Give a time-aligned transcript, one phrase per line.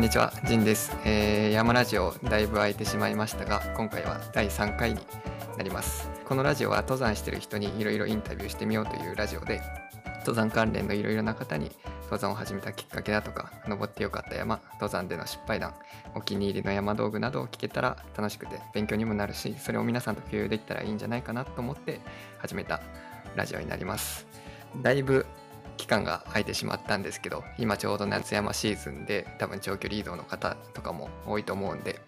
[0.00, 5.00] んにちは、ジンです、えー山ラジオだいぶ空いてしまいましたが、今回は第3回に
[5.58, 6.08] なります。
[6.24, 9.60] このラジオは登山してる人にいろいろインタビューしてみようというラジオで、
[10.20, 11.70] 登山関連のいろいろな方に
[12.04, 15.74] 登山を始めたきっかけだとか、登ってよかった山、登山での失敗談、
[16.14, 22.00] お気に入りの山道具などを聞けたら楽しくて勉強にもなるし、それを皆さんと共有できたらいいんじゃないかなと思って
[22.38, 22.80] 始めた
[23.36, 24.26] ラジオになります。
[24.80, 25.26] だいぶ
[25.80, 31.98] 期間が空いてしまったんですけど今ちょうど夏山シーズンで多分長距離移動の方とかも多いと思うんで、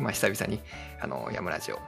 [0.00, 0.60] まあ、久々に
[1.00, 1.78] あの山ラジオ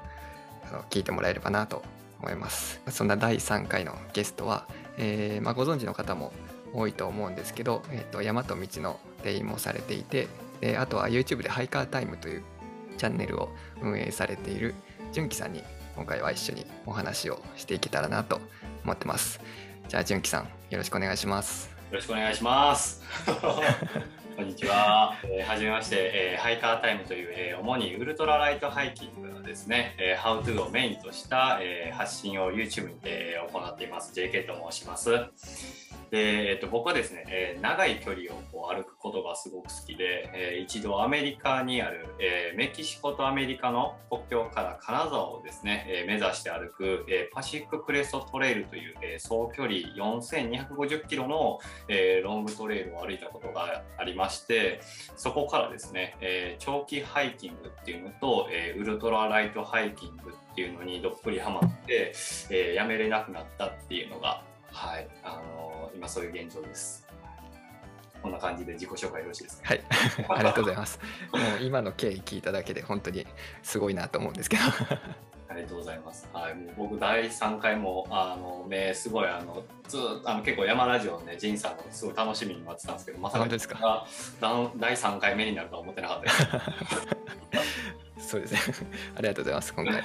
[0.68, 1.82] あの聞いてもらえればなと
[2.20, 2.80] 思います。
[2.90, 6.32] そんな第3回のゲストは、えーまあ、ご存知の方も
[6.72, 10.28] 多いと思うんですけど、えー、と山と道の店員もされていて
[10.60, 12.44] であとは YouTube でハイカータイムという
[12.96, 13.48] チャンネルを
[13.82, 14.74] 運営されている
[15.12, 15.64] 純喜さんに
[15.96, 18.40] 今回は一緒にお話をしていけたらなと
[18.84, 19.40] 思ってます。
[19.88, 23.02] じゃあ純喜さんよろしくお願いしますよろしくお願いします。
[24.38, 25.16] こんにちは。
[25.24, 34.12] えーはじめまして、えーハイカータイムという、えー主にウルトラライトハイキングのですね、えー、ハウトゥーをメインとした、えー発信を YouTube にて行っています。
[34.14, 35.10] JK と申します。
[36.12, 54.80] で、えっと僕はですね、えー長い距離をこう歩くことがすごく好きで、えー一度アメリカにある、えーメキシコとアメリカの国境から金沢をですね、えー目指して歩く、えーパシフィッククレストトレイルという、えー総距離4250キロの、えーロングトレイルを歩いたことがありままして
[55.16, 62.12] そこからですね、えー長期ハイキングっていうのと、えーウルトラライトハイキングっていうのにどっぷりハマって、
[62.50, 64.42] えーやめれなくなったっていうのが、
[64.72, 67.06] はいあのー今そういう現状です。
[68.22, 69.68] こんな感じで自己紹介よろしいですか？
[69.68, 69.80] はい。
[70.28, 70.98] ありがとうございます。
[71.32, 73.26] もう今の経緯聞いただけで本当に
[73.62, 74.62] すごいなと思うんですけど。
[75.58, 76.28] りがとうございます。
[76.32, 84.06] はい、もう僕第3回もあのねすごいあのずあの結構山ラジオねジンさんのすごい楽しみに待ってたんですけど、まさかですか？
[84.40, 88.28] 第3回目になるとは思ってなかったです。
[88.30, 88.86] そうですね。
[89.16, 89.94] ありがとうございます今回。
[89.94, 90.02] ま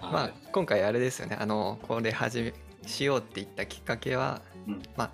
[0.00, 1.36] あはい今回あれですよね。
[1.38, 2.54] あのこれ始め
[2.86, 4.82] しようって言ったきっかけは、うん。
[4.96, 5.10] まあ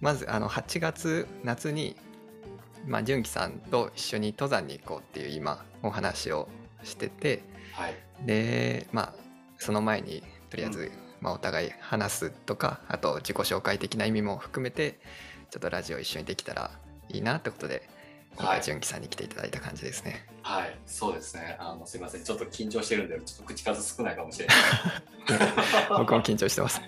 [0.00, 1.96] まずあの8月夏に
[2.86, 6.48] まあ純喜さんと一緒に登山に行こうっていう今お話を
[6.84, 7.42] してて
[7.72, 7.94] はい
[8.26, 9.14] でまあ
[9.58, 14.98] その前にとりあえず、うんまあ、お互い話すとかあと自己紹介的な意味も含めて
[15.50, 16.70] ちょっとラジオ一緒にできたら
[17.08, 17.88] いいなってことで
[18.36, 20.24] 今はい回純喜さんに来ていただいた感じですね。
[20.42, 21.56] はい、そうですね。
[21.58, 24.56] あのすいません、ちょっと緊張してるんで、ちょっと口数少ないかもしれない。
[25.98, 26.80] 僕も緊張してます。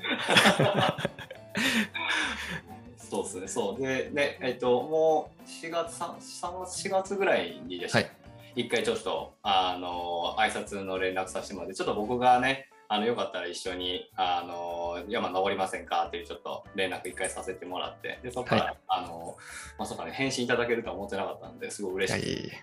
[3.11, 8.20] そうですね、そうで、ね、えっと、もう4月、3, 3月、4月ぐらいにでした、はい
[8.55, 19.37] 一回ちょっと、あの、挨拶の連絡させてもらって、ちょっと僕がね、あのよかったら一緒にあの山登りませんかっていうちょっと連絡一回させてもらってでそこから、はいあの
[19.79, 22.63] まさかね返信いただけるとは思ってなかったんですごい嬉しいいやい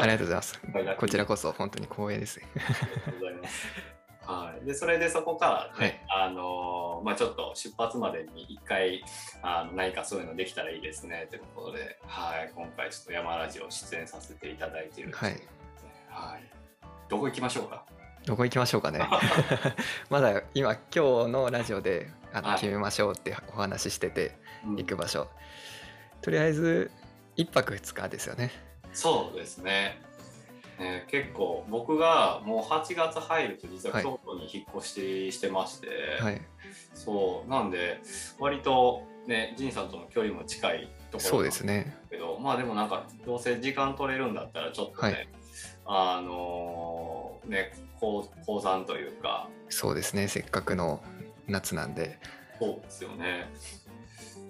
[0.00, 0.58] ありがとうございます。
[0.72, 2.40] はいこちらこそ本当に光栄です。
[2.56, 3.97] ありがとうございます。
[4.28, 9.02] はい、でそれでそこからね、あのまあ、ちょっと出発までに一回
[9.42, 15.32] あの何かそういうのできたらいいですねということで、はい、今回ちょっと山ラジオ出演させていただいているんですはい。
[16.10, 16.42] はい、
[17.08, 17.84] どこ行きましょうか？
[18.26, 19.00] どこ行きましょうかね。
[20.10, 22.60] まだ今今日のラジオであのはい。
[22.60, 24.76] 決めましょうってお話ししててうん。
[24.76, 25.26] 行く場所。
[26.20, 26.90] とりあえず
[27.36, 28.50] 一泊二日ですよね。
[28.92, 30.02] そうですね
[30.78, 35.88] ね結構僕がもう8月入ると実ははい京都に引っ越ししてまして、
[36.20, 36.40] はい。
[36.94, 38.00] そうなんで
[38.38, 41.96] 割とね仁さんとの距離も近いところそうですね。
[42.10, 45.28] けどまあでもなんかどうせ時間取れるんだったらちょっとね、はい
[45.86, 50.28] あのーね高高山というかそうですね。
[50.28, 51.00] せっかくの
[51.48, 52.18] 夏なんで。
[52.60, 53.48] そうですよね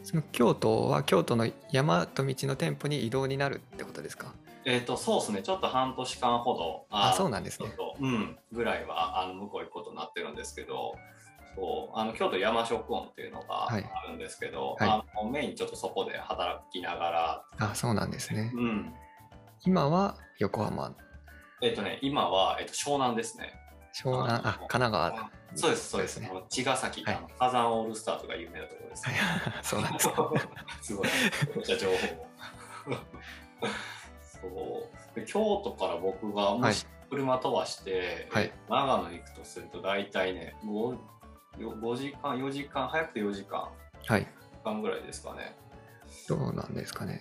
[0.03, 4.33] その京都は京都の山と道の店舗に移動になるってことですか？
[4.69, 5.43] えっ、とそうですね。
[5.43, 7.75] ちょっと半年間ほどあ、のそうなんですね。
[8.01, 10.95] うんぐらいはあの向こう行くことになってるんですけど
[11.57, 13.91] そうあの京都山食音っていうのがあはい。
[14.09, 14.89] るんですけど、はい。
[14.91, 18.53] あのメインちょっとそこで働きながらあ、そうなんですね。
[18.55, 18.93] うん。
[19.65, 20.95] 今は横浜、
[21.63, 23.55] えっ、とね今は、えっと湘南ですね。
[23.95, 25.31] 湘南、あ、神奈川。
[25.55, 26.15] そうですそうです。
[26.17, 26.43] そうですね。
[26.51, 27.21] 茅ヶ崎、はい。
[27.39, 29.05] 火山オールスターとか有名なところです、
[29.71, 30.31] そうなんですか。
[30.83, 31.09] す ごい、
[31.79, 32.29] 情報を。
[34.43, 35.21] そう。
[35.21, 38.53] で京都から僕がもし車飛ばして、はい。
[38.69, 40.97] 長野に行くとすると大体ね 5,
[41.59, 43.69] 5時間4時間早くて4時間。
[44.07, 44.27] はい。
[44.65, 45.57] 間ぐらいですかね。
[46.29, 47.21] どうなんですかね。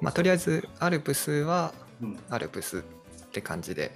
[0.00, 2.18] まあ、とりあえずアルプスはうん。
[2.30, 2.82] アルプスっ
[3.32, 3.92] て感じで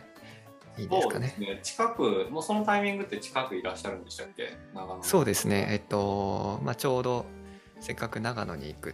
[0.79, 1.35] いいですかね。
[1.37, 1.55] そうです。
[1.55, 1.61] ね。
[1.63, 4.57] 近くもうそのタイミングって近くいらっしゃるんでしたっけ？
[4.75, 5.69] 長野そうですね。
[5.71, 7.25] えっと、まあ、ちょうど
[7.81, 8.93] せっかく長野に行くっ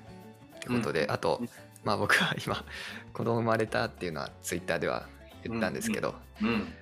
[0.61, 1.11] てことで、うん。
[1.13, 1.41] あと
[1.85, 2.65] まあ僕は今
[3.13, 5.09] 子供生まれたっていうのはツイッターでは
[5.45, 6.73] 言ったんですけど、うん。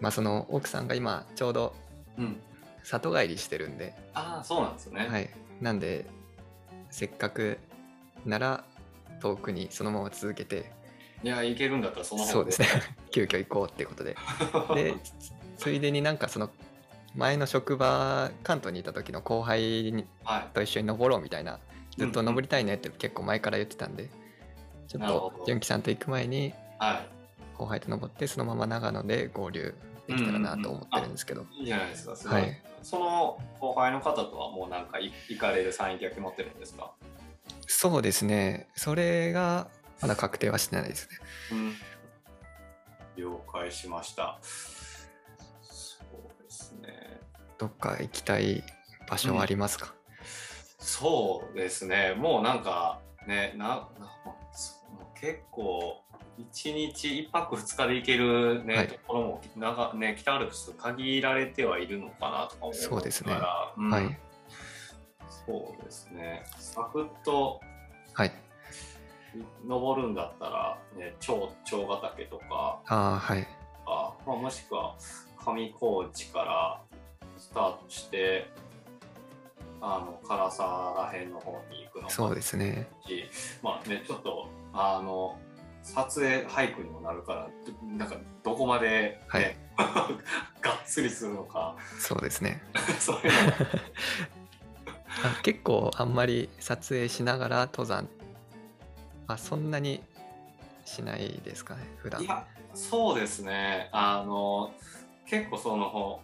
[0.00, 1.74] まあその奥さんが今ちょうど
[2.18, 2.40] うん。
[2.84, 5.30] 里帰りしてるんで、ああそうなんですね、はい、
[5.60, 6.06] なんで
[6.90, 7.58] せっかく
[8.26, 8.64] なら
[9.20, 10.72] 遠くにそのまま続けて
[11.22, 12.68] いやいけるんだったらそのそうですね。
[13.12, 14.16] 急遽行こうっていうことで。
[14.74, 16.50] でつついでになんかその
[17.14, 20.04] 前の職場関東にいた時の後輩
[20.54, 21.60] と一緒に登ろうみたいな
[21.96, 24.21] ずっと登りたいねって結構前から言ってたんでちょっな
[24.98, 25.20] るほど。
[25.38, 27.04] と純喜さんと行く前には
[27.58, 29.74] 後輩と登ってそのまま長野で合流
[30.06, 32.62] できたらなと思ってるんですけど、いいいじゃないですかすごい、はい。
[32.82, 36.92] その後輩の方とはもうなんかい行かれるサイン決まってるんですか？
[37.66, 38.68] そうですね。
[38.74, 39.68] それが
[40.00, 41.18] まだ確定はしてないですね。
[41.52, 41.74] うん。
[43.16, 44.38] 了解しました。
[45.62, 46.02] そ
[46.38, 47.20] うですね。
[47.58, 48.64] どっか行きたい
[49.08, 49.94] 場所はありますか、
[50.78, 52.14] そうですね。
[52.16, 54.10] もうなんかねなな
[55.22, 56.02] 結構
[56.36, 58.88] 1日1泊2日で行ける、ねはい。
[58.88, 63.32] ところもなんか、ね、北アルプス限られてはいるのかなとか思うそうですね。
[63.32, 63.90] から、うん。
[63.90, 64.18] はい
[65.46, 66.44] そうですね。
[66.58, 67.60] サクッと
[68.14, 68.32] はい。
[69.66, 72.80] 登るんだったら、ね、超長ヶ岳とか。
[72.86, 73.46] ああはい。
[73.86, 74.96] あまあ、もしくは
[75.44, 76.80] 上高地から
[77.38, 78.48] スタートして
[79.80, 82.88] あの唐沢らへんの方に行くのもそうですね。
[83.06, 83.24] し
[83.62, 85.38] まあねちょっとあの
[85.82, 89.56] 撮影俳句にもなるからどなんかどこまで、ねはい。
[90.60, 91.76] がっつりするのか。
[91.98, 92.62] そうですね。
[92.98, 93.30] そういうの。
[95.24, 98.08] あ 結構あんまり撮影しながら登山。
[99.26, 100.02] あそんなに
[100.84, 102.22] しないですかね普段。
[102.22, 103.88] いやそうですね。
[103.92, 104.72] あの
[105.26, 106.20] 結構その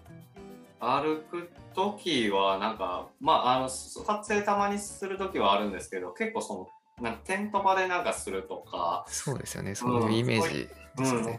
[0.80, 6.68] 歩く時はなんかまああの撮影たまにする時はあるんですけど結構その
[7.00, 9.74] なんかテント場でなんかするとか、そうですよね。
[9.74, 11.32] そういうイメージですようん、の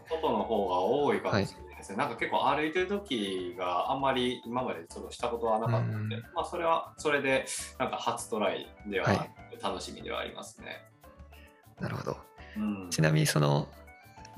[0.44, 6.22] 方が多いかもしれないですね、なんか結構歩いてる時があんまり今までちょっとしたことはなかったので、うん。
[6.34, 7.46] まあそれはそれで
[7.78, 9.30] なんか初トライでは、はい
[9.62, 10.82] 楽しみではありますね。
[11.80, 12.16] なるほど。
[12.56, 13.68] うん、ちなみにその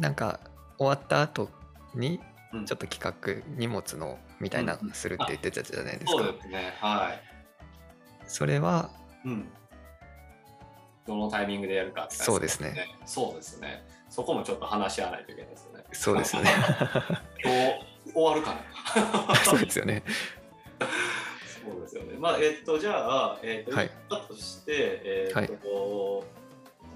[0.01, 0.41] なんか
[0.79, 1.49] 終わった後
[1.95, 2.19] に
[2.53, 2.67] うん。
[2.67, 4.91] ちょっと企画荷物のみたいなうん。
[4.91, 6.75] するって言ってたじゃないですそうかですね。
[6.81, 7.23] はい。
[8.27, 8.91] それは
[9.25, 9.49] うん。
[11.07, 12.97] どのタイミングでやるかって感じそうですね。
[13.05, 13.85] そうですね。
[14.09, 15.85] そこもちょっと話し合わないといけないです よね。
[15.93, 16.51] そうですよね
[18.13, 18.55] 終わるか
[19.29, 19.35] な。
[19.37, 20.03] そうですよね
[21.65, 22.15] そうですよね。
[22.19, 26.25] まあえっとじゃあえっと、はいだとしてえっと、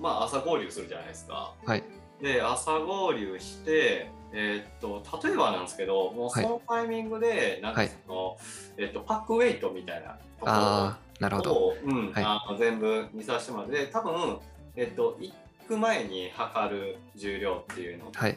[0.01, 1.55] まあ朝合流するじゃないですか。
[1.65, 1.83] はい
[2.21, 4.11] で朝合流して。
[4.33, 8.37] えっと例えばなんですけどもうそのタイミングでなんかはいその、
[8.77, 11.55] えっとパックウェイトみたいなところああなるほど。
[11.55, 12.25] を、うんはい。
[12.25, 14.39] あの全部見させてもらって多分、
[14.77, 15.33] えっと、行
[15.67, 18.37] く前に測る重量っていうのと、はい。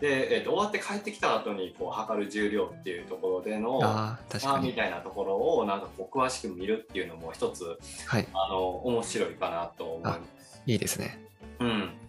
[0.00, 4.64] で、えっと、終わって帰ってきた後にこう測る重量っていうところでのああ確かに。
[4.64, 8.26] 差みたいなところをなんかこう詳しく見るっていうのも一つはい。
[8.34, 10.62] あの面白いかなと思います。
[10.66, 11.18] いいですね。
[11.60, 11.99] うん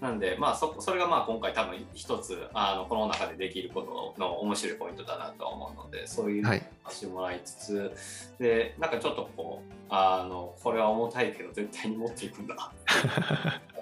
[0.00, 6.60] なんで、まあそ、それがまあ今回多分一つあのこの中でできることの面白いポイントだなとは思うのでそういうのをはい。
[6.84, 7.92] させてもらいつつ、
[8.38, 12.72] でなんかちょっとこうあのこれは重たいけど絶対に持っていくんだ。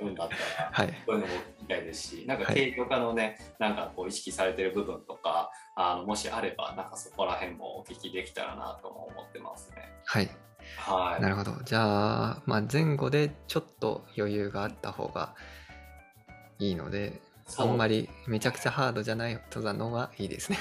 [0.00, 0.94] うのだったらはい。
[1.06, 2.54] そういうのも聞きたいですしなんかはい。
[2.54, 9.92] 軽量化のね、なんかこう意識されてる部分とかあのもしあればなんかそこら辺もお聞きできたらなとも思ってますね。
[10.04, 10.30] はい。
[10.78, 11.52] はい、なるほど。
[11.64, 15.34] じゃあ、まあ、前後でちょっと余裕があった方が
[16.58, 17.20] いいので
[17.58, 20.58] あんまりめちゃくちゃハードじゃない登山の方がいいですね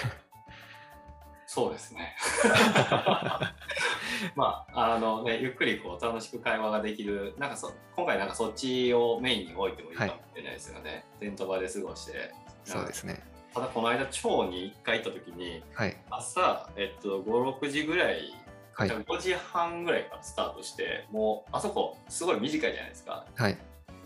[1.48, 2.16] そうですね。
[4.36, 11.06] まあ、あのね、ゆっくりこう楽しく会話ができる、なんかそ今回なんかそっちをメインに置いてもいいかもしれないですよね。
[11.20, 12.34] テント場で過ごして。
[12.64, 13.22] そうですね
[13.54, 18.34] ただこの間、町に1回行った時に、はい朝、えっと、5、6時ぐらい、
[18.74, 23.26] はい5時半ぐらいからスタートして、もうあそこすごい短いじゃないですか。
[23.36, 23.58] はい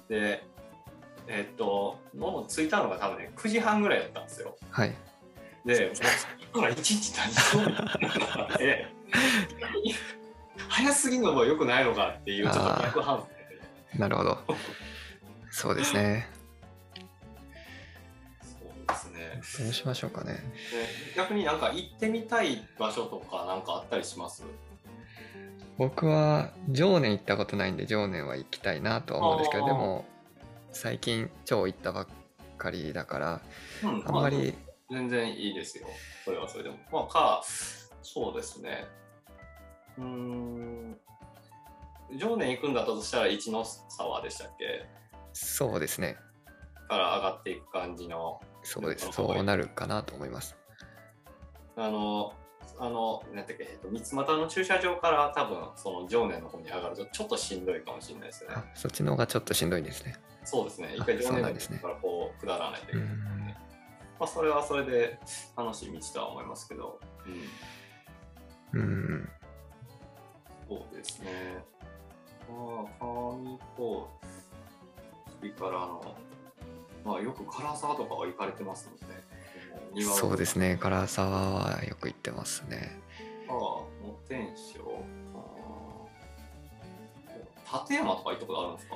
[0.07, 0.43] で、
[1.31, 4.57] えっと、もう着いたのが多分ね、9時半ぐらいだったんですよ。
[4.71, 4.95] はい。
[5.63, 6.03] で、もうそ
[6.53, 8.87] こから一日何しようみたいなで
[10.67, 13.25] 早すぎるのも良くないのかっていうちょっと逆反省
[13.93, 13.99] で。
[13.99, 14.39] なるほど。
[15.51, 16.27] そうですね。
[18.41, 19.65] そうですね。
[19.65, 20.33] どうしましょうかね。
[20.33, 20.39] で
[21.15, 24.43] 逆になんか行ってみたい場所とかなんかあったりします？
[25.77, 30.05] 僕は常年行ったことないんで常年は行きたいなとは思うんですけどでも
[30.71, 32.07] 最近超行ったばっ
[32.57, 33.41] かりだから
[33.83, 34.53] うんあんまり
[34.89, 35.87] 全然いいですよ。
[36.25, 36.77] それはそれでも。
[36.91, 37.43] まあ、か、
[38.01, 38.87] そうですね。
[39.97, 40.97] うーん。
[42.17, 44.89] 常年行くんだったとしたら一ノ沢でしたっけ？
[45.31, 46.17] そうですね。
[46.87, 49.11] から上がっていく感じのそうです。
[49.11, 50.57] そうなるかなと思います。
[51.77, 52.33] あの
[52.79, 58.65] あのなんていうか、えっと、三つ股の駐車場から多分その常念の方に上がるとちょっとしんどいかもしれないですよねあ。
[58.73, 60.15] そっちの方がちょっとしんどいですね。
[60.49, 60.93] そうですね。
[60.95, 63.55] 一あ回常そうな念のんですからこう下らないといけないので、うんま
[64.21, 65.19] あ、それはそれで
[65.55, 66.99] 楽しい道とは思いますけど、
[68.73, 69.29] うん、うん。
[70.67, 71.63] そうですね。
[72.49, 72.55] ま
[72.99, 74.09] あ、上高
[75.41, 76.15] 地からの、
[77.05, 79.13] まあ、よく唐沢とかは行かれてますので、
[79.93, 80.77] 庭をそうですね。
[80.81, 82.99] 唐沢はよく行ってますね。
[83.47, 84.79] ああ、野天省。
[85.35, 88.95] あー立山とか行ったことあるんですか？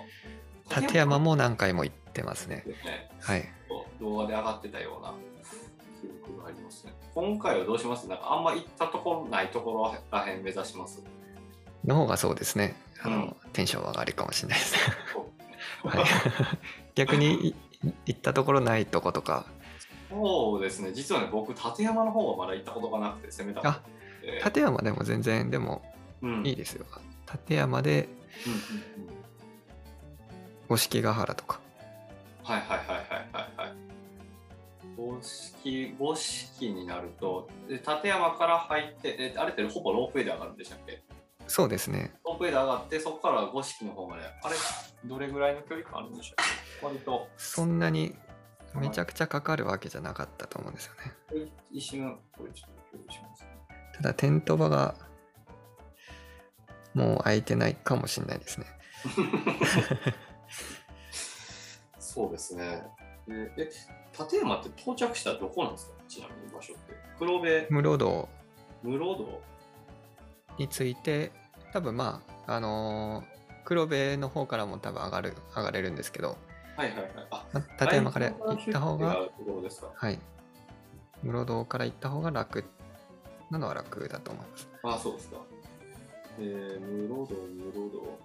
[0.70, 2.66] 立山も何回も行ってますね。
[3.22, 3.50] はい。
[4.00, 5.14] 動画で上がってたような
[6.02, 6.94] 記憶がありますね。
[7.16, 8.08] 今回はどうします？
[8.08, 11.04] なんかあんま行ったところないところらへん目指します？
[11.86, 12.76] の方がそうですね。
[13.02, 14.76] あの、うんテンション上がりかもしれないです
[15.84, 16.06] はい、
[16.96, 17.56] 逆にい
[18.08, 19.46] 行ったところないとことか、
[20.10, 20.92] そうですね。
[20.92, 23.82] 実はね、僕、立山の方はまだ行ったことがなくて攻めたあ
[24.24, 25.84] で立山でも全然でも
[26.24, 26.86] うん、いいですよ。
[27.32, 28.10] 立山で
[28.48, 29.23] うんうんうん
[30.70, 31.60] 五色ヶ原とか。
[32.44, 32.98] はいはいはいはい
[33.32, 33.74] はいはい。
[34.98, 41.04] 五色、五色になると、で立山から入って、えあれってほぼロープウェイで上がるんでしたっけ？
[41.48, 42.14] そうですね。
[42.26, 44.56] ロープウェイで上がって、そこから五色の方まで、あれ、
[45.06, 48.16] どれぐらいの距離感あるんでしょうか割と、そんなに
[48.76, 51.52] めちゃくちゃかかるわけじゃなかったと思うんですよね。
[51.72, 53.50] 一瞬、これちょっと共有しますね。
[53.96, 54.96] ただテント場が
[56.94, 58.66] もう空いてないかもしれないですね。
[62.14, 62.84] そうですね。
[63.28, 63.72] でえ、
[64.20, 65.94] 立山って到着したらどこなんですか？
[66.08, 66.94] ちなみに場所って。
[67.18, 68.30] 黒部、室堂
[68.84, 69.42] 室堂？
[70.60, 71.32] について
[71.72, 73.34] 多分まああのー
[73.66, 76.38] 黒部の方からも多分上がる上がれるんですけど、
[76.76, 77.12] はいはいはい。
[77.32, 79.88] あ、まあ立山から行った方がところですか？
[79.96, 80.20] はい
[81.24, 82.66] 室堂から行った方が楽
[83.50, 84.68] なのは楽だと思います。
[84.84, 85.38] あ、そうですか。
[86.40, 88.20] えー、室堂、室堂。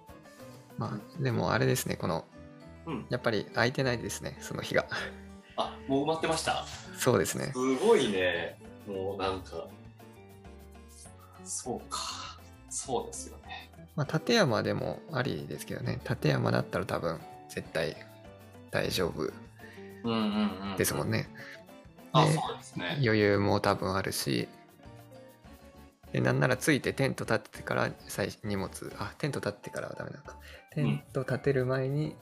[0.77, 2.25] まあでもあれですねこの
[2.89, 3.07] うん。
[3.11, 4.87] やっぱり空いてないですねその日が。
[5.57, 6.65] あ、もう埋まってました？
[6.99, 7.53] そうですね。
[7.53, 8.59] すごいね。
[8.87, 9.69] もうなんか。
[11.45, 11.99] そうか。
[12.71, 13.71] そうですよね。
[13.95, 17.97] まあ立山でもありですけどね立山だったら多分絶対
[18.71, 19.33] 大丈夫うん
[20.05, 20.77] うんうん。
[20.77, 21.29] ですもんね。
[22.13, 22.99] あ、でそうですね。
[23.05, 24.49] 余裕も多分あるし
[26.13, 30.37] でなんならついてテント立ってから最荷物あテント立ってからはダメなのか
[30.71, 32.17] テント立てる前に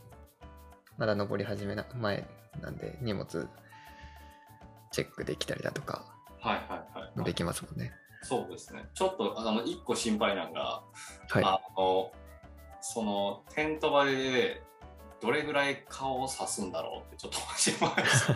[0.99, 2.27] まだ登り始めな前
[2.61, 3.49] なんで荷物
[4.91, 6.05] チェックできたりだとか
[6.41, 7.25] はいはいはい。
[7.25, 8.85] できますもんねそうですね。
[8.93, 10.83] ちょっと、あの、一個心配なのが、
[11.29, 12.11] はいあの、
[12.81, 14.63] その、テント場で、
[15.21, 18.33] どれぐらい顔を刺すんだろうってちょっと心配です。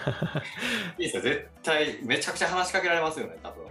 [0.99, 3.67] いいですよ、絶対、めちゃくちゃ話しかけられますよね、多分。
[3.67, 3.71] い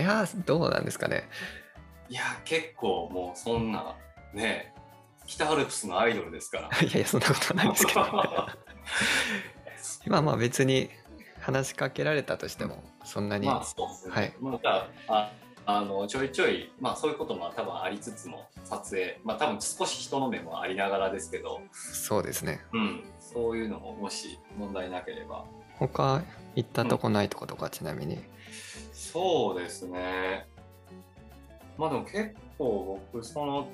[0.00, 1.28] やーどうなんですかね
[2.08, 3.96] いや、結構もうそんな、
[4.32, 4.74] ね、
[5.30, 6.68] 北アルプスのアイドルですから。
[6.82, 8.00] いやいやそんなことはないですけど
[10.08, 10.90] まあまあ別に
[11.38, 14.14] 話しかけられたとしてもそんなに、まあそうですね。
[14.14, 15.30] はいまあ、だあ
[15.66, 25.44] あのちょいちょい、まあそういうことも多分ありつつも、撮影、まあ多分少し人の目もありながらですけど、そうですねうん、そういうのももし問題なければ。
[25.78, 26.22] 他
[26.56, 28.18] 行ったとこないとことかちなみに、
[28.92, 30.48] そうですね。
[31.78, 33.68] まあでも結構僕、その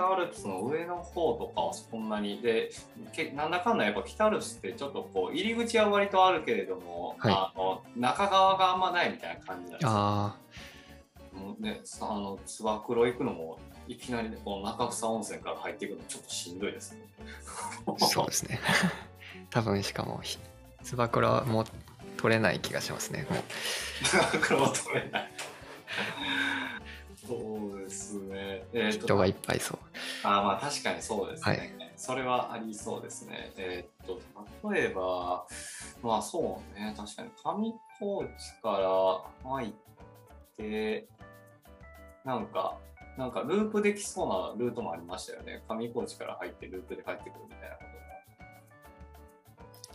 [0.00, 2.70] 北アルプスの上の方とかはそんなに、で、
[3.12, 9.90] けなんだかんだやっぱ北アルプスってちょっとこう入り口は割とあるけれども、はいあの中側があんまないみたいな感じなんですよ。
[9.92, 10.36] あ
[11.32, 17.00] もうね、さあの、つば九郎行くのも、いきなり、ね、この中草温泉から入っていくのちょっとしんどいですね。
[17.86, 18.60] あそうですね
[19.50, 20.38] 多分しかもひ
[20.82, 21.64] つば九郎も
[22.16, 25.30] 取れない気がしますねもう 取れない。
[27.30, 28.64] そうですね。
[28.72, 29.78] えーと人がいっぱいそう
[30.24, 33.52] あーまあ確かにそうですね、はいそれはありそうですね。
[33.58, 35.46] えーっと、例えば、
[36.02, 38.70] まあそうね、確かに上高地か
[39.44, 39.72] ら入っ
[40.56, 41.06] て、
[42.24, 42.78] なんか、
[43.18, 45.62] なんかループできそうなルートもありましたよね。
[45.68, 47.82] 上高地から入ってループで帰ってくるみたいなこ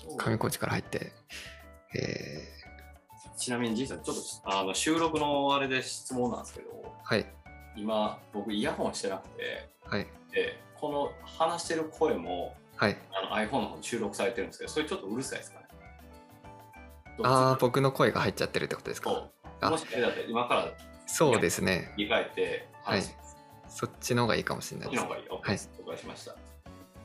[0.04, 0.18] とも。
[0.18, 1.12] 上高地から入って
[1.96, 2.48] え
[3.36, 7.26] ちなみに、じいさん、ちょっとあの収録のあれで質問なんですけど、ー、はい
[7.76, 15.66] 今、僕イヤホンしてなくて、はいでこの話してる声も、はいあの iPhone の方に収録されてるんですけど、それちょっとうるさいですかね？
[17.24, 19.10] ああ僕の声が入っちゃってるってことですか？
[19.10, 20.72] そうあもしあれだったら今から
[21.08, 23.38] そうですね切り替えて話します。
[23.70, 25.42] そっちの方がいいかもしれないですこっちの方がいい。
[25.42, 25.70] OK です。
[25.80, 26.36] 了解しました。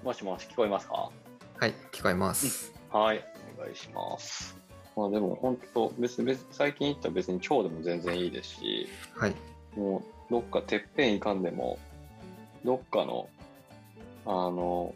[0.02, 1.10] もしもし聞こえますか？
[1.58, 2.72] はい、聞こえます。
[2.92, 3.25] はい、
[3.58, 4.60] お願いします。
[5.00, 9.35] まあでも本当、別に別最近行ったら別に超でも全然いいですし、はい、
[9.75, 11.78] もうどっかてっぺん行かんでも、
[12.66, 13.30] どっかの、
[14.26, 14.95] あの、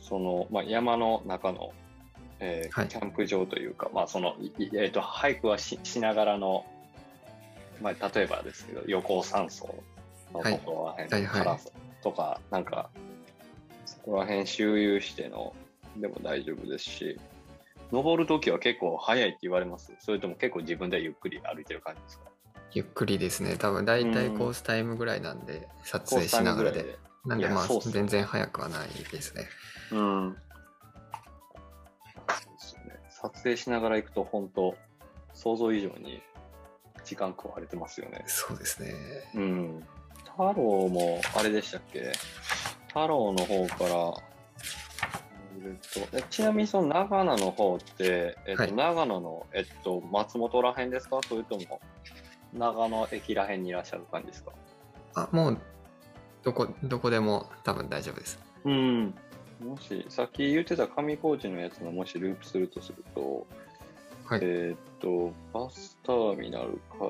[0.00, 1.72] その、まあ、山の中の、
[2.40, 2.88] えーはい。
[2.88, 6.64] キャンプ場というか、まあその、いいえー、と俳句はししながらの、
[7.82, 9.74] まあ、例えばですけど、横尾山荘
[10.32, 11.26] のところらへんはい。
[11.26, 11.58] はいから
[12.02, 12.88] とか、なんか、
[13.84, 15.54] そこら辺周遊しての
[15.96, 17.20] でも大丈夫ですし、
[17.92, 22.24] 登るときは結構早いって言われますそれとも結構自分でゆっくり歩いてる感じですか？
[22.72, 23.56] ゆっくりですね。
[23.56, 26.98] 多分大体うんコースタイムぐらいなんで、撮影しながらで。
[27.24, 29.46] なんでまあ全然早くはないですね。
[29.92, 30.36] うん。
[32.28, 33.00] そうですよね。
[33.08, 34.76] 撮影しながら行くと本当
[35.32, 36.20] 想像以上に
[37.04, 38.24] 時間食われてますよね。
[38.26, 38.92] そうですね。
[39.34, 39.86] うん。
[40.24, 42.12] 太郎もあれでしたっけ？
[42.88, 44.12] 太郎の方から
[45.56, 45.78] 見る
[46.10, 51.20] と、えちなみにその長野の方って、えっとはい長野の、えっと、松本ら辺ですか？
[51.28, 51.80] それとも
[52.54, 54.52] 長野駅ら辺にいらっしゃる感じですか？
[55.14, 55.58] あ、もう、
[56.42, 58.38] どこ、どこでも多分大丈夫です。
[58.64, 59.14] うん。
[59.64, 63.46] もし、さっき言ってた上高地のやつのもしループするとすると、
[64.26, 64.40] はい。
[64.42, 67.06] えーっと、バスターミナルか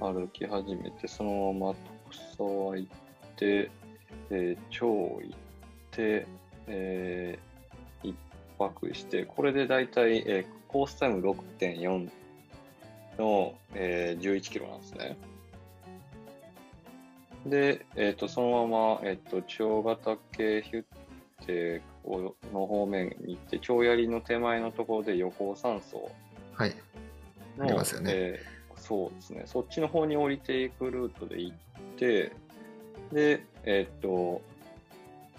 [0.00, 2.90] ら歩き始めて、そのまま徳沢行っ
[3.36, 3.70] て、
[4.30, 4.86] えー、町
[5.22, 5.34] 行っ
[5.90, 6.26] て、
[6.66, 8.16] えー一
[8.58, 12.08] 泊して、これでだいたい、えーコースタイム6.4
[13.18, 15.16] の、えー11キロなんですね。
[17.46, 20.84] で、えーっと、そのまま、えーっと、千代ヶ岳ヒュッ
[21.46, 21.82] テ
[22.52, 26.10] の方面に行って、町槍の手前のところで横尾山荘
[26.54, 26.74] はい。
[27.58, 29.42] のありますよねえーそうですね。
[29.46, 31.56] そっちの方に降りていくルートで行っ
[31.96, 32.32] て、
[33.12, 34.42] で、えーっと、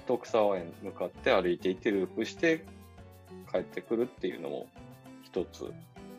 [0.08, 2.66] 徳沢へ向かって歩いていってループして
[3.52, 4.68] 帰ってくるっていうのも
[5.24, 5.72] 一つ、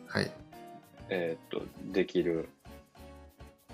[0.07, 0.31] はい。
[1.09, 2.49] えーっと、できる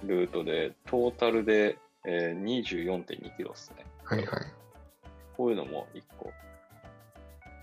[0.03, 3.85] ルートで、トータルで、えー、24.2キロですね。
[4.03, 4.39] はいはい。
[5.37, 6.31] こういうのも一個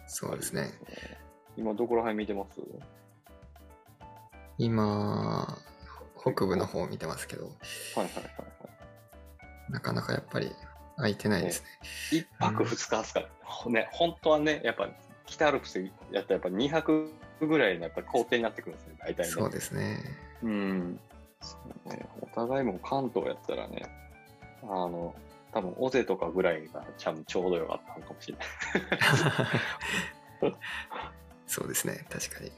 [0.07, 0.71] そうですね。
[1.57, 2.61] 今どこら辺見てます？
[4.57, 5.59] 今、
[6.19, 7.55] 北部の方を見てますけど、はい
[7.99, 8.31] はいはいは
[9.69, 9.73] い。
[9.73, 10.51] なかなかやっぱり
[10.99, 11.67] 空いてないですね。
[12.21, 13.21] 一泊二日ですか？
[13.21, 14.89] ら、ほね、本当はね、やっぱ
[15.27, 15.81] 北アルプス
[16.13, 19.29] やったらやっぱ2泊ぐらいのやっぱ工程になってくるんですね、大体ね。
[19.29, 19.99] そうですね。
[20.43, 21.01] うん。
[21.41, 21.57] そ
[21.87, 23.83] うね、お互いも関東やったらね、
[24.63, 25.15] あの、
[25.53, 28.45] 多分尾瀬とかぐらいがちゃんちょうどよかったのかもしれな
[30.51, 30.53] い。
[31.47, 32.05] そうですね。
[32.11, 32.53] 確かに。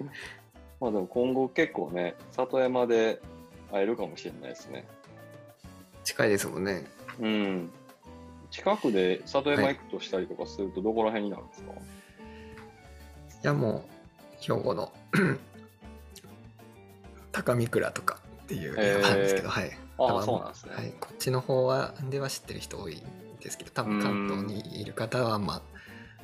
[0.81, 3.21] まあでも今後結構ね、里山で
[3.71, 4.85] 会えるかもしれないですね。
[6.05, 6.85] 近いですもんね。
[7.21, 7.71] うん。
[8.51, 11.75] 近くで里山行くとしたりとかするとどこら辺になるんですか、い
[13.43, 13.85] やも
[14.41, 14.93] う、兵庫の
[17.33, 19.71] 高見倉とかっていうのがあるんですけど、はい。
[19.99, 20.75] ああ、そうなんですね。
[20.75, 23.03] はい、こっちの方はでは知ってる人多いん
[23.41, 25.63] ですけど多分関東にいる方はま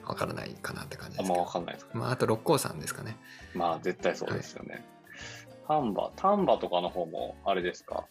[0.05, 1.45] あわからないかなって感じあんまですけど。
[1.45, 1.99] わかんないですか？
[1.99, 3.17] まあ、あと六甲山ですかね。
[3.55, 4.85] まあ絶対そうですよね。
[5.69, 8.05] 丹波、丹波とかの方もあれですか？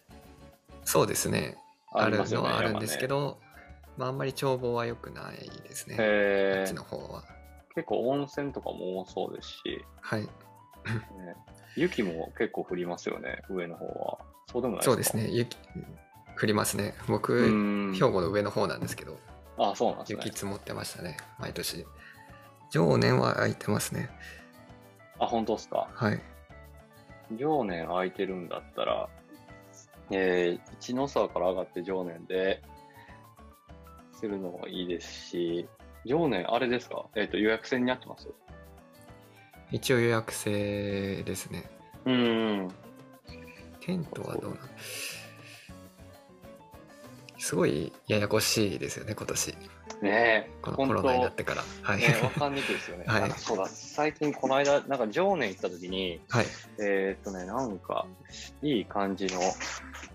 [0.84, 1.58] そうですね
[1.92, 3.40] あるのはあるんですけど、
[3.98, 5.96] まあ、あんまり眺望は良くないですね。
[5.96, 6.64] こへー。
[6.66, 7.24] っちの方は。
[7.76, 10.22] 結構温泉とかも多そうですし、はい。
[10.22, 10.30] ね、
[11.76, 14.20] 雪も結構降りますよね、上の方は。
[14.52, 14.92] そうでもないですか？
[14.92, 15.30] そうですね。
[15.30, 15.58] 雪
[16.42, 16.94] 降りますね。
[17.08, 17.94] 僕うん。
[17.94, 19.18] 兵庫の上の方なんですけど。
[19.58, 20.20] あそうなんですね。
[20.24, 20.34] 雪。
[20.38, 21.86] 積もってましたね毎年。
[22.72, 24.10] 常年は空いてますね。
[25.20, 25.88] あ、本当ですか？
[25.94, 26.22] はい。
[27.38, 29.10] 常年空いてるんだったら、
[30.12, 32.62] えー、一ノ沢から上がって常年で
[34.26, 35.68] するのもいいですし、
[36.06, 37.06] 常年あれですか？
[37.16, 38.28] えっ、と予約制になってます？
[39.72, 41.64] 一応予約制ですね。
[42.06, 42.72] うん。
[43.82, 44.62] テントはどうなの
[47.38, 49.56] すごいややこしいですよね今年。
[50.02, 51.64] ねえ、本当このコロナになってから。
[51.84, 53.06] はい、ね、わかんにくいですよね。
[53.08, 53.24] はい。
[53.24, 56.46] あそうだ、最近この間、なんか常年行った時に、はい。
[56.80, 58.06] えーっとね、なんか、
[58.62, 59.40] いい感じの、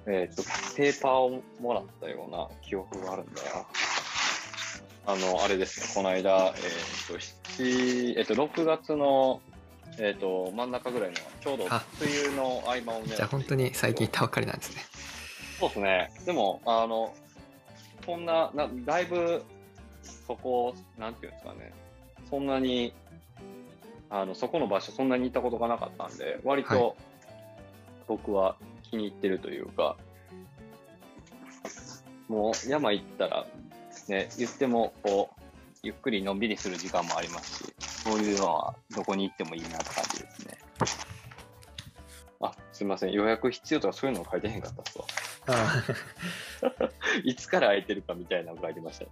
[0.07, 0.43] えーっと、
[0.77, 3.67] ペーパーをもらったような記憶があるんだよ。
[5.11, 6.55] あの、あれですね、この間、えーっ
[7.09, 9.41] と、7、えーっと、6月の、
[9.99, 13.17] えーっと、真ん中ぐらいの、ちょうどあ梅雨の合間をね。
[13.17, 14.83] じゃあ本当に最近行ったばっかりなんですね
[15.59, 16.13] そうですね。
[16.27, 17.13] でも、あの、
[18.07, 19.43] そんな、なだいぶ、
[20.29, 21.73] そこ、なんていうんですかね、
[22.31, 22.95] そんなに、
[24.11, 26.97] あの、そこの場所、そんなに行ったことがなかったんで、割はいと、
[28.07, 29.97] 僕は気に入ってるというか、
[32.29, 33.45] もう山行ったら、
[34.11, 35.43] ね、言っても、こう、
[35.83, 40.59] ゆっくりのんびりする時間もありますし、そういうのはどこに行ってもいいなって感じですね。
[42.41, 43.13] あ、すみません。
[43.13, 45.05] 予約必要とかそういうの書いてへんかったっすわ。
[45.47, 45.85] あ
[47.25, 49.11] いつから空いてるかみたいなの書いてましたね。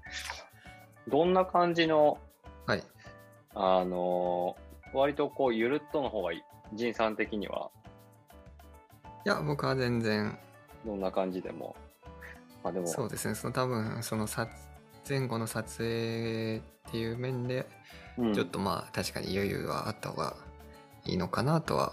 [1.09, 2.83] どんな感じの、ーはい。
[3.55, 6.43] あのー割とこう、ゆるっとの方がいい。
[6.73, 7.71] 仁さん的には、
[9.25, 10.39] いや、僕は全然、
[10.85, 11.77] どんな感じでも。
[12.63, 14.51] まあでも、そうですね、その多分、その撮
[15.09, 16.57] 前後の撮影
[16.89, 17.67] っていう面で、
[18.19, 20.37] うんちょっとまあ、確かに余裕はあった方が
[21.07, 21.93] いいのかなとは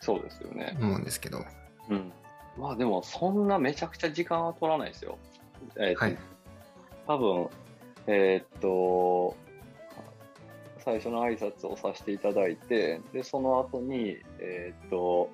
[0.00, 0.76] そうですよね。
[0.80, 1.44] 思うんですけど、
[1.88, 2.12] うん。
[2.56, 5.18] まあでも、そんなめちゃくちゃ時間は取らないですよ。
[5.76, 6.18] えーとはい。
[7.06, 7.48] 多分、
[8.06, 9.36] えーっと、
[10.84, 15.30] 最初の挨拶をさせていただいて、で、その後に、えーっと、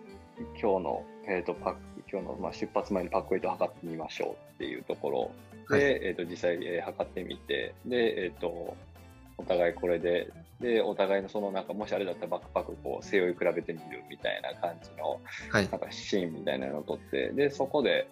[0.61, 5.81] 今日の、えーっと、パック、今日の、まあ、出発前にパックウェイト測ってみましょうっていうところで、はい。
[5.83, 8.77] えーっと、実際、えー測ってみて、で、えーっと、
[9.39, 15.69] お互いこれで、で、お互いのそのなんか、もしあれだったらバックパックこう、背負い比べてみるみたいな感じの、はい。
[15.71, 18.09] なんかシーンみたいなのを撮って、で、そこで、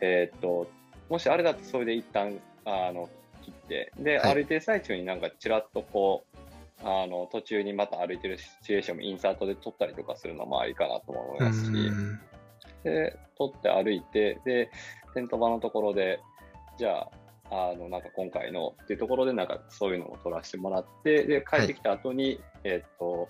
[0.00, 0.68] えーっと、
[1.08, 3.08] もしあれだとそれで一旦、あの、
[3.44, 4.34] 切って、で、はい。
[4.34, 6.36] 歩いてる最中になんかちらっとこう、
[6.82, 12.20] あの、途中にまた歩いてるシチュエーションもインサートで撮ったりとかするのもありかなとも思いうますし、ん。
[12.82, 14.70] で、撮って歩いて、で、
[15.14, 16.20] テント場のところで、
[16.78, 17.10] じゃあ、
[17.50, 23.28] あの、なんか今回のっていうところで、なんかそういうのも撮らせてもらって、で、帰ってきた後に、えっと、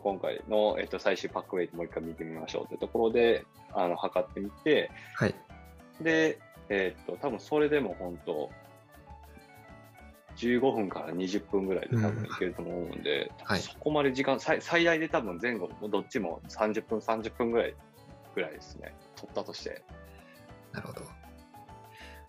[0.00, 5.34] 今回の、えっと、最終パックウェイトもう一回見てみましょうってところで、あの、測ってみて、はい。
[6.00, 6.38] で、
[6.68, 8.50] えっと、多分それでも本当、
[10.36, 17.74] 15分から20分ぐらいで多分いけると思うんで、はいそこまで時間、最最大で多分前後、どっちも30分、30分ぐらい、
[18.34, 18.94] ぐらいですね。
[19.14, 19.82] 取ったとして。
[20.72, 21.21] なるほど。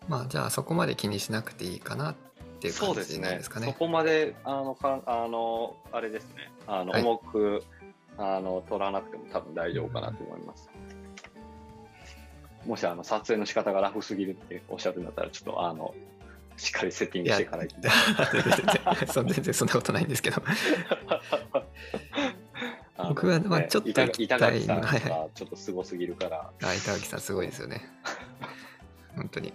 [0.07, 2.15] まあ、じゃあそこまで気にしなくていいかなっ
[2.59, 3.19] ていう感じ。
[3.19, 3.67] なんですかね。
[3.67, 6.51] そこまで、あの、かあの、あれですね。
[6.67, 7.63] あの、はい重く、
[8.17, 10.69] あの、取らなくても多分大丈夫かなと思います。
[12.65, 15.93] もし、あの、撮影の仕方がラフすぎるっておっしゃるんだったら、ちょっと、あの、
[16.57, 17.75] しっかりセッティングしていかないと。
[17.81, 17.91] 全
[18.43, 20.41] 然そ全然そんなことないんですけど。
[23.09, 27.81] 僕はまあねちょっと行きたい板垣さんがちょっとすごすぎるから、あ板垣さんすごいですよね。
[29.15, 29.51] 本当に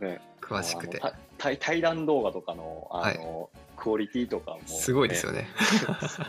[0.00, 1.00] ね、詳しくて
[1.38, 5.42] 対対談動画とかのあの、クオリティとかも、すごいですよね。
[5.42, 5.48] ね。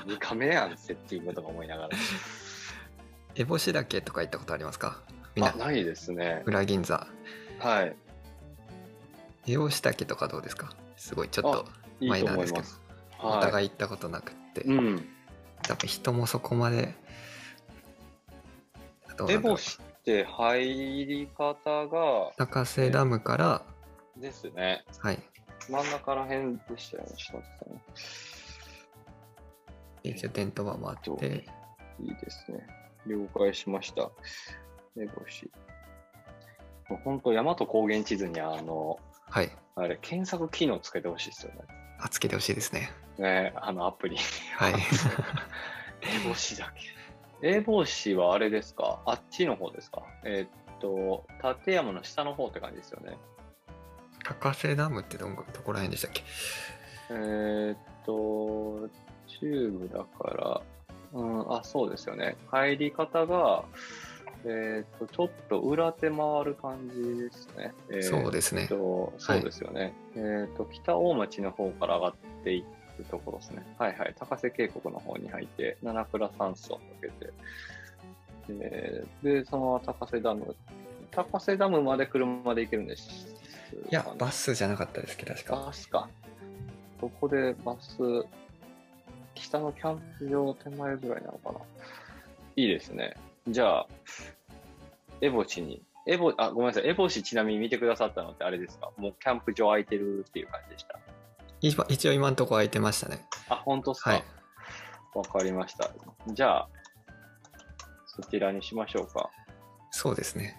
[0.05, 1.89] 2カメやん、セッティングとか思いながら。
[3.35, 5.01] 烏帽子岳とか行ったことありますか？
[5.37, 6.43] あ、なないですね。
[6.45, 7.07] 裏銀座。
[7.59, 7.95] はい。
[9.45, 10.71] 烏帽子岳とかどうですか？
[10.95, 11.65] すごいちょっと
[11.99, 12.65] いいとマイナーですけど。
[13.19, 14.63] おは互い行ったことなくって、い。
[14.75, 15.07] うん。
[15.63, 16.93] 多分人もそこまで
[19.17, 19.57] どうな
[20.13, 23.61] んだろうエボシって入り方が高瀬ダムから、
[24.15, 24.83] ですね。
[24.99, 25.19] はい
[25.69, 27.09] 真ん中ら辺でしたよね。
[27.17, 27.83] ちょっと待っ
[30.03, 31.09] てね一応テント場もあって
[31.99, 32.65] いいですね。
[33.05, 34.09] 了解しました。
[34.97, 35.51] エボシ。
[36.89, 38.97] もう本当、山と高原地図にあの、
[39.29, 41.59] はいあれ、検索機能つけてほしいですよね。
[41.99, 44.17] あつけてほしいですねね、あのアプリ。
[44.55, 44.77] はいエ
[46.27, 46.96] ボシだけ。
[47.41, 48.99] エボシはあれですか？
[49.05, 50.03] あっちの方ですか？
[50.23, 53.17] えーっと、立山の下の方って感じですよね。
[54.23, 56.23] 高瀬ダムってどんどこら辺でしたっけ？
[57.09, 58.89] えーっと、
[59.39, 60.61] 中部だか
[61.13, 62.35] ら、うん、あ、そうですよね。
[62.51, 63.63] 入り方が、
[64.43, 67.73] えーっと、ちょっと裏手回る感じですね。
[67.89, 69.93] えーそうですねとそうですよね。
[70.15, 72.65] えーっと、北大町の方から上がってい
[72.97, 73.63] くところですね。
[73.77, 74.15] はいはい。
[74.19, 77.33] 高瀬渓谷の方に入って、七倉山荘を抜けて、
[78.49, 80.55] えーで、そのまま高瀬ダム、
[81.11, 83.27] 高瀬ダムまで車で行けるんです。
[83.91, 86.09] いやバスじゃなかったですけど確かバスか。
[87.01, 87.97] ここでバス、
[89.35, 91.59] 北のキャンプ場手前ぐらいなのかな。
[92.55, 93.15] いいですね。
[93.47, 93.87] じゃあ、
[95.21, 96.87] エボシに、エボ、あ、ごめんなさい。
[96.87, 98.91] エボシちなみに見てくださったのってあれですか？
[98.97, 100.97] もうキャンプ場空いてるっていう感じでした。
[101.61, 104.11] 今一応今のとこ空いてましたねあ、本当っすか？
[104.11, 104.23] はい
[105.15, 105.89] わ、かりました。
[106.27, 106.69] じゃあ、
[108.05, 109.31] そちらにしましょうか。
[109.91, 110.55] そうですね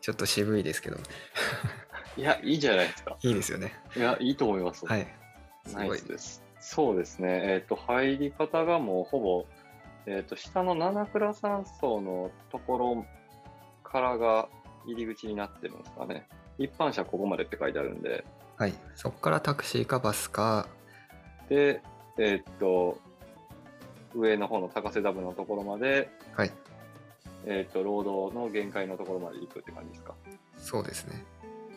[0.00, 0.96] ちょっと渋いですけど
[2.16, 3.16] いや、いいじゃないですか。
[3.22, 4.84] いいですよねいや、いいと思います。
[4.86, 5.06] はい
[5.66, 6.42] すナイスです。
[6.60, 7.40] そうですね。
[7.44, 9.46] えっ、と、入り方がもうほぼ、
[10.06, 13.06] えっ、と、下の七倉山荘のところ
[13.82, 14.48] からが
[14.86, 16.26] 入り口になってるんですかね。
[16.58, 18.24] 一般車ここまでって書いてあるんで。
[18.56, 20.68] はいそこからタクシーかバスか
[21.48, 21.82] で、
[22.18, 22.98] えっ、と、
[24.14, 26.52] 上の方の高瀬ダムのところまで、はい
[27.46, 30.14] えっ、と、ロードの限界のところまで行くって感じですか？
[30.56, 31.22] そうですね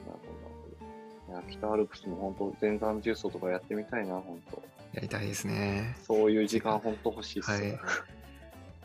[0.05, 1.41] なるほどなるほど。
[1.41, 4.63] いや北アルプスも本当全山重走とかやってみたいな、本当。
[4.93, 5.97] やりたいですね。
[6.05, 7.71] そういう時間本当欲しいっすはね。
[7.73, 7.77] い。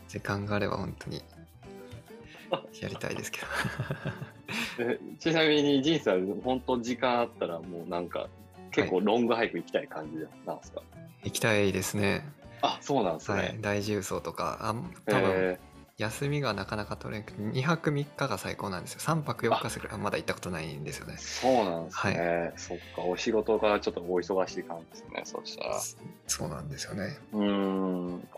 [0.08, 1.22] 時間があれば本当に
[2.80, 3.46] やりたいですけど。
[4.78, 8.28] え ちなみに、ジンさん、本当時間あったら、もうなんか、
[8.70, 10.82] 結構ロングハイク行きたい感じなんですか、
[11.24, 12.24] 行きたいですね。
[12.62, 13.58] あ、そうなんですはいね。。
[13.60, 15.58] 大重曹とか、あん多分、え
[15.98, 25.80] 休みがなかなか取れんくて2泊3日が最高なんですよ3泊4日するまだ行ったことないんですよねーそうなんですね、そっか、お仕事がちょっとお忙しい感じですね、そしたら。
[26.26, 28.28] そうなんですよねうーん、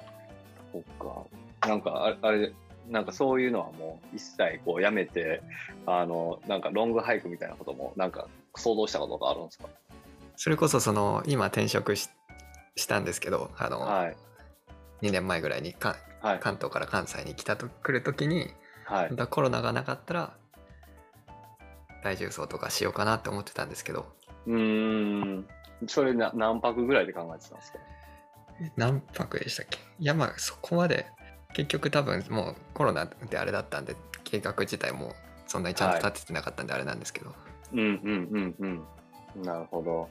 [0.73, 1.69] そっか。
[1.69, 2.53] なんか、あれ、あれ
[2.89, 5.43] なんかそういうのはもう一切こうやめて、
[5.87, 9.69] あの、なんかロングハイクみたいなことも、なんか想像したことがあるんですか？
[10.37, 12.09] それこそその今転職し
[12.77, 14.17] したんですけどあの、はい。
[15.03, 16.39] 2年前ぐらいにかはい。
[16.41, 18.49] 関東から関西に来たと来る時に
[18.85, 20.33] はいコロナがなかったら
[22.03, 24.07] 大重曹とかしようかなって思ってたんですけど
[24.47, 25.47] うーん。
[25.87, 27.79] それな何泊ぐらいで考えてたんですか？
[28.77, 29.79] 何泊でしたっけ？
[30.01, 31.07] いやまあそこまで
[31.55, 35.15] 結局多分もうコロナであれだったんで計画自体も
[35.47, 37.35] そんなにちゃんと立ててなかったんであれなんですけど、
[37.73, 38.85] うんうんうん
[39.37, 39.43] うん。
[39.43, 40.09] なるほど。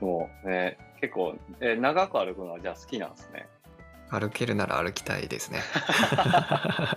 [0.00, 3.46] もうね、結構、え長く歩くのはじゃあ好きなんですね。
[4.10, 5.60] 歩けるなら歩きたいですね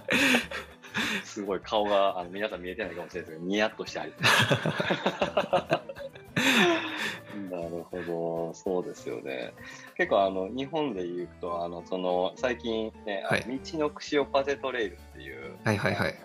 [1.23, 4.23] すごい顔があの皆さん見えてないかもしれないですけど、ニヤッとして入って
[7.49, 9.53] なるほど、そうですよね。
[9.95, 13.41] 結構あの日本で言うと、あのその最近ね、はい。
[13.41, 16.15] 道の串尾風トレイルっていう、はいはいはい。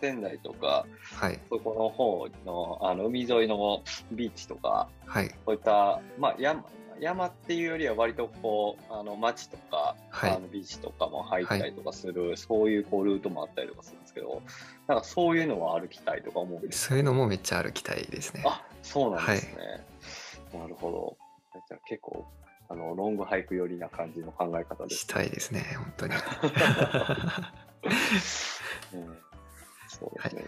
[0.00, 1.40] 仙台とか、はい。
[1.48, 5.28] そこの方のあの海沿いのビーチとか、はい。
[5.44, 6.64] そういった、まあ、山
[7.00, 10.30] 山っていうよりは割とこうあの街とか、はい。
[10.30, 14.42] あのビーチとかも入ったりとかする、そういうこうルートもあったりとかするんですけど
[14.86, 18.42] なんかそういうのは歩きたいとか思うそういうのもめっちゃ歩きたいですね。
[18.46, 19.84] あそうなんですね、
[20.52, 21.16] なるほど。
[21.68, 22.24] じゃあ結構
[22.68, 26.14] あのロングハイク寄りな感じの考え方です、したいですね本当に。
[28.94, 29.18] うん
[29.88, 30.44] そうですね、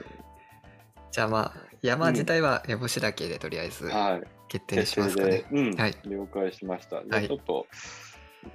[1.11, 4.23] じゃあまあ山自体は烏帽子岳でとりあえずはい。
[4.51, 5.97] 決定しますかね、うん、はい。
[6.05, 7.03] 了解しました。
[7.05, 7.25] じゃはい。
[7.25, 7.67] あちょっと、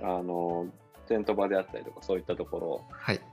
[0.01, 0.67] あの、
[1.08, 3.17] テント場であったりとか、そういったところをはい。
[3.17, 3.23] ちょ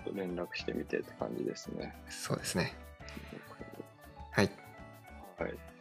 [0.00, 1.94] っと連絡してみてって感じですね。
[2.08, 2.74] そうですね。
[4.30, 4.50] はい。
[5.38, 5.73] はい。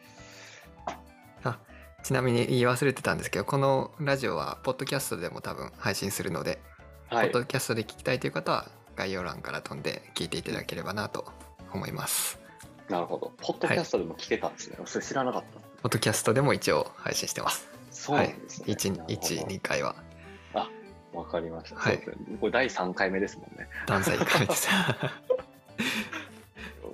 [2.03, 6.59] あちなみに言い忘れてたんですけどこのラジオはポッドキャストでも多分配信するので、
[7.07, 7.41] はいポッ。
[7.41, 11.31] ドキャストで聞きたいという方は概要欄から飛んで聞いていただければなと
[11.71, 12.37] 思います
[12.89, 13.31] なるほど。
[13.37, 14.77] ポッドキャストでも聞けたんですね。
[14.85, 15.59] それ知らなかった。
[15.81, 18.65] ポッドキャストでも一応配信してますそうですね。
[18.67, 19.95] はい、1, なるほど1 2回は
[21.13, 21.79] わかりました。
[21.79, 21.99] はい
[22.41, 23.69] これ第3回目ですもんね。
[23.87, 24.67] 断裁1回目です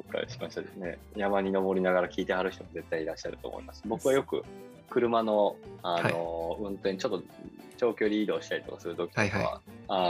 [0.09, 0.97] 了解しましたですね。
[1.15, 3.83] 山に登りながら聞いてはる人も絶対いらっしゃると思います。
[3.85, 4.43] 僕はよく
[4.89, 7.23] 車のあの、運転、ちょっと
[7.77, 9.61] 長距離移動したりとかするときとかは、はいは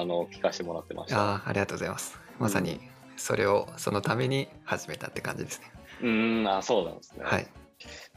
[0.02, 1.36] あの聞かせてもらってました。
[1.36, 2.80] あーありがとうございますまさに
[3.18, 7.24] それをそのために始めたって感じですねうーん、あ、そうなんですね。
[7.24, 7.48] はい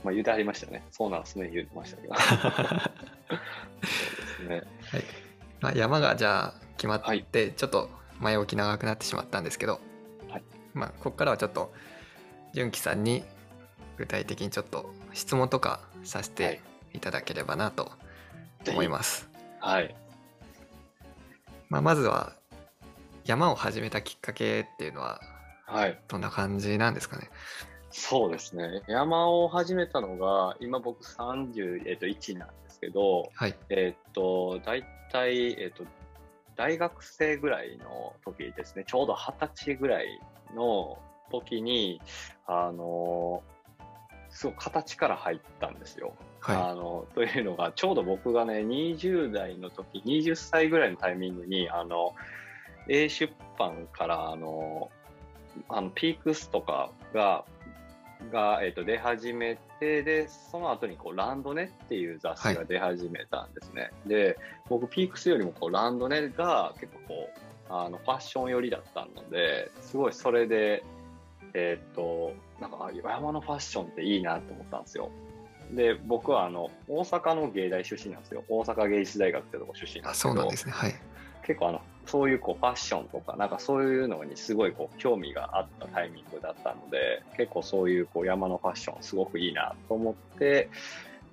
[0.03, 0.83] まあ、言うてありましたね。
[0.90, 2.14] そうなんですね、言うてましたけど。
[2.18, 2.35] そ
[4.45, 4.62] うですね。
[5.61, 9.91] まあ、山がじゃあ決まってちょっと前置き長くなってしまったんですけど、はい
[10.75, 11.73] まあここからはちょっと
[12.55, 13.25] 純喜さんに
[13.97, 16.61] 具体的にちょっと質問とかさせて
[16.93, 17.93] いただければなと
[18.69, 19.29] 思います、
[19.61, 19.95] はい。
[21.69, 22.35] まあ、まずは
[23.25, 25.21] 山を始めたきっかけっていうのは
[25.67, 25.99] はい。
[26.09, 27.31] どんな感じなんですかね？
[27.91, 28.83] そうですね。
[28.89, 35.85] 山を始めたのが、今僕31、えっと、1なんですけど、はいえっと、大体、えっと、
[36.57, 40.21] 大学生ぐらいの時ですね、ちょうど二十歳ぐらい
[40.55, 40.99] の
[41.31, 42.01] 時に、
[42.47, 43.43] あの、
[44.31, 46.15] すごい形から入ったんですよ。
[46.41, 52.15] はあのというのが、ちょうど僕がね、20代の時、20歳ぐらいのタイミングに、あの、
[52.88, 54.91] A 出版から、あの、
[55.69, 57.45] あのピークスとかが、
[58.31, 63.91] が、えっと出始めて、で、その後にこう、ランドネっていう雑誌が出始めたんですね。
[64.07, 67.29] で、僕、ピークスよりもこう、ランドネが結構こ
[67.69, 70.85] う、あの、ファッション寄りだったので、すごいそれで、
[71.55, 75.11] えっと、なんか、あ山のファッションっていいなと思ったんですよ。
[75.71, 78.45] で、僕はあの、大阪の芸大出身なんですよ。
[78.49, 80.35] 大阪芸術大学ってとこ出身なんあですけど。
[80.35, 80.95] そうなんですねはい
[81.45, 90.69] 結構あの、そういうこうファッションとか、なんかそういうのにすごいこう興味があったタイミングだったので、結構そういうこう山のファッションすごくいいなと思って、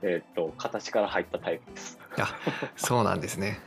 [0.02, 2.00] えっと、形から入ったタイプです。
[2.18, 2.36] あ
[2.76, 3.60] そうなんですね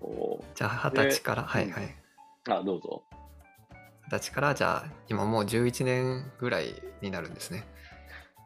[0.00, 1.88] そじゃあ二十歳からではいはいう。
[2.50, 3.02] あ、どうぞ。
[4.06, 7.64] 二十歳からじゃあ今もう11年ぐらいになるんですね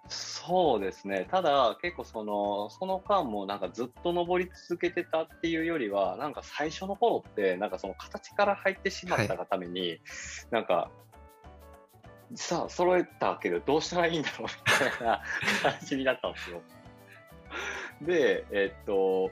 [0.09, 1.27] そうですね。
[1.31, 9.99] ただ、結構その、その間もなんかずっと登り続けてたっていうよりは、なんか最初の頃って、なんかその形から入ってしまったがために、
[10.51, 10.91] なんか、
[12.35, 15.23] さあ、揃えたけどどうしたらいいんだろうみたいな
[15.63, 16.63] 感じになったんですよ。
[18.03, 19.31] で、えっと、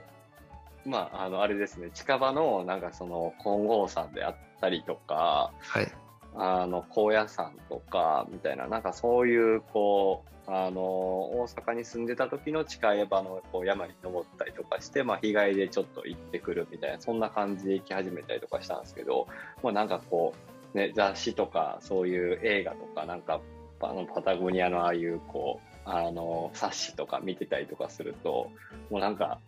[0.85, 5.93] まあ、あの、あれですね、近場のなんかその金剛山であったりとか、はい。
[6.37, 19.27] あの高野山とかみたいななんかそういうこうあの大阪に住んでた時の近い場のこう山に登ったりとかして、まあ、日帰りでちょっと行ってくるみたいなそんな感じで行き始めたりとかしたんですけど、
[19.63, 20.35] まあ、なんかこ
[20.75, 23.41] う、ね、雑誌とかそういう映画とかなんか
[23.81, 28.51] あのパタゴニアのああいうこうあの冊子とか見てたりとかすると
[28.91, 29.39] もうなんか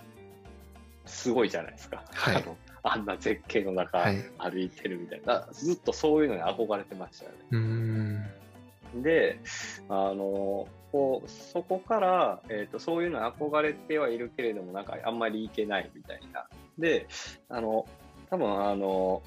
[1.04, 2.04] すごいじゃないですか。
[2.12, 2.56] はいあの
[2.88, 7.36] あんな絶景の中はい歩いてるみたいな、ずっとそういうのに憧れてましたよね。
[7.50, 9.02] うーん。
[9.02, 9.40] で、
[9.88, 16.46] あの、こう、そこから、えっ、と、そういうのに憧れてはいるけれども、なんかあんまり行けないみたいな。
[16.78, 17.08] で、
[17.48, 17.86] あの、
[18.30, 19.22] 多分あの、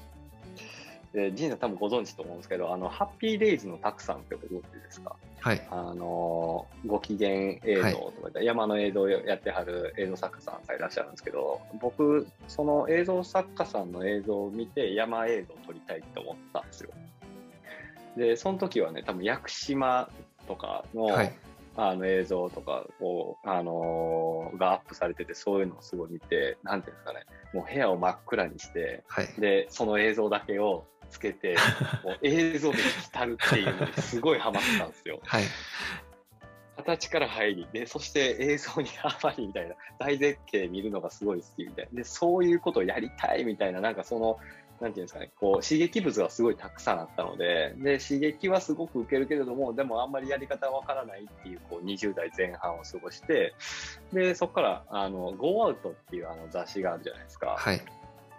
[1.12, 5.16] えー、ジンさん多分ご存知と思うんですけど、あの、ハッピーデイズのたくさんってご存知ですか？
[5.40, 5.66] はい。
[5.70, 16.90] あの、ご機嫌映像とか言った、山の映像をやってはる映像作家さんがいらっしゃるんですけど、僕、その映像作家さんの映像を見て山映像を撮りたいと思ったんですよ。
[18.16, 20.10] で、その時はね、多分屋久島
[20.46, 21.32] とかの、はい。
[21.76, 29.28] あの映像とかを、あのーがアップされてて、そういうのをすごい見て、なんていうんですかね、もう部屋を真っ暗にして、はい。
[29.38, 31.56] で、その映像だけをつけて、
[32.04, 35.20] もう映像で浸るっていうのにすごいハマってたんですよ。
[35.26, 35.44] はい。
[36.76, 44.38] 形から入り、で、そして映像にハマりみたいな、大絶景見るのがすごい好きみたいな、で、そういうことをやりたいみたいな、なんかその、
[44.80, 53.54] なんていうんですかね、こう、刺激物がすごいたくさんあったので、で、刺激はすごく受けるけれども、でもあんまりやり方はわからないっていう、こう、20代前半を過ごして、
[54.12, 57.56] で、そこから、あの、Go Out っていうあの雑誌があるじゃないですか。
[57.58, 57.80] はい。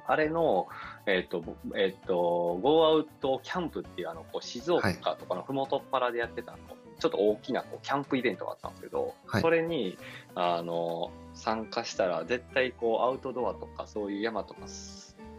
[0.08, 0.68] あれの、
[1.06, 6.58] えっ、と、ぼえっ、と、Go Out キャンプっていう、あの、こう、静岡とかのふもとっぱらでやってたの、
[7.00, 9.42] ちょっと大きなこうキャンプイベントがあったんですけど、はい。
[9.42, 9.98] それに、
[10.36, 14.62] あの、参加したら、絶対こう、アウトドアとか、そういう山とか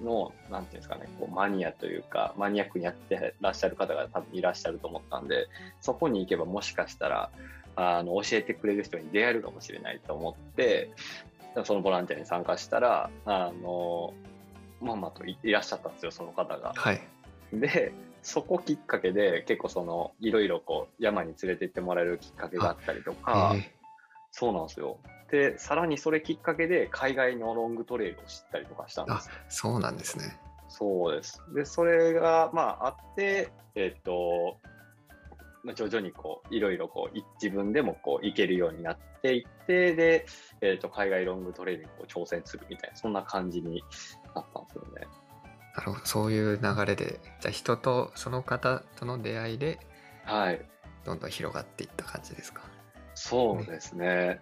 [0.03, 5.49] の、なんていうんですかね、こう、マニアというか、マニアックにやってらっしゃる方が多分いらっしゃると思ったんで、
[5.81, 7.31] そこに行けばもしかしたら、
[7.77, 10.91] あの、教えてくれる人に出会えるかもしれないと思って、
[11.65, 14.15] そのボランティアに参加したら、あの、
[14.83, 16.73] まんまといいらっしゃったんですよ、その方が。
[16.77, 17.01] はい。
[17.53, 17.93] で、
[18.23, 23.73] そこきっかけで結構その、いろいろこう、山に連れて行ってもらえるきっかけがあったりとか、え
[24.31, 24.99] そうなんですよ。
[25.31, 29.31] で、さらにそれきっかけで海外のロングトレイルを知ったりとかしたんです。
[29.49, 30.39] そうなんですね。
[30.69, 31.43] そうです。
[31.55, 34.59] で、それが、まあ、あって、えっと、
[35.65, 40.27] まあ、徐々にこう、いろいろこう、い自分でもこう、行けるようになっていって、で、
[40.61, 43.83] えっと、海外ロングトレイルに挑戦するみたいな、そんな感じに
[44.35, 45.07] なったんですよね。
[45.77, 46.07] なるほど。
[46.07, 49.79] そういう流れで、じゃあ人とその方との出会いで、
[50.25, 50.61] はい。
[51.05, 52.63] どんどん広がっていった感じですか？
[53.15, 54.41] そうですね。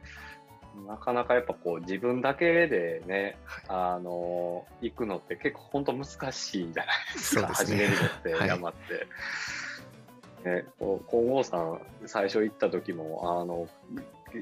[0.87, 3.65] なかなかやっぱこう自分だけでね、はい。
[3.69, 9.07] あの行くのって結構本当難しいじゃないですか、ね始めるのって、はい山って。
[10.49, 13.69] ね、こう金剛さん最初行った時も、あの、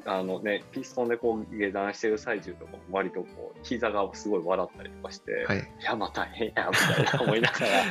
[0.05, 5.69] あのね、ピストンでこう下山してる最中とかも割とこう膝がすごい笑ったりとかして、はい。
[5.81, 7.85] 山大変やみたいな思いなが やっ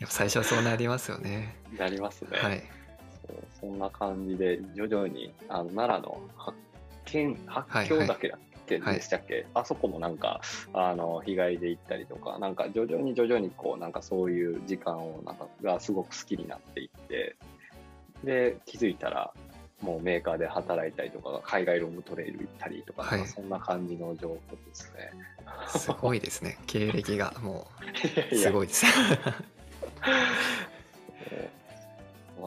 [0.00, 1.56] ぱ最初はそうなりますよね。
[1.76, 2.38] らなりますね。
[2.38, 2.62] はい。
[3.26, 6.54] そうそんな感じで徐々にあの奈良の八
[7.04, 8.40] 軒八境岳だっけ、はい
[8.94, 10.40] でしたっけ、あそこもなんか
[10.72, 17.36] あの日帰りで行ったりとかなんか徐々に徐々にこうなんかそういう時間をなんかがすごく好きになっていって
[18.24, 19.34] で気づいたら
[19.82, 24.38] もうメーカーで働いたりとか海外ロングトレイル行ったりとか,、はいそんな感じの状況で
[24.72, 25.10] すね。
[25.66, 26.56] すごいですね。
[26.66, 27.66] 経歴がも
[28.30, 28.86] う、すごいです。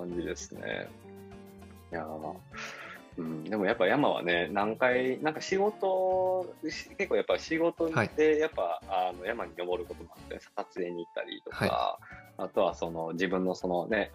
[0.05, 0.87] 感じですね。
[1.91, 2.35] いやー
[3.17, 11.97] うん、でもやっぱ山はね、何回、なんか仕事、し結構やっぱ仕事はいで、やっぱ、あの山に登ることもあって、撮影に行ったりとか、
[12.37, 14.11] あとはその自分のそのね、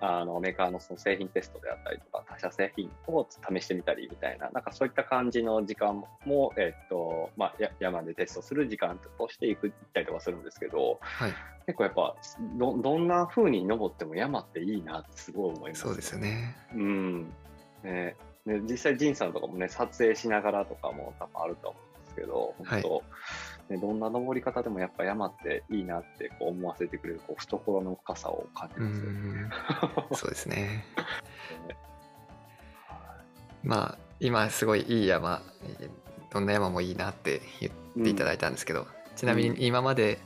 [0.00, 11.34] あのメーカーのその製品テストであったりとか、他社製品を試してみたりみたいな、なんかそういった感じの時間も、えっと、まあ、や山でテストする時間として行く行ったりとかするんですけど、はい。
[11.66, 12.14] 結構やっぱ
[12.58, 16.54] どどんな風に登っても山っていいなってすごい思います、そうですよね。
[16.74, 17.32] うん
[17.82, 23.02] ねね実際仁さんとかもね撮影しながらとかも多分あると思うんですけど本当、
[23.68, 29.40] ね、どんな登り方でもやっぱ山っていいなってこう思わせてくれるこう懐の深さを感じうますよね。
[29.40, 30.16] ん。
[30.16, 30.84] そうですね。
[33.62, 35.42] まあ今すごいいい山
[35.80, 35.90] えー
[36.34, 40.18] どんな山もいいなって言っていただいたんですけど、ちなみに今まで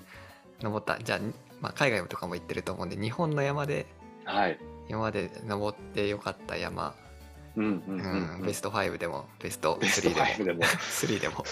[0.62, 1.18] 登ったじゃあ、
[1.60, 3.86] まあ、海外とかも行ってると思うんで日本の山で
[4.24, 4.58] はい。
[4.88, 6.94] 今まで登ってよかった山、
[7.56, 11.44] うんうんううんん、ベスト5でもベストベスト3でも 5でも3でも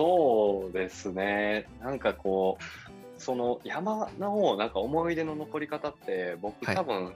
[0.00, 1.66] そうですね。
[1.82, 6.74] なんかこう、その山のなんか思い出の残り方って、僕はい。
[6.74, 7.12] 多分、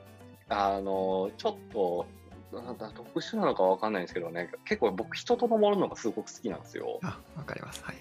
[0.50, 2.06] あの、ちょっと、
[2.52, 7.00] なんか特殊なのかわかんないんですけどね、結構僕人と登るのがすごく好きなんですよ。
[7.02, 7.82] あわかります。
[7.84, 7.96] はい。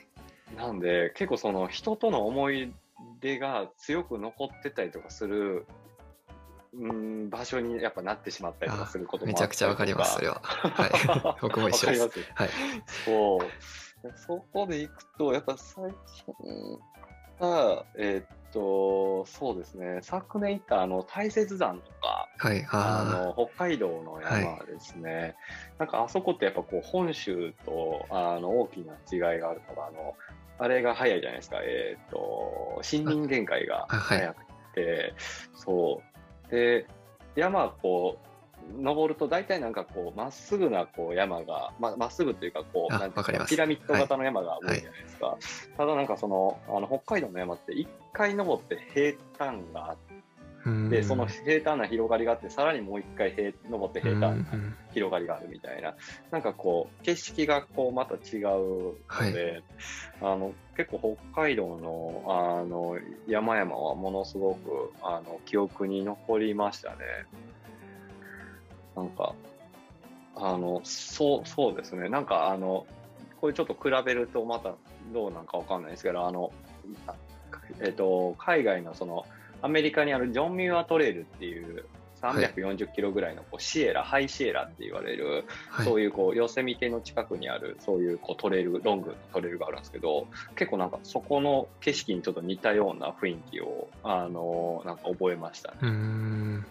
[0.58, 2.74] なんで、結構その人との思い
[3.22, 5.66] 出が強く残ってたりとかする、
[6.74, 10.42] うん、場所にやっぱなってしまったりとかあすることもめちゃくちゃわかりますそれは。
[10.44, 10.92] はい。
[11.42, 12.10] 僕も一緒です。
[12.36, 12.50] はい。
[13.06, 13.40] そう。
[14.16, 15.92] そこで行くと、やっぱ最
[16.26, 16.80] 近
[17.40, 25.36] が、えーっと、そうですね、昨年行ったあの大雪山とか、はいああの北海道の山ですね、
[25.80, 30.16] なんかあそこってやっぱこう本州とあの大きな違いがあるのが、あの
[30.60, 34.46] あれが早いじゃないですか、えーっと、森林限界が早く
[34.76, 35.14] て、
[35.56, 36.02] そ
[36.48, 36.52] う。
[36.52, 36.86] で、
[37.36, 38.33] 山はこう、
[38.80, 45.38] 登ると大体なんかこう、まっすぐなこう山が、ままっすぐというかこう、あなんていうわかピラミッド型の山が多いじゃないですか。
[45.78, 50.24] ただなんかその、あの北海道の山って一回登って平坦があって、
[50.90, 55.96] でその平坦な広がりがあって、さらにもう一回平登って平坦なうん広がりがあるみたいな、
[56.32, 59.62] なんかこう、景色がこうまた違うので、
[60.22, 62.98] あの結構北海道のあの
[63.28, 66.98] 山々はものすごくあの記憶に残りましたね。
[68.96, 69.34] なんか、
[70.36, 72.10] あの、そう、そうですね。
[72.10, 72.86] なんかあの、
[73.40, 74.76] これちょっと比べるとまた
[75.14, 76.52] どうなんかわかんないですけど、あの、
[77.08, 77.16] あ
[77.82, 79.26] えっ、と、海外のその、
[79.62, 81.86] アメリカにあるジョン・ミュアトレイルっていう
[82.24, 96.64] 340キロぐらいのこうシエラ、ハイシエラって言われる、はいそういうこうヨセミテの近くにあるそういうこうトレイルロングのトレイルがあるんですけど結構なんかそこの景色にちょっと似たような雰囲気をあのなんか覚えましたね。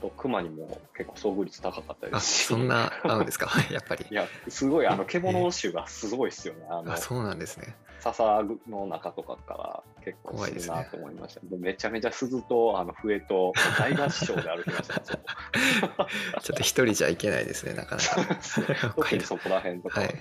[0.00, 2.44] と熊にも結構遭遇率高かったであすし。
[2.44, 3.50] そんな合うんですか？
[3.70, 4.06] やっぱり。
[4.10, 6.66] いやすごいあの獣種がすごいですよね。
[6.70, 7.76] あのあそうなんですね。
[8.00, 11.40] 笹の中とかから結構するなと思いました。
[11.42, 14.94] でめちゃめちゃ鈴とあの笛と大合唱で歩きました。
[15.00, 15.02] ね。
[16.42, 18.36] ちょっと一人じゃいけないですねなかなか。
[18.40, 19.16] 北特海道。
[19.16, 20.20] にそこら辺とかはね。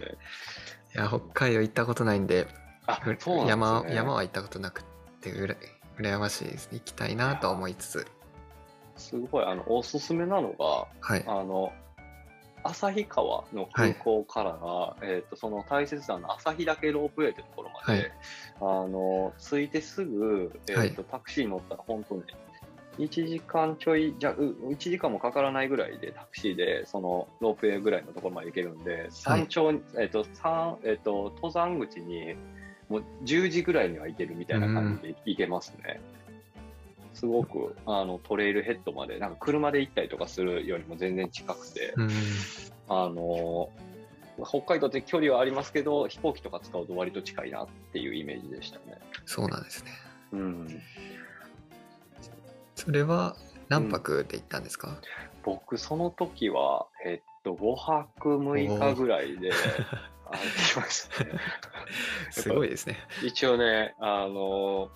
[0.96, 2.48] いや北海道行ったことないんで
[2.88, 3.48] あうそうね。
[3.48, 4.84] 山山は行ったことなく
[5.22, 5.56] てうら
[6.00, 6.72] 羨ましいです。
[6.72, 8.08] ね行きたいなとは思いつつ
[8.98, 11.24] すごいあのおすすめなのがはい。
[11.28, 11.72] あの
[12.64, 18.12] 旭川の空港からが、えー、とその大雪山の旭岳ロープウェイというところまで、はい。
[18.60, 20.92] あの着いてすぐ、えーとはい。
[21.12, 22.24] タクシーに乗ったら本当に
[22.98, 32.36] 1時間ちょいじゃう1時間もかからないぐらいでタクシーでそのロープウェイぐらいのところまで行けるんで山頂に、えーと山えー、と登山口に
[32.90, 36.02] もう10時ぐらいには行けるみたいな感じで行けますね。
[37.18, 42.10] すごくあのトレイルヘッドまでなんか車で行ったりとかするよりも全然近くて、うん。
[42.90, 43.70] あの
[44.48, 49.00] 北海道って距離はありますけど飛行機とか使うと割と近いなっていうイメージでしたね。
[49.26, 49.92] そうなんですね。
[50.34, 50.82] うん、
[52.76, 53.36] それは
[53.68, 55.02] 何泊で行ったんですか、
[55.44, 59.56] 僕その時は、えっと、5泊6日ぐらいで歩
[60.72, 61.32] きましたね。
[62.30, 62.98] すごいですね。
[63.24, 64.92] 一応ね、あの、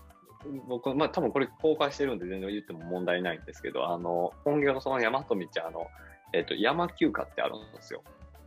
[0.68, 5.36] 僕、まあ多分これ公開してるんで全然言っても問題ないんですけど、あの、本業のその大和道、
[5.66, 5.88] あの、
[6.34, 8.04] えっと、山休暇ってあるんですよ。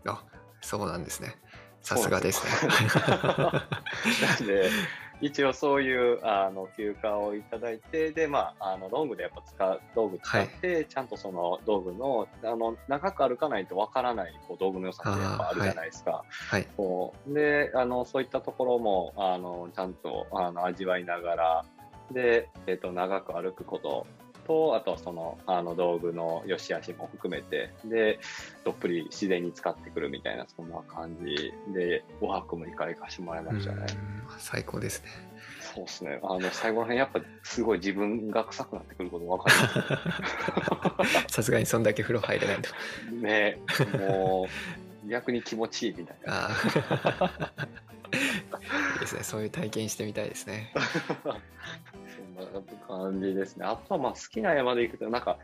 [0.07, 0.23] あ
[0.61, 1.37] そうなんですね。
[1.83, 2.53] さすがですね。
[3.13, 4.71] なんで、
[5.21, 16.25] 一応そういうあの休暇をいただいて、で、まあ、あの道具でやっぱ使う、道具使って、ちゃんとその道具の、あの、長く歩かないとわからないこう道具の良さってやっぱあるじゃないですか。
[16.51, 16.67] はい。
[16.77, 21.65] こうであのそういったところもあのちゃんとあの味わいながら
[22.11, 24.07] で、えっと長く歩くこと。
[24.47, 27.73] とあとはそのあの道具の良し悪しも含めて。
[27.85, 28.19] で
[28.65, 31.53] どっぷり自然に使ってくるみたいなそんな感じ。
[31.73, 33.87] で5泊6日行かしてもらいましたね。
[33.89, 34.39] うん。
[34.39, 35.09] 最高ですね。
[35.61, 36.21] そうですね。
[36.23, 42.71] あの最後の辺やっぱすごい自分が臭くなってくること分かりますさすがにそんだけ風呂入れないと。
[43.17, 43.59] ね
[43.99, 44.47] も
[45.07, 46.51] う逆に気持ちいいみたいな。
[49.01, 49.23] ですね。
[49.23, 50.73] そういう体験してみたいですね。
[51.25, 53.67] そんな感じですね。
[53.67, 55.39] あとはまあ好きな山で行くと、なんか、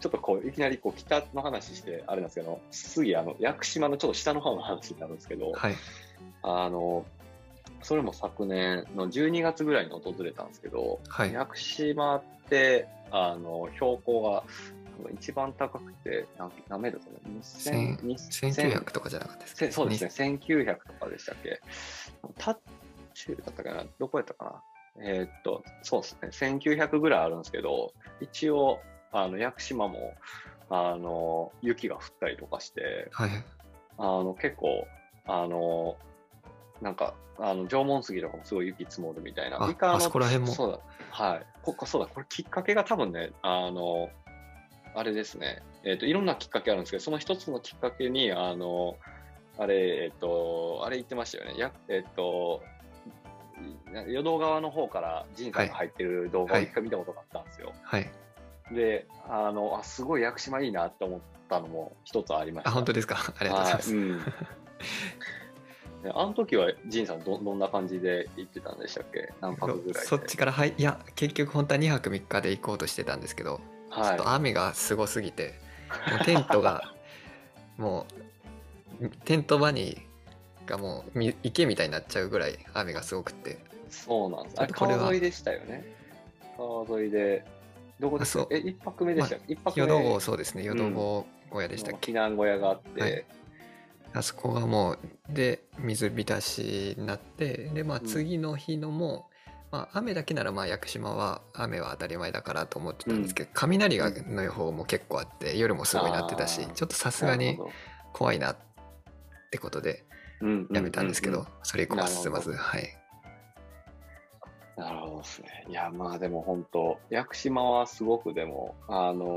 [0.00, 5.74] ちょっとこう、いきなりこう北の話して、あれなんですけど、次、あの、屋久島のちょっと下の方の話になるんですけど、はい。
[6.42, 7.04] あの、
[7.82, 11.32] それも昨年の12月ぐらいに訪れたんですけど、はい。
[11.32, 14.44] 屋久島って、あの、標高が
[14.98, 21.60] 多分一番高くて何何メートルだったの千2000 1900とかじゃなかったですせそうですね、1900とかでしたっけ？
[22.38, 22.56] タッ
[23.14, 23.84] チューだったかな？
[23.98, 24.62] どこやったかな？
[25.00, 28.78] えーっと、そうですね、1900ぐらいあるんですけど、一応、
[29.10, 30.12] あの、屋久島も、
[30.68, 33.30] あの、雪が降ったりとかして、はい
[33.96, 34.86] あの、結構、
[35.26, 35.96] あの、
[36.82, 39.56] なんか、あの、縄文杉とかもすごい雪積もるみたいな。
[39.56, 40.52] ああそこら辺も。
[40.52, 40.78] そうだ。
[41.10, 41.46] はい。
[41.62, 44.10] ここ、そうだ、これきっかけが多分ね、あの、
[44.94, 48.96] あれですね、えっ、と、いろんなきっかけあるんですけど、その一つのきっかけに、あの、
[49.58, 51.58] あれ、えっ、と、あれ言ってましたよね。
[51.58, 52.62] やえっ、と、
[54.06, 56.64] 淀川の方から仁さんが入ってる動画をはい。
[56.64, 57.72] 一回見たことがあったんですよ。
[57.82, 58.10] はい。
[58.72, 62.70] で、あの、あ、すごい屋久島いいなって思ったのも一つありました。
[62.70, 63.16] あ本当ですか？
[63.38, 63.94] ありがとうございます、
[66.14, 69.32] あの時は仁さんどどんな感じで行ってたんでしたっけ？
[69.40, 70.08] 何泊ぐらいで？
[70.08, 73.60] そっちからはいいや結局本当は2泊3日で行こうとしてたんですけど、
[73.94, 74.14] ちょはい。
[74.14, 75.54] っと雨がすごすぎて
[76.10, 76.94] もうテントが
[77.76, 78.06] も
[79.00, 80.06] うテント場に
[80.66, 83.58] がもうみ池みたいになっちゃうぐらい雨がすごくって。
[83.90, 84.60] そうなんです。
[84.60, 85.84] あれこれは川沿いでしたよね。
[86.56, 87.44] 川沿いで、
[87.98, 88.48] どこでしたあそう。
[88.50, 89.94] え、一泊目でしたっけ一泊目。
[89.94, 90.62] 淀坊そうですね。
[90.64, 93.26] 淀坊小屋でしたっけ、避難小屋があって、はい。
[94.14, 98.06] あそこがもうで水浸しになってでまあうん。
[98.06, 99.30] 次の日のも、
[99.72, 107.58] まあ、雨だけならまあ屋久島は雨は当たり前だからと思ってたんですけど、雷がの予報も結構あって夜もすごいなってたしちょっとさすがに
[108.12, 108.56] 怖いなっ
[109.50, 110.04] てことで
[110.42, 112.98] うんやめたんですけど、ううそれ以降は進まずはい。
[114.76, 115.64] なるほどですね。
[115.68, 119.28] いや、まあでも本当、屋久島はすごくでも、あのー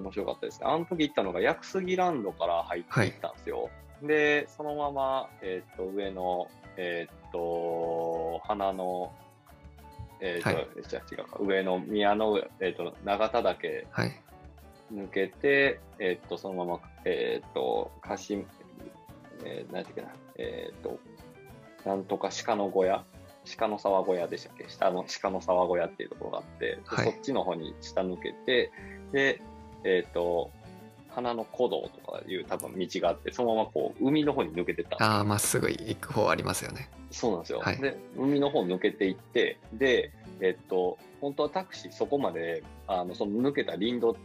[0.00, 0.60] 面白かったです。
[0.60, 0.66] ね。
[0.68, 3.70] あの時行ったのが屋久杉ランドから入っていったんですよ。
[4.02, 9.12] で、そのまま、えっ、と、上の、えっ、と、花の、
[10.20, 10.68] えっ、と、はい。
[10.88, 14.20] じゃあ違うか、上の宮の上、えっ、と、長田岳はい。
[14.92, 18.44] 抜けて、えっ、と、そのまま、えっ、と、かし、
[19.44, 20.98] えー、なんていうかな、えっ、と、
[21.84, 23.04] なんとか鹿の小屋？
[23.56, 24.68] 鹿の沢小屋でしたっけ？
[24.68, 27.04] 下の鹿の沢小屋っていうところがあって、ではい。
[27.06, 28.70] そっちの方に下抜けて、
[29.12, 29.40] で、
[29.84, 30.50] えっ、と、
[31.08, 34.96] 花の古道とかいう多分道があって、そのままこう、海の方に抜けてった。
[35.00, 36.90] ああまっすぐ行く方ありますよね。
[37.10, 37.60] そうなんですよ。
[37.60, 37.78] はい。
[37.78, 44.16] で、海の方抜けていって、で、えっと、本当はタクシーそこまで、あの、その抜けた林道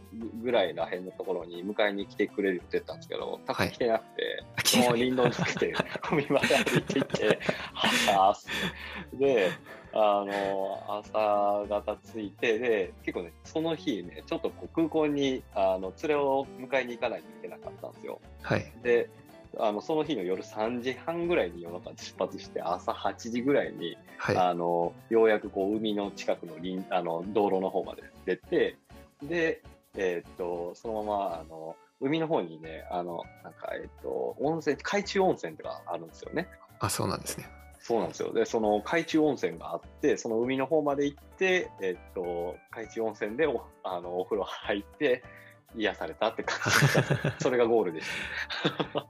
[0.42, 5.74] ぐらいらへんのところに迎えに来てくれるって言ったんですけど、タクシー来てなくて、あそのまま林道抜けて、
[6.10, 7.38] 海まで歩いていって、
[7.74, 9.50] はさーで、
[9.92, 18.20] あの、朝方着いて、で、結構ね、その日ね、ちょっとこう空港に、あの、連れを迎えに行かないといけなかったんですよ。
[18.42, 19.08] はいで、
[19.58, 28.76] あのその日の夜3時半ぐらいに夜中出発して、朝8時ぐらいに、はいあのようやくこう海の近くの林あの道路の方まで出て、
[29.22, 29.62] で、
[29.96, 36.48] えーっと、そのまま、あの、海の方にね、あの、なんか、えーっと、温泉、海中温泉とかあるんですよね。
[36.78, 37.48] あそうなんですね
[37.80, 38.32] そうなんですよ。
[38.32, 45.22] で、その海中温泉があって、その海の方まで行って、えーっと、海中温泉でおあのお風呂入って、
[45.76, 46.58] 癒されたって感
[47.28, 47.32] じ。
[47.42, 48.08] それがゴールでし
[48.92, 49.06] た。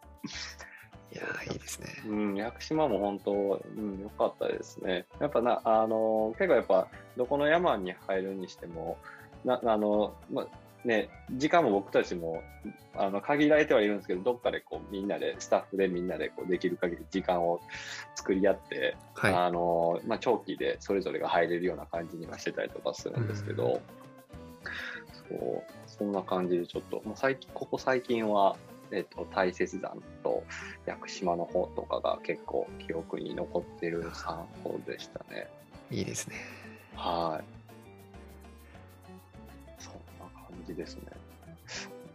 [1.12, 5.06] いやーいいですねうん、屋久島も本当、うん、良かったですね。
[5.18, 8.98] やっぱな、あの、結構やっぱ、どこの山に入るにしても、
[9.44, 10.46] な、あの、ま、
[10.84, 12.42] ね、時間も僕たちも、
[12.94, 17.60] あの、限られてはいるんですけど、どっかでこう、みんなで、スタッフでみんなでこう、できる限り時間を
[18.14, 23.80] 作り合って、はいあの、まあ、長期でそれぞれが入れるような感じにはしてたりとかするんですけど、
[25.28, 25.62] そう、
[25.98, 28.56] そんな感じでちょっと、もう最近、ここ最近は、
[28.90, 30.44] えっと、大雪山と
[30.86, 35.48] 屋久島の方とかが結構記憶に残ってる3本でしたね。
[35.90, 36.36] いいですね
[36.94, 37.44] はい。
[39.82, 41.02] そんな感じですね。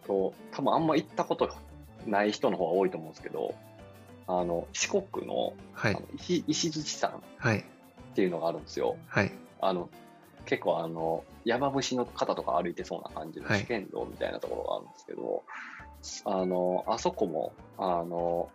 [0.07, 1.55] と、多分あんま行ったことが
[2.05, 3.53] ない人の方が多いと思うんですけど、
[4.27, 7.63] あの、四国のはいあの石石鎚山はいっ
[8.15, 8.97] ていうのがあるんですよ。
[9.07, 9.89] はいあの、
[10.45, 13.59] 結構あの、山伏の方とか歩いてそうな感じのはい。
[13.59, 15.43] 試験道みたいなところがあるんですけど、
[16.25, 18.49] あの、あそこも、あの、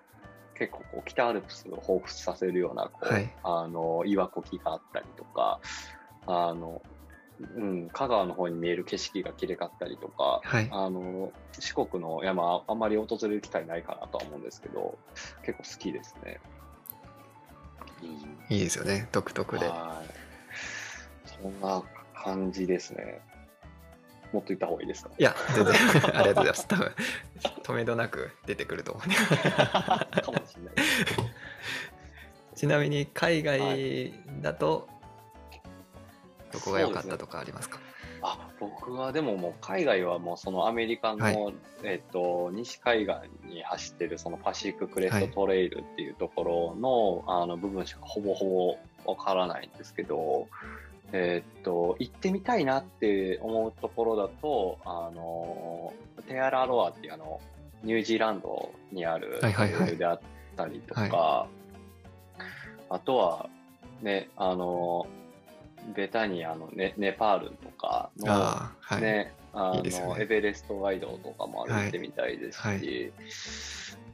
[0.58, 3.30] 結構こう北アルプスを彷彿させるような、こう、はい。
[3.42, 5.60] あの、岩こきがあったりとか、
[6.26, 6.82] あの、
[7.54, 10.68] うん、香川の方に見える景色が綺麗かったりとか、はい。
[10.72, 14.98] あの、四国の山、あんまり訪れる機会ないかなとは思うんですけど、
[15.44, 16.40] 結構好きですね。
[18.02, 19.08] うんいいですよね。
[19.12, 19.66] 独特で。
[19.66, 20.15] はい。
[21.42, 21.82] そんな
[22.14, 23.20] 感じですね。
[24.32, 25.10] もっと言った方がいいですか？
[25.18, 25.74] いや全然。
[26.18, 26.66] ありがとうございます。
[26.68, 26.92] 多分
[27.62, 29.06] 止めどなく出てくると思う。
[29.06, 29.16] ん で
[30.22, 30.74] かもしれない。
[32.54, 34.88] ちなみに海外だと
[36.52, 37.78] どこが良かったとかありますか？
[38.22, 41.54] あ僕はでももう海外はもうそのアメリカの、はい。
[41.84, 43.14] えっと西海岸
[43.46, 50.48] に走ってるそのパシフィッククレストトレイルっていうところの,、あの部分しかほぼほぼわからないんですけど、
[51.12, 55.92] えっと行ってみたいなって思うところだとあの
[56.28, 57.40] テアラロアっていうあの
[57.82, 59.78] ニュージーランドにあるはいはいはい。
[59.78, 60.20] トレイルであっ
[60.56, 61.46] たりとか、は
[62.90, 63.48] あとは
[64.02, 65.06] ねあの
[65.94, 70.16] ベタにあのネネパールとかのはい、ね、あのね。
[70.18, 72.76] エベレストガイドとかも歩いてみたいですし、はい。
[72.76, 73.12] は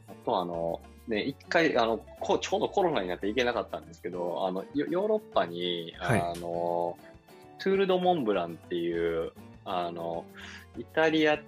[0.08, 6.20] あとあの、ね、一回あのこうちょうどコロナになって行けなかったんですけどあのヨヨーロッパに、はい。
[6.20, 6.96] あの
[7.58, 9.32] トゥール・ド・モンブランっていう
[9.64, 10.24] あの
[10.76, 11.40] イタリアやっ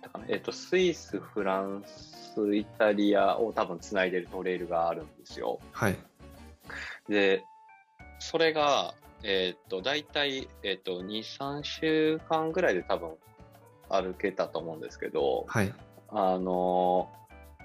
[0.00, 5.60] たかな、えっとスイスフランスイタリアを多分つないでるトレイルがあるんですよ。
[5.72, 5.96] はい。
[7.08, 7.44] で、
[8.18, 13.10] それが、えーっと、大体、えーっと、2、3週間ぐらいで多分
[13.88, 15.72] 歩けたと思うんですけど、はい。
[16.10, 17.18] あのー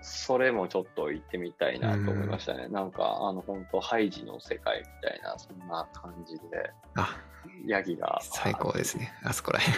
[0.03, 2.67] それもちょっと行ってみたいなと思いましたね。
[2.67, 7.17] なんか、あの、本当ハイジの世界みたいな、そんな感じで、あ
[7.65, 8.19] ヤギが。
[8.21, 9.73] 最高ですねあそこらへん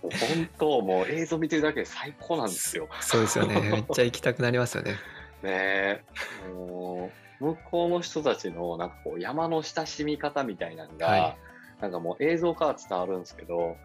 [0.00, 2.88] 本当、もう映像見てるだけで最高なんですよ。
[3.00, 4.96] そうですよねめっちゃ行きたくなりますよね
[5.42, 6.04] ねえ。
[6.52, 7.10] も
[7.40, 11.36] う、向こうの人たちの、なんかこう、山の親しみ方みたいなのが、はい
[11.80, 13.76] なんかもう映像から伝わるんですけど、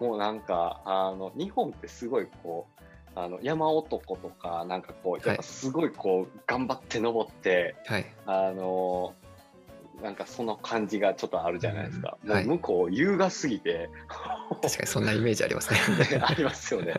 [0.00, 2.71] もうなんか、あの、日本ってすごいこう、
[3.14, 8.06] あの、山男とか、なんかこう、やっぱすごいこう、頑張って登って、はい。
[8.26, 9.14] あの、
[10.02, 12.18] なんかその感じがちょっとあるじゃないですか。
[12.24, 12.46] うんはい。
[12.46, 13.88] もう向こう優雅すぎて、
[14.62, 15.78] 確かにそんなイメージありますね。
[16.18, 16.94] ね ありますよね。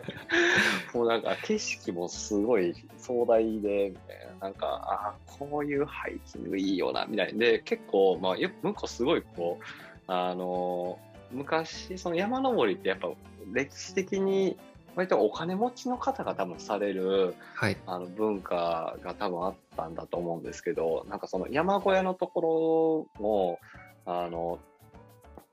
[0.93, 7.39] もうなんか景色もすごい壮大で、みたいな、なんか、ああ、こういうハイキングいいよな、みたいな。
[7.39, 9.63] で、結構、まあ、よ向こうすごいこう、
[10.07, 10.99] あの、
[11.31, 13.09] 昔、その山登りってやっぱ
[13.51, 14.57] 歴史的に、
[14.95, 23.59] 割とお金持ちの方が多分されるはいあの文化が多分あったんだと思うんですけど、なんかその山小屋のところも、
[24.05, 24.59] あの、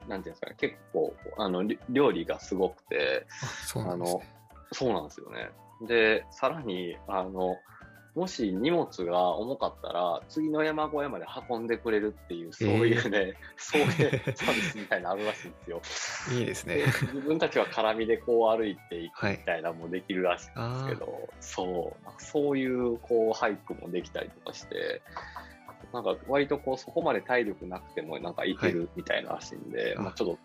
[0.09, 4.23] なんていうんですかね、結構、あの、り料理がすごくて、あそうなんですね
[4.73, 5.51] そうなんですよね。
[5.87, 7.57] で、さらに、あの、
[8.21, 15.81] もし荷物が重かったら、次の山小屋まで運んでくれるっていう、そういうね、 そういうサービスみたいなのあるらしいんですよ。
[16.39, 25.01] いいですでね自分たちは絡みでこう歩いていくはいみたいなのもできるらしいんですあけど、そう、なんかそういうこうハイクもできたりとかして、
[25.95, 30.37] なんか割とこうそこまで体力なくてもなんかいけるみたいならしいんで、あまあちょっ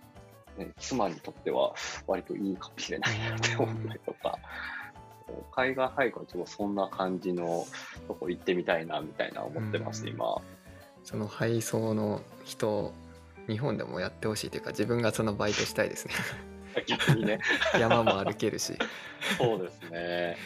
[0.56, 1.74] と、ね、妻にとっては
[2.08, 4.40] 割といいかもしれないなって思ったりとか、
[5.52, 7.66] 海外ハイクはちょっとそんな感じの
[8.08, 10.42] とこ行ってみたいなみたいな思ってます、うん今。
[11.04, 12.94] その配送の人
[13.48, 16.14] 日本でもやってほしいというか自分がそのバイトしたいですね
[16.88, 17.40] 逆にね。
[17.80, 18.74] 山も歩けるし
[19.38, 20.38] そうですね。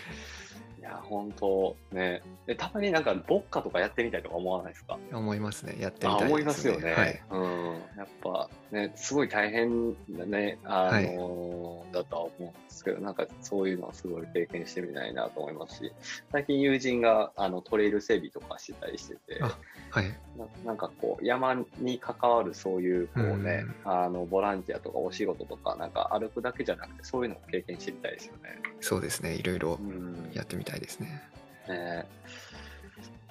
[0.79, 2.21] いや、本当ね。
[2.45, 4.97] で、たまになんか、ボッカとかやってみたいとか思わないですか？
[5.11, 5.75] 思いますね。
[5.77, 6.93] やってみあたいです、ね、思いますよね。
[6.93, 7.21] はい。
[7.31, 7.73] うん。
[7.97, 15.91] やっぱね、すごい大変だね、あのだとは思うんですけど、なんかそういうのはすごい経験してみたいなと思いますし、
[16.31, 19.57] 最近友人があのトレイル整備とかしてたりしてて、あ
[19.89, 20.05] はい。
[20.37, 28.61] ななんかこう山に関わるそういうこうね、あのボランティアとかお仕事とかなんか歩くだけじゃなくてそういうのを経験してみたいですよね。
[28.79, 29.35] そうですね。
[29.35, 30.31] いろいろうん。
[30.33, 31.23] やってみたいですね
[31.67, 32.05] ね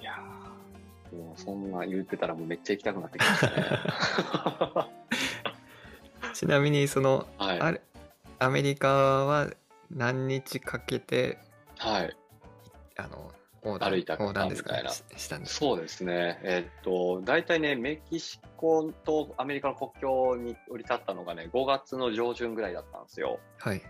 [0.01, 3.65] いやーもうそんな言ってたらもうめっちゃ行きたくなってきましたね。
[6.33, 7.59] ちなみにそのはい。
[7.59, 7.81] あれ
[8.39, 8.89] アメリカ
[9.25, 9.49] は
[9.91, 11.37] 何日かけて
[11.77, 12.15] はい。
[12.95, 13.31] あの
[13.63, 14.71] 横断歩いたか横断ですか？
[14.71, 16.39] みたいなししたんですそうですね。
[16.43, 23.39] えっと、大体ね、メキシコとアメリカの国境に降り立ったのがね、5月の上旬ぐらいだったんですよ。
[23.57, 23.81] はい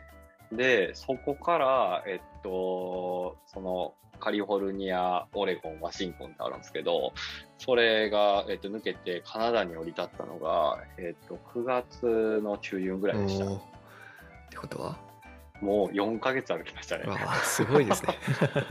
[0.51, 7.13] で、そこから、えっと、その、カリフォルニア、オレゴン、ワシントンってあるんですけど、
[7.57, 13.45] それが、えっと、抜けてカナダに降り立ったのが、えっと、9月の中旬ぐらいでした。
[13.45, 13.49] っ
[14.49, 15.08] てことは？
[15.61, 17.05] もう4ヶ月歩きましたね。
[17.43, 18.17] すごいですね。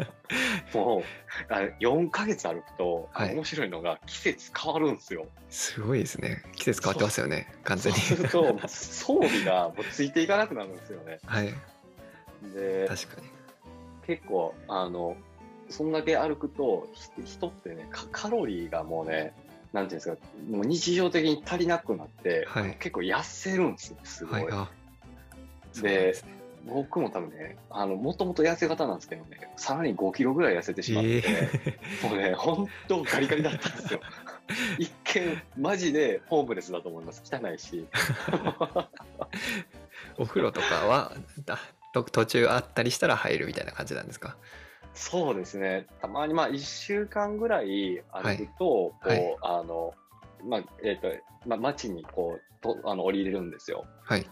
[0.75, 3.35] もう、あ4ヶ月歩くと、はい。
[3.35, 5.27] 面白いのが季節変わるんですよ。
[5.51, 6.43] すごいですね。
[6.57, 7.99] 季節変わってますよね完全に。
[7.99, 11.19] そうすると、装備がもうついていかなくなるんですよね。
[11.27, 11.55] はい。
[12.55, 13.29] で、確かに。
[14.07, 15.17] 結構、あの、
[15.69, 19.35] そんだけ歩くと、ひ人ってね、カカロリーがもうね、
[19.75, 20.17] なんていうんですか、
[20.51, 22.77] もう日常的に足りなくなって、はい。
[22.79, 24.45] 結構痩せるんですよ、すごい。
[24.45, 24.79] はい
[25.83, 26.38] ですね
[26.69, 34.01] 僕も多分ね、あの、もともと痩せ型なんですけどね、さらに5キロぐらい痩せてしまって、えもうね、本当ガリガリだったんですよ。
[34.79, 37.23] 一見、マジでホームレスだと思います。
[37.25, 37.87] 汚いし。
[40.19, 41.13] お風呂とかは
[41.93, 44.37] 途中あったりしたら入るみたいな感じなんですか？
[44.95, 45.87] そうですね。
[46.01, 49.95] たまにまあ1週間ぐらい歩くと、はいこう、あの、
[50.45, 51.09] まあ、えっ、と、
[51.47, 53.87] まあ、町にこう、とあの降りれるんですよ。
[54.05, 54.27] はい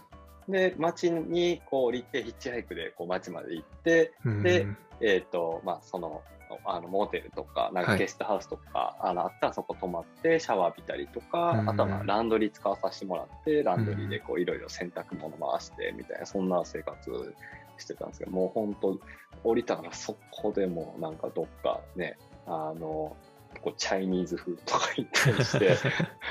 [0.47, 4.43] で、町にこう降りて、ヒッチハイクでこう町まで行って、うん。
[4.43, 4.67] で
[4.99, 6.23] えっ、と、まあ、その、
[6.65, 7.93] あのモーテルとか、なんはい。
[7.93, 11.69] かゲストハウスとか、あのあったらそこ泊まってシャワー浴びたりとか、うん。
[11.69, 17.35] あとはまあランドリー使わさせてもらって、ランドリーでこういろいろ洗濯物回してみたいな、そんな生活
[17.77, 18.99] してたんですけど、もう本当、
[19.43, 23.15] 降りたからそこでもうなんかどっかね、あの、
[23.61, 25.77] こうチャイニーズフードとか行ったりして、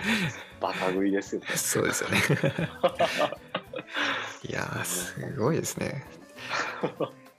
[0.60, 1.46] バカ食いですよね。
[1.56, 2.18] そうですよね
[4.48, 6.04] いやーすごいですね。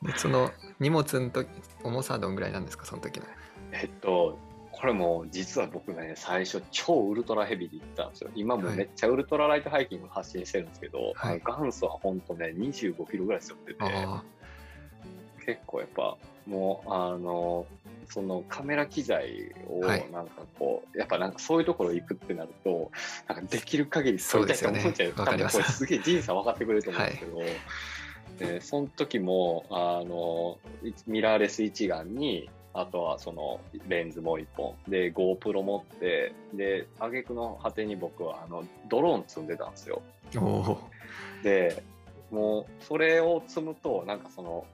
[0.01, 1.49] でその荷物の時
[1.83, 2.85] 重さはどんぐらいなんですか？
[2.85, 3.25] その時の。
[3.71, 4.37] えっと、
[4.71, 8.29] これも実は僕ね、最初超ウルトラヘビーで行ったんですよ。
[8.35, 11.41] 今もめっちゃウルトラライトハイキング発信してるんですけど、はい。
[11.45, 14.23] 元祖は本当ね、25キロぐらい背負ってて、あ
[15.45, 16.17] 結構やっぱ、
[16.47, 17.65] もう、あの、
[18.09, 20.11] そのカメラ機材をはい。
[20.11, 22.91] なんかこう、やっぱなんかそういうところ行くってなると、
[23.27, 24.91] なんかできる限り撮りたいと思っちゃう。
[24.91, 25.13] そうですよね。
[25.17, 25.57] わかります。
[25.57, 34.75] 多分これすげえ仁さん分かってくれると思うんですけど、でその時も、あの、いミラーレス一眼に、あとはそのレンズもう一本。
[34.87, 40.03] で GoPro 持ってで挙句の果てに僕はあのドローン積んでたんですよ。
[41.43, 41.83] で
[42.29, 44.65] もうそれを積むとなんかその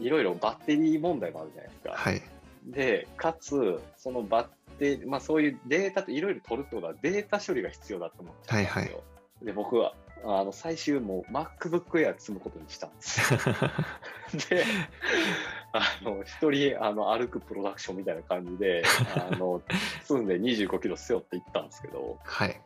[0.00, 2.22] いろいろバッテリー問題もあるじゃないですか、はい。
[2.66, 4.46] でかつそのバッ
[4.78, 9.00] テリーまあそういうデータといろいろ取るってことはデータ処理が必要だと思っちゃったんですよ、はいは
[9.42, 9.94] で僕は
[10.24, 13.32] あの最終もう MacBook Air 積むことにしたんです。
[13.32, 13.40] よ
[14.50, 14.64] で、
[15.72, 18.82] あの、一人、あの、歩くプロダクションみたいな感じで、
[19.14, 19.62] あの、
[20.02, 22.60] 積んで25キロ背負って行ったんですけど、はい。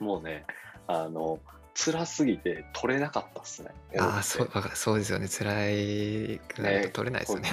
[0.00, 0.44] もうね、
[0.86, 1.38] あの、
[1.76, 3.68] 辛すぎて取れなかったっすね。
[3.98, 7.50] ああそうそうですよね辛いくなると取れないですよね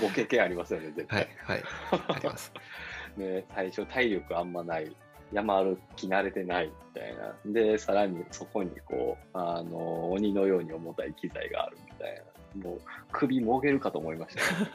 [0.00, 1.56] ご経験ありますよね、絶はい対。
[1.56, 1.64] はい
[2.08, 2.52] あります
[3.16, 4.94] ね、最初体力あんまない。
[5.32, 7.34] 山歩き慣れてないみたいな。
[7.46, 12.22] で、さらにそこにこう、あの、鬼のように重たい機材があるみたい
[12.62, 12.68] な。
[12.68, 12.80] もう、
[13.12, 14.70] 首もげるかと思いました、ね。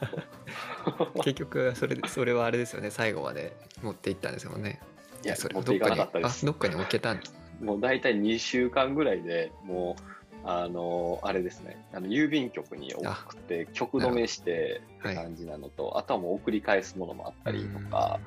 [1.22, 4.80] 結局それそれはあれですよね最後まで持っていったんですよね
[5.24, 6.08] いや、それどっかにあ。
[6.42, 10.02] どっかに置けたんですもう大体2週間ぐらいでもう、
[10.44, 13.06] あのあれですね、あの郵便局に送
[13.36, 18.20] って、局止めしてって感じなのと、あとはもう送り返すものもあったりとか、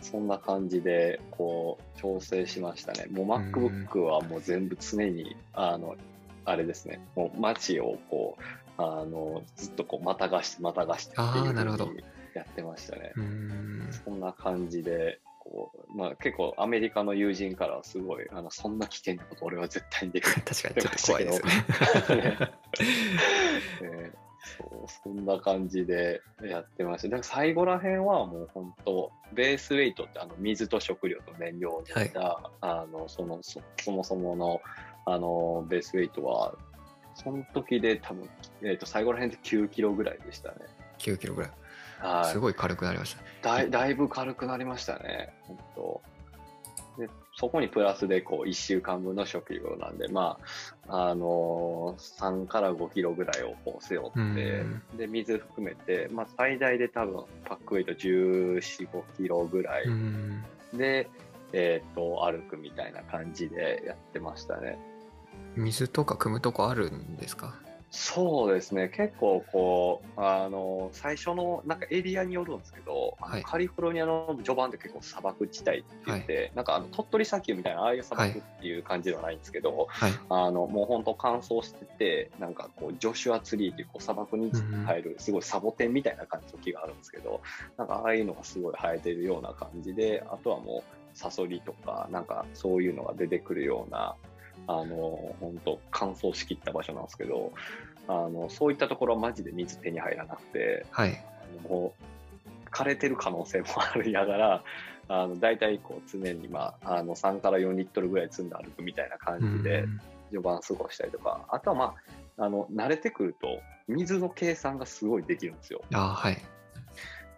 [0.00, 3.06] そんな感じで、こう、調整しましたね。
[3.10, 5.96] もう MacBook はもう全部常に、あの、
[6.44, 8.42] あれですね、もう街をこう、
[8.82, 11.52] あの、ずっとこう、またがして、またがしてってあいう
[11.84, 12.02] に
[12.34, 13.12] やってましたね。
[14.04, 15.20] そんな感じで、
[15.50, 20.34] こう、まあ結構アメリカの友人からはすごい、あの、そんな危険なこと俺は絶対にできない。
[20.42, 22.32] 確かにちょっと怖いですよね
[23.98, 24.12] ね
[24.58, 27.08] そうそんな感じでやってました。
[27.08, 34.60] だから最後ら辺はもう本当、ベースウェイトってあの水と食料と燃料を抜いた、あのそのそそもそもの
[35.04, 36.54] あのベースウェイトは、
[37.14, 38.28] その時で多分、
[38.62, 40.56] えー、と最後ら辺で9キロぐらいでしたね。
[40.98, 41.50] 9キロぐらい
[42.00, 42.32] はい。
[42.32, 43.48] すごい軽くなりました。
[43.48, 46.00] だいだいぶ軽くなりましたね、本当。
[46.98, 50.38] でそこにプラスでこう1週間分の食料なんで、ま
[50.88, 54.82] あ、あのー3から5キロぐらいをこう背負って、うん。
[54.98, 59.84] で、水含めて、まあ、最大で多分パックウェイト14、5キロぐらい。
[59.84, 60.44] うん。
[60.74, 61.08] で、
[61.52, 64.78] えっ、と、歩くみたいな感じでやってましたね。
[65.56, 67.54] 水とか汲むとこあるんですか？
[67.92, 73.42] そうですね、結構こう、あの、最初のなんかエリアによるんですけど、はい。
[73.42, 80.12] カリフォルニアの序盤って結構砂漠地帯って言って、なんかあの鳥取砂丘みたいなああいう砂漠っていう感じではないんですけど、はい。
[80.28, 84.52] あの、もう本当乾燥してて、なんかこう、ジョシュアツリーっていうこう砂漠に
[84.86, 87.40] 入る、すごいサボテンみたいな感じの木があるんですけど、
[87.76, 94.14] なんかああいうのがすごい生えてるような感じで、あとはもう、サソリとか、なんかそういうのが出てくるような、
[94.66, 97.52] あの、本当乾燥しきった場所なんですけど、
[98.08, 101.18] あの、そういったところはマジで水手に入らなくて、はい。
[101.68, 104.64] もう、枯れてる可能性もありながら、
[105.08, 110.00] あの、大体こう常にまあ、あの、3から4リットルぐらい積んで歩くみたいな感じで、うん。
[110.30, 111.94] 序盤過ごしたりとか、あとはま
[112.38, 115.82] あ、あの、慣れてくると、水の計算がすごいできるんですよ。
[115.92, 116.38] あはい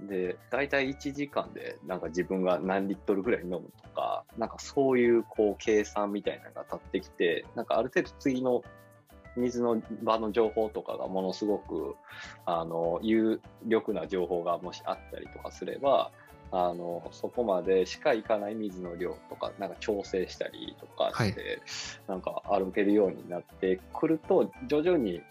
[0.07, 8.63] で、大体1時間で、なんか自分が何リットルぐらい飲むとか、なんかそういうこう計算みたいなのが立ってきて、なんかある程度次の
[9.37, 11.97] 水の場の情報とかがものすごく、
[12.45, 16.11] あの、有力な情報がもしあったりとかすれば、
[16.55, 21.63] あのそこまでしか行かない水の量とかなんか調整したりとかして、
[22.07, 25.23] なんか歩けるようになってくると徐々に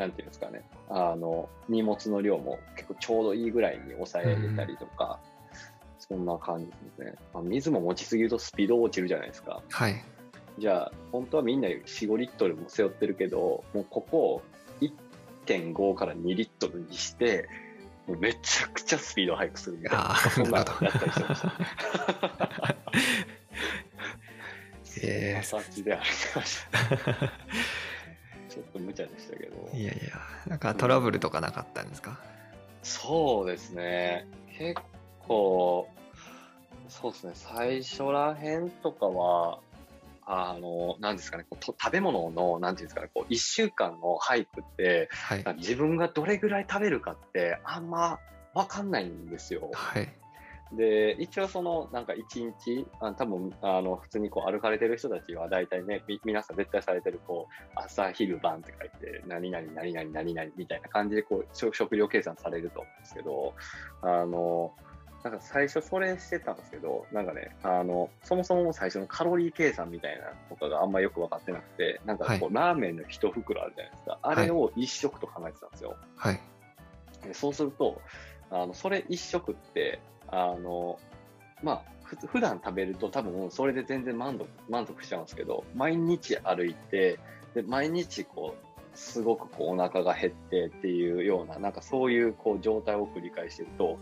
[0.00, 0.62] なんていうんですかね。
[0.88, 5.20] あの荷物の量も結構ちょうどいいぐらいに抑えれたりとか、
[5.98, 9.62] そんな感じですね、まあ、水も持ちすぎるとスピード落ちるじゃないですか。
[9.68, 10.02] はい。
[10.58, 14.42] じゃあ本当はみんな45リットルも背負ってるけどもうここを
[15.46, 17.46] 1.5から2リットルにして
[18.06, 21.52] もうめちゃくちゃスピードを速くするみたいなそんなのやったりしてました。
[25.02, 27.32] えー そんな感じで歩いてました。
[28.50, 29.70] ちょっと無茶でしたけど。
[29.72, 32.18] いやいやなんかトラブルとかなかったんですか、
[32.82, 34.26] そうですね。
[34.58, 34.80] 結
[35.26, 35.88] 構、
[36.88, 37.32] そうですね。
[37.34, 39.60] 最初らへんとかは、
[40.26, 48.18] あの、なんですかね、こうと食べ物の、なんていうんですかね、こう、1週間のハイクって、はい自分がどれぐらい食べるかって、あんま
[48.54, 49.70] わかんないんですよ。
[49.72, 50.08] はい
[50.72, 63.54] で、一応その、なんか一日、あ多分あの、普通にこう歩かれてる人たちは大体ね、み皆さん絶対されてる、こう、朝、昼、晩って書いて、何々、何々、何々みたいな感じで、こう、食食料計算されると思うんですけど、
[64.02, 64.74] あの、
[65.24, 74.18] なんか最初それしてたんですけど、なんかね、あの、そもそも最初のカロリー計算みたいなとかがあんまよく分かってなくて、なんかこう、ラーメンの一袋あるじゃないですか。
[74.22, 75.96] あれを一食と考えてたんですよ。
[76.16, 76.40] はい
[77.22, 78.00] でそうすると、
[78.50, 80.00] あのそれ一食って、
[80.30, 80.98] あの
[81.62, 87.18] まあ、ふつ普段食べると多分それで全然満足満足しちゃうんですけど、毎日歩いて、
[87.54, 93.98] で毎日こう、すごくこうお腹が減ってっていうような、なんかそういうこう状態を繰り返してると、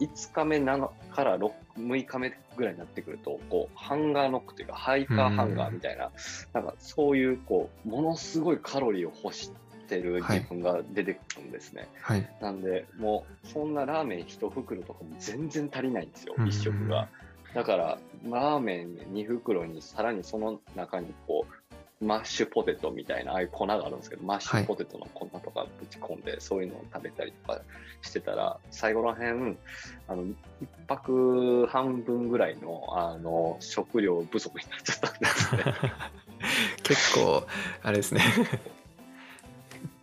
[0.00, 6.10] 5日目7から6 6日目ぐらいになってくると、こう、ハンガーノックというか、ハイカーハンガーみたいな、
[6.52, 9.50] なんかそういう、こう、ものすごいカロリーを欲し
[9.88, 11.88] てる自分が出てくるんですね。
[12.02, 17.08] はいなんで、もう、そんなラーメン一袋とかも全然足りないんですよう、ん一食が。
[17.54, 27.60] だから、ラーメン2袋に、さらにその中にこう、マッシュポテトみたいな、ああいう粉があるんですけど、マッシュポテトの粉とかぶち込んで、そういうのを食べたりとか
[28.02, 29.58] してたら、最後らへん、
[30.06, 30.24] あの、
[30.60, 35.64] 一泊半分ぐらいの、あの、食料不足になっちゃったんですね。
[36.84, 37.46] 結構
[37.82, 38.22] あれですね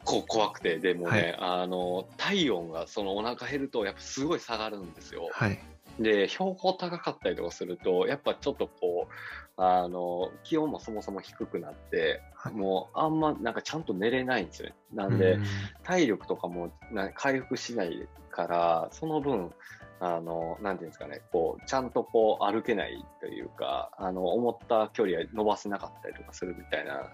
[0.06, 5.30] こう怖くて、でもね、あの、体温がそのお腹減ると、やっぱすごい下がるんですよ。
[5.34, 5.60] はい。
[6.00, 9.14] で、標高高かったりとかすると、やっぱちょっとこう、
[9.58, 12.54] あの、気温もそもそも低くなって、はい。
[12.54, 14.76] もうあんまなんかちゃんと寝れないんですよね。
[14.94, 15.44] なんで、うん。
[15.84, 19.52] 体力とかもな回復しないから、その分、
[20.00, 27.10] あの、なんていうんですかね、こう、ちゃんとこう歩けないというか、あの、思った距離は伸ばせなかったりとかするみたいな、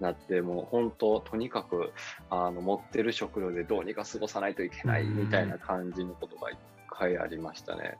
[0.00, 1.92] なって、もう本当、とにかく、
[2.30, 6.58] あの、持ってる食料でどうにか過ごさないといけないみたいな感じのことが一
[6.90, 7.98] 回ありましたね。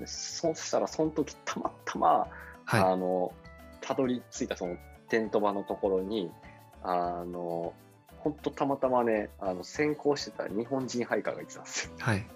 [0.00, 2.08] でそうしたら、その時たまたま、
[2.64, 3.32] はあの、
[3.80, 4.76] たどり着いたその
[5.08, 6.30] テント場のところに、
[6.82, 7.72] あの、
[8.18, 11.92] 本当たまたまね、あの、先行してた日本人ハイカーがいてたんですよ。
[11.98, 12.26] いはい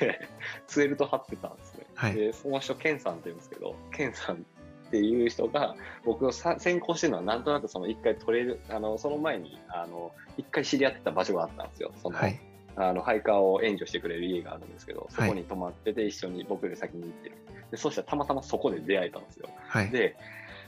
[0.00, 0.28] で、
[0.66, 1.86] ツエルト張ってたんですね。
[1.94, 4.44] はいで、その人、ケンさんって言うんですけど、ケンさん
[4.92, 5.74] っていう人が、
[6.04, 11.92] 僕をさ先行してるのは、なんとなくその一回取れる、あの、その前に、あの、一回知り合ってた場所があったんですよ。
[12.02, 12.38] その、はい
[12.76, 17.36] あの、ハイカーを援助してくれる家があるんですけど、そこに泊まってて、一緒に僕より先に行ってる。
[17.70, 19.48] で、そしたらたまたまそこで出会えたんですよ。
[19.68, 20.16] はいで、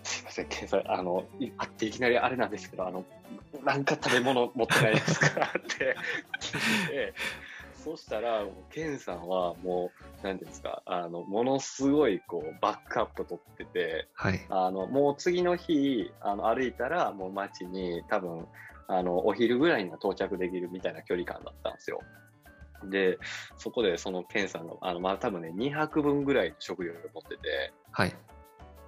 [0.02, 3.04] すいません、ケンさん、あの、い会っていきなりあれなんですけど、あの、
[3.62, 5.52] なんか食べ物持ってないですか？
[5.58, 5.96] って
[6.40, 7.14] 聞いて、
[7.84, 18.46] そしたら、ケンさんはもう、なんていうんですか、あの、ものすごい、こう、バックアップ取ってて、はいあの、もう次の日、あの、歩いたら、もう街に多分、
[18.88, 22.00] あの、お昼ぐらいには到着できるみたいな距離感だったんですよ。
[22.84, 23.18] で、
[23.58, 28.14] そこでそのケンさんが、あの、まあ、多分ね、2泊分ぐらいの食料を持ってて、はい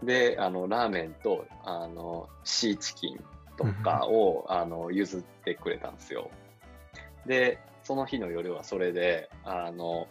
[0.03, 3.20] で、あの、ラーメンと、あの、シーチキン
[3.57, 6.30] とかを、あの、譲ってくれたんですよ。
[7.24, 10.09] で、その日の夜はそれで、あの、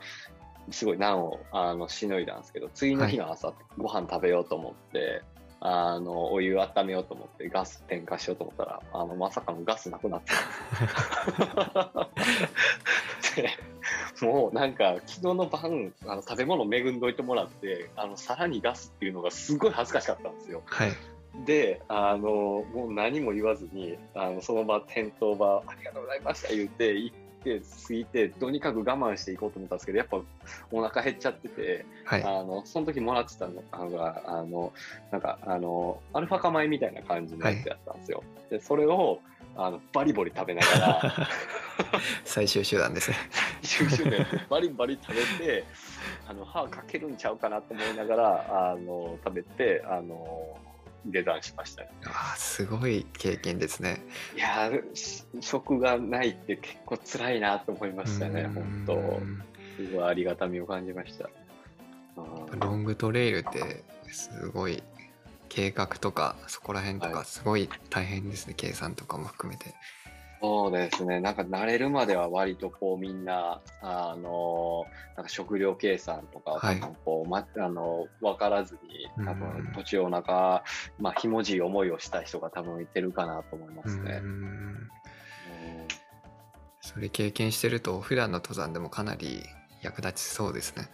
[0.71, 5.21] すごい難を、あの、しのいだんですけど、次の日の朝、ご飯食べようと思って、
[5.59, 10.31] あの、お湯温めようと思って、ガス点火しようと思ったら、あの、まさかのガスなくなって
[14.21, 20.61] た もうなんか、昨日の晩、あの食べ物恵んどいてもらって、あの、さらにガスっていうのがすごい恥ずかしかったんですよ。
[20.65, 20.93] はい
[21.43, 27.15] で、あの、もう何も言わずに、あの、その場、店頭場、ありがとうございました言って、行っ
[27.45, 30.19] て、過ぎて、とにかく我慢していこうと思ったんですけど、やっぱ
[30.71, 34.73] お腹減っちゃってて、はいあの、その時もらってたのが、あの、
[35.11, 38.23] なんか、あの、アルファ化米みたいな感じのやつやったんですよ。
[38.49, 39.19] で、それを、
[39.55, 41.27] あの、バリバリ食べながら、
[42.25, 43.17] 最終手段ですね。
[43.63, 45.63] 最終手段バリバリ食べて
[46.27, 50.57] あの歯かけるんちゃうかなと思いながらあの食べてあの
[51.05, 51.89] 下山しましたね。
[52.05, 54.03] ああすごい経験ですね。
[54.35, 59.43] いやー食がないって結構辛いなと思いましたね本当うん
[59.77, 61.29] すごいありがたみを感じました。
[62.17, 64.81] うんロングトレイルってすごい
[65.49, 69.73] 計画とかそこら辺とはいかすごい大変ですね、計算とかも含めて。
[70.41, 76.79] そうですね、なんか慣れるまでは割とこうみんな、あのなんか食料計算とか、はい。
[77.05, 79.39] こうま、あの分からずに、多うん。
[79.39, 80.63] 分途中お腹、
[80.99, 84.21] まあ、ひもじい思いをした人が多分いてるかなと思いますね。
[86.81, 89.43] それ経験してると普段の登山でもかなり
[89.81, 90.87] 役立ちそうですね。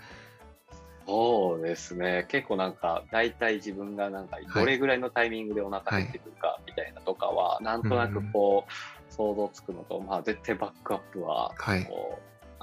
[1.08, 11.88] そうですね、結構なんか、大体自分がなんか、どれぐらいのタイミングでお腹減ってくるかみたいなとかは、なんとなくこう、想像つくのと、まあ、絶対バックアップは、はい。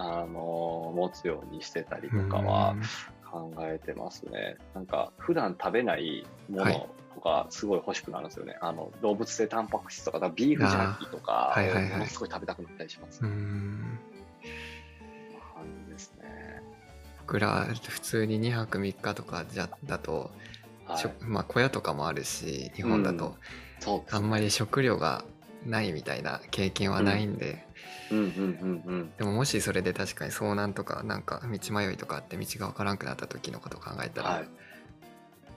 [0.00, 2.76] あの持つようにしてたりとかは、
[3.30, 4.56] 考えてますね。
[4.74, 8.56] なんか普段食べないもはいのとかすごい欲しくなるんですよね。
[8.60, 13.20] あの動物性タンパク質とか、だビーフジャーキーとか、はいはいはいものすごい食べたくなったりします。
[13.22, 13.98] うねん
[15.54, 16.62] 感じですね。
[17.20, 20.30] 僕ら普通に2泊3日とかじゃだと、
[20.86, 23.36] はいまあ、小屋とかもあるし日本だと、
[23.80, 25.24] そうですあんまり食料が
[25.64, 27.64] ないみたいな経験はないんで、
[28.10, 29.12] うんうんうんうん。
[29.16, 34.48] でももしそれで確かに遭難とかなんか道迷いとかあって道が分からんくなった時のことを考えたら、はい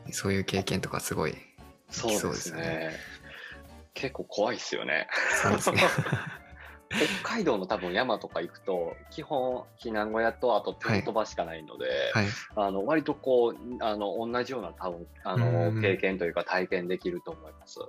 [0.10, 1.36] そういう経験とかすごい
[1.92, 2.92] そうでですすねね。
[3.94, 5.08] 結構怖いですよね。
[5.42, 5.82] そうですね
[7.24, 12.26] 北海道の多分山とか行くと、基本避難小屋とあとテント場しかないので、はい
[12.56, 17.80] あの割とこうあの同じような多分あのうん経験というか体験できると思います。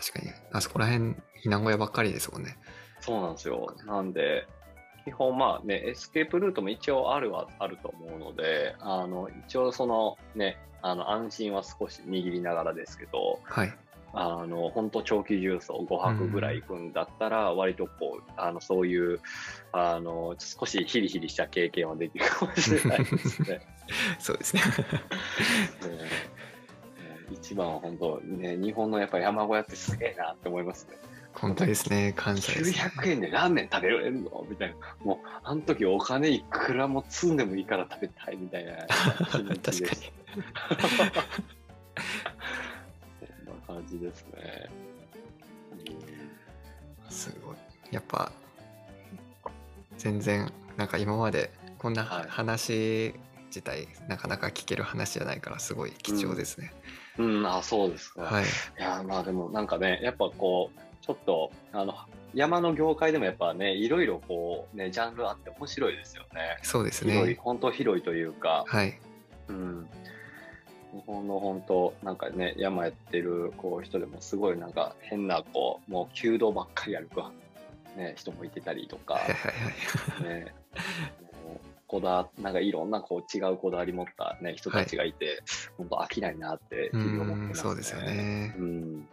[0.00, 0.32] 確かに。
[0.52, 2.56] あそこら辺避難小屋ばっかりですもんね。
[3.00, 3.74] そうなんですよ。
[3.86, 4.46] なんで
[5.04, 13.74] 基本まあねエスケープルートも一応あるはあると思うので、あの一応そのねあの安心は少し握りながらですけど、はい。
[14.14, 19.20] あの本当長期重走5泊ぐらい行くんだったら、割とこうあのそういう
[19.72, 23.60] あの少しヒリヒリした経験はできるかもしれないですね。
[24.18, 24.62] そうですね。
[24.62, 24.68] ね
[25.96, 26.37] ね
[27.32, 30.96] 一番は本当ね日本のやっぱり山小屋ってすげえなって思いますね。
[31.34, 34.46] 本当ですね感謝です、ね、900円でラーメン食べれるの？
[34.48, 34.76] みたいな。
[35.04, 39.62] もうあの時お金いくらも積んでもいいから食べたいみたいな確かに。
[43.44, 44.70] そんな感じですね。
[47.08, 47.56] すごい
[47.90, 48.32] やっぱ
[49.96, 53.14] 全然なんか今までこんなはい話
[53.48, 56.72] 自体なかなか聞ける話じゃないからすごい貴重ですね、
[57.18, 58.22] うん、あそうですか。
[58.22, 58.44] はい。
[58.44, 58.46] い
[58.78, 61.94] やまあでもなんかねやっぱこうちょっとあの
[62.34, 66.58] 山の業界でもやっぱねいろいろこうねジャンルあって面白いですよね。
[66.62, 68.98] そうです広いね本当広いというか、はい。
[69.48, 69.88] うん、
[70.92, 77.22] 日本の本当なんかね山やってるこう人でもすごいなんか変なこうもう弓道ばっかり歩く、
[77.96, 79.14] ね、人もいてたりとか。
[79.14, 80.34] はいはいはい。
[80.34, 80.54] ね。
[81.22, 81.27] も う
[81.88, 85.42] こだわなんかいろんなこう違うこだわり持った、ね、人たちがいて、
[85.76, 88.00] 本当飽きないなって思ってんます、そうですよ。
[88.02, 89.00] ねうん。
[89.00, 89.06] ね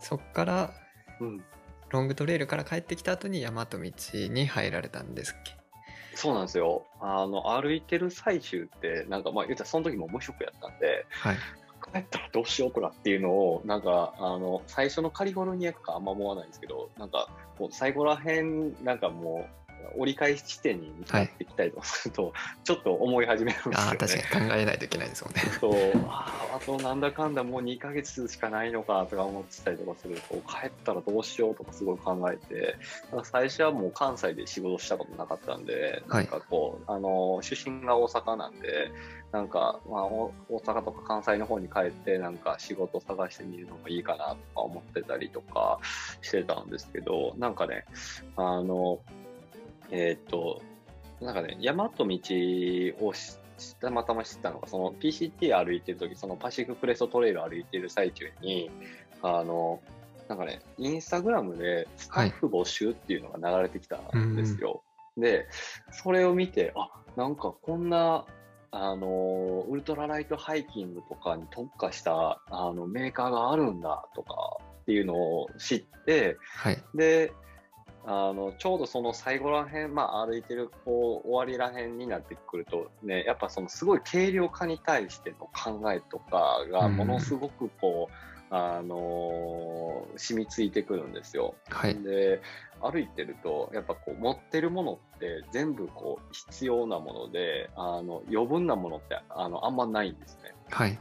[0.00, 0.72] そっから
[1.20, 1.44] うん、
[1.90, 5.54] ロングトレイルから帰ってきた後に山と道に入られたんですっけ？
[6.16, 6.86] そうなんですよ。
[7.00, 11.36] あの歩いてる最中ってなんかまあ言ったらその時も無職やったんではい
[11.94, 17.28] 帰ったらどうしようかなっていうのをなんかあの最初のカリフォルニアとかあんま思わないんですけどなんか
[17.58, 19.64] もう最後らへんなんかもう
[19.96, 22.32] 折り返し地点に向かってきたりとかすると、
[22.64, 23.78] ちょっと思い始めるんですよね。
[23.78, 25.42] ああ確かに考えないといけないですもんね。
[25.60, 25.72] そう。
[26.08, 32.76] あーあとなんだかんだもう2ヶ月しかないのかとか思ってたりとかすると帰ったらどうしようとかすごい考えて
[33.24, 36.24] 最初はもう関西で仕事したことなかったんで、はい。
[36.24, 38.90] なんかこうあの出身が大阪なんで
[39.34, 45.80] なんか、まあ、お大阪とか関西の方に帰ってなんか仕事探してみるのもいいかなとか思ってたりとか
[46.22, 47.84] してたんですけどなんかね
[48.36, 49.00] あの
[49.90, 50.62] えーっと
[51.20, 52.16] なんかね山と道
[53.00, 53.36] をし
[53.80, 58.70] たまたま知ったのがその PCT 歩いてる時そのパシフィッククレストトレイル歩いてる最中に
[59.20, 59.80] あの
[60.28, 64.84] なんかねインスタグラムでスタッフ募集っていうのが流れてきたんですよ。
[65.16, 65.48] で
[65.90, 68.26] それを見てあなんかこんな
[68.76, 76.82] あのウルトラライトハイキングとかに特化したあのメーカーがあるんだとかっていうのを知ってはい。
[76.92, 77.32] で
[78.06, 91.54] あのちょうどその最後らへん、まあ、歩いてるこう終わりらへんになってくるとねやっぱそのすごい軽量化に対しての考えとかがうんものすごくこう、あのー染みついてくるんですよ。
[91.68, 91.94] はい。
[91.96, 92.40] で
[92.80, 100.54] 歩いてるとやっぱこう持ってるものって全部こう必要なものであの余分なものってあのあんまないんですね。
[100.70, 100.98] はい。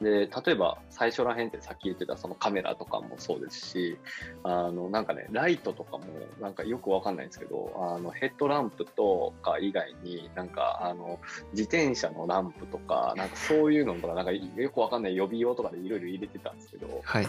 [0.00, 3.98] で例えば最初らへんってさっき言ってたそのカメラとかもそうですし
[4.44, 6.04] あのなんかねライトとかも
[6.40, 11.18] なんかよくわかんないんですけどあのヘッドランプとか以外になんかあの
[11.52, 17.28] 自転車のランプとかなんかそういうのとかなんかよくわかんない予備用とかでいろいろ入れてたんですけどはい。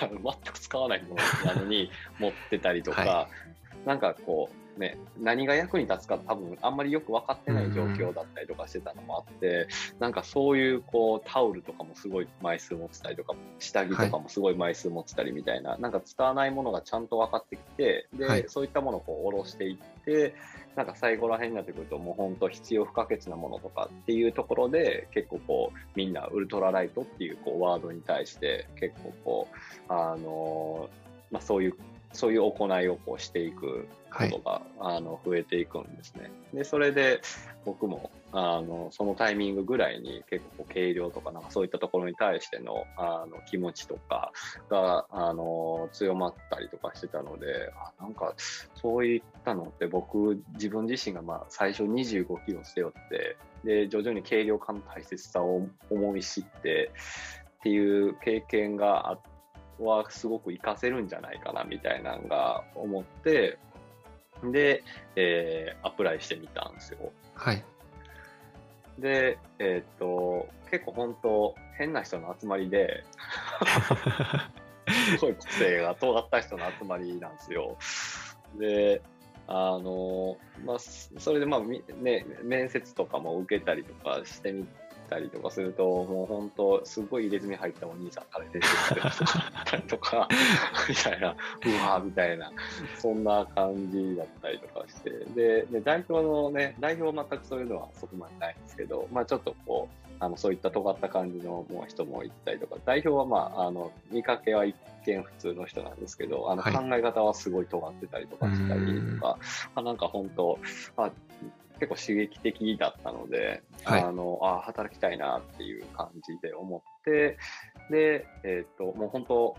[0.00, 3.28] なんか全く使わないものなのに持ってたりとか、は
[3.84, 9.68] なんかこうね、何が役に立つか多分あんまりよく分かってない状況だったりとかしてたのもあって、
[9.98, 18.44] なんかそういうこうタオルとかもすごい枚数持ってたりとか、下着とかもすごい枚数持ってたりみたいな、なんか使わないものがちゃんと分かってきて、で、はい。
[18.48, 20.34] そういったものをこう下ろしていって、
[20.78, 29.48] なんか最後ら辺になってくるともう本当必要不可欠なものとかっていうところで結構こうみんなウルトラライトっていうこうワードに対して結構こ
[29.88, 30.88] うあの
[31.32, 31.74] まあそういう
[32.12, 36.30] そういう行いをこうしていくことが、あの増えていくんですね。
[36.52, 37.20] でそれで
[37.64, 44.32] 僕もあのそのタイミングぐらいに結構軽量とかなんかそういったところに対してのあの気持ちとか
[44.70, 48.34] があの強まったりとかしてたのであなんか
[48.74, 56.90] そういったのって僕自分自身がまあ最初25キロ背負ってで徐々に軽量化の大切さを思い知って
[57.58, 59.18] っていう経験があ
[59.78, 63.58] はすごく活かせるんじゃないかなみたいなのが思って
[64.44, 64.82] で、
[65.16, 67.12] えーアプライしてみたんですよ。
[67.34, 67.64] はい。
[68.98, 73.04] で、えっ、と、結構本当、変な人の集まりで、
[75.16, 77.76] すごい個性が尖った人の集まりなんですよ。
[78.58, 79.02] で、
[79.46, 84.66] あの、まあ、そそれでまあ、みね、面接とかも受けたりとかしてみ
[85.08, 90.28] たりとかすると、もう本当、すごい入れ墨入ったお兄さんから出てきたりとかあったりとか、
[90.88, 92.52] みたいな、うわーみたいな、
[92.98, 104.74] そんな感じだったりとかして、で、で代表のね、代表は全くそういうのはそこまでないんですけど、まあちょっとこう、あのそういった尖った感じのもう人もいたりとか、代表はまあ、あの、見かけは一
[105.06, 106.74] 見普通の人なんですけど、あのはい。
[106.74, 109.38] 考え方はすごい尖ってたりとかしたりとか、
[109.74, 110.58] あなんか本当、
[110.96, 111.10] あ
[111.78, 114.02] 結構刺激的だったので、はい。
[114.02, 117.38] あのあ働きたいなっていう感じで思って、
[117.90, 119.56] で、えっ、と、もう本当、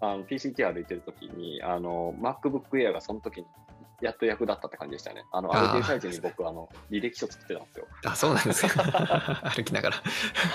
[0.00, 3.46] あの PCT 歩いてる時に、あの、MacBook Air がその時に
[4.02, 5.24] やっと役立ったって感じでしたね。
[5.30, 7.86] あの、歩いてる最中に僕、あの、履歴書作ってたんですよ。
[8.04, 8.82] あ、そうなんですか。
[9.54, 9.96] 歩きながら。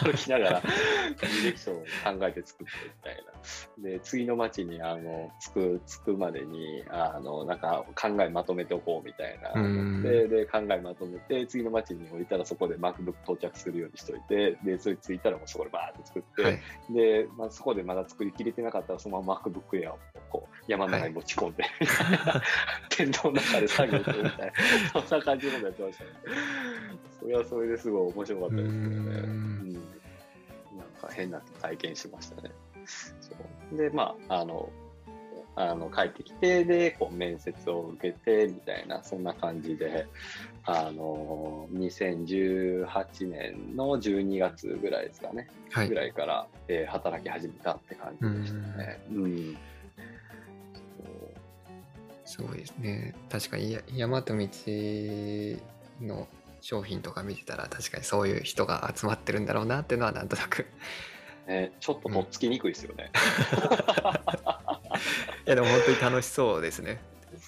[0.03, 1.83] 歩きながら履歴書を考
[2.27, 3.89] えて作ってみたいな。
[3.89, 16.59] で、次の街に、あの、着く、着くまでに、あの、なんか考えまとめておこうみたいなうんで、で、考えまとめて、次の街に降りたらそこで MacBook 到着するようにしといて、で、それ着いたらもうそこでバーって作って、はい。
[16.89, 22.41] で、まあ、そこでまだ作りきれてなかったら、そのまま MacBook Air をこう山の中に持ち込んで、みたいな、
[22.89, 24.53] テントの中で作業するみたい
[24.93, 26.09] な、 そんな感じのことやってましたね。
[27.19, 28.87] それはそれですごい面白かったですけどね。
[28.87, 29.73] ううんん。
[29.73, 29.83] なん
[31.01, 32.51] か変な体験しましたね。
[32.85, 33.31] そ
[33.73, 34.69] うで、まあ、あの、
[35.59, 40.05] あの帰ってきて、で、こう面接を受けて、みたいな、そんな感じで、
[40.65, 45.47] あの、2018年の12月ぐらいですかね。
[45.71, 45.95] はいぐ。
[45.95, 48.99] らいから、えー働き始めたって感じでしたね。
[49.11, 49.53] うん。
[49.53, 49.76] す
[52.41, 53.15] ごいですね。
[53.29, 54.47] 確かにや山と道
[56.01, 56.27] の
[56.61, 60.65] 商品とか見てたら確かにそういう人が集まってるんだろうなっていうのはなんとなく。
[61.47, 63.09] ね、ちょっととっつきにくいですよね。
[65.47, 66.99] いやでも本当に楽しそうですね。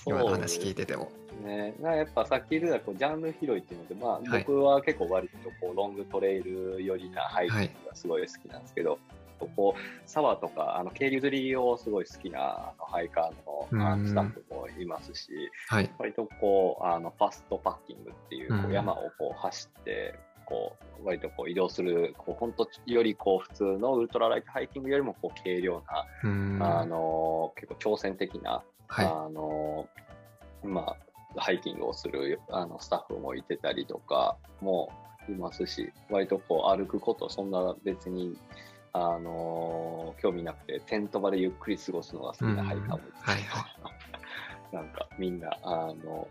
[0.06, 1.12] 今のそう話聞いてても。
[1.44, 9.00] ね、なやっぱさっき言ってたこうジャンル広いっていうので、まあ、はい僕は結構割とこうロングトレイル寄りなハイキングがすごい好きなんですけど、
[9.48, 15.30] こう沢とかあの渓流釣りをすごい好きなあのハイカーのスタッフもいますし、
[15.68, 15.92] はい。
[15.98, 26.06] 割とこうあのファストパッキングっていうこううん山をこう走って、こう割とこう移動するこう本当よりこう普通のウルトラライトハイキングよりもこう軽量な。
[26.62, 29.06] あの結構挑戦的なはい。
[29.06, 29.88] あの、
[30.64, 30.96] ま
[31.36, 34.92] あ、ハイキングをするあのスタッフもいてたりとかも
[35.30, 38.36] いますし、割とこう歩くこと、そんな別に、
[38.94, 43.66] あの興味なくて、テント場でゆっくり過ごすのが好きなハイカーもいて、はいは
[44.72, 46.28] なんかみんな、あの、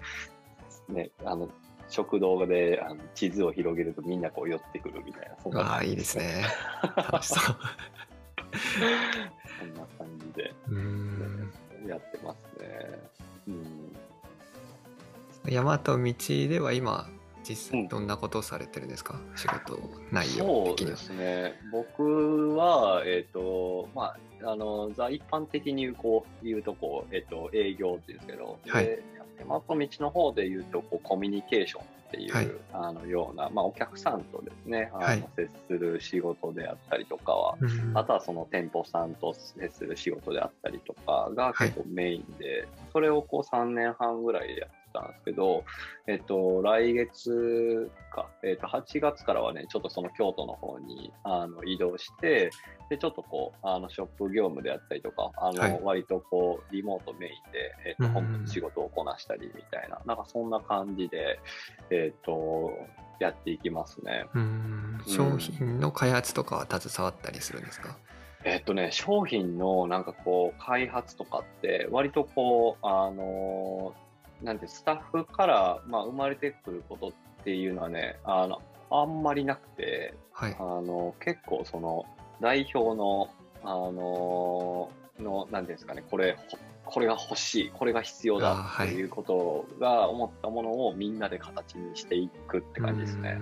[0.88, 1.48] ね、あの、
[1.88, 6.44] 食堂であの地図を広げるとみんなこう寄ってくるみたいな、そんなわあ、いいですね。
[6.96, 7.56] 楽しそう。
[9.58, 11.52] そんな感じで うーん。
[11.86, 12.98] やってますね。
[13.48, 13.96] うん
[15.46, 17.08] 山と道では今、
[17.48, 19.78] 実際どんなことをされてるんですか、仕事
[20.12, 20.96] 内容そう的には。
[20.96, 21.60] ですね。
[21.72, 28.84] 僕は、えっ、と、まあ、あの、ザ一般的にこう言うとこう、えっ、と、営業っていうんですけど、はい。
[28.84, 29.02] で
[29.38, 32.50] 山と道の方で言うとこう、コミュニケーションっていう、はい。
[32.72, 35.24] あのような、まあ、お客さんとですね、あの、はい。
[35.36, 37.96] 接する仕事であったりとかは、うん。
[37.96, 44.66] あとはその店舗さんと接する仕事であったりとかが結構メインで、それをこう3年半ぐらいでや
[45.00, 45.64] ってたんですけど、
[46.06, 52.50] えっと、来月か、えっと、8月からはね、ちょっとその京都の方にあの移動して、
[52.90, 55.80] で、ちょっとこう、あの、ショップ業務であったりとか、あの、はい。
[55.82, 61.38] 割とこう、リモートメインで、えっと、うん本部の仕事をこなしたりみたいな、なんかそんな感じで、
[61.90, 62.72] えっと、
[63.20, 64.26] やっていきますね。
[64.34, 65.02] うん。
[65.06, 67.96] 商品の開発とかは携わったりするんですか、
[68.44, 74.07] えっとね、商品のなんかこう、開発とかって、割とこう、あのー
[74.42, 77.12] なんて、スタッフから、まあ、生まれてくることっ
[77.44, 80.56] ていうのはね、あの、あんまりなくて、はい。
[80.58, 82.04] あの、結構その、
[82.40, 83.30] 代表の、
[83.62, 86.58] あのーの、なんていうんですかね、これ、ほ
[86.90, 93.38] これが欲しい、これが必要だっていうことが思ったものをみんなで形にしていくって感じですね。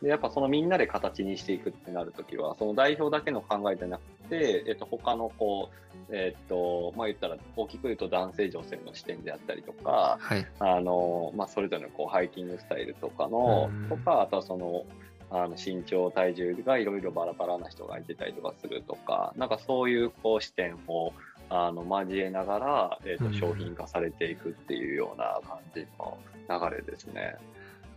[0.00, 5.70] でやっぱそのみんなで形にしていくってなるときは、その代表だけの考えじゃなくて、えっと、他のこ
[6.10, 14.84] う、えっと、まあ言ったら大きく言うと男性女性の視点であったりとか、はいあの、まあそれぞれのこうハイキングスタイルとかのうん、とか、あとはその、
[15.30, 21.12] あの身長、体重がいろいろバラバラな人がいてたりとかするとか、なんかそういうこう視点を
[21.50, 26.18] あの交えながら、えっうんと商品化されていくっていうような感じの
[26.48, 27.36] 流れですね。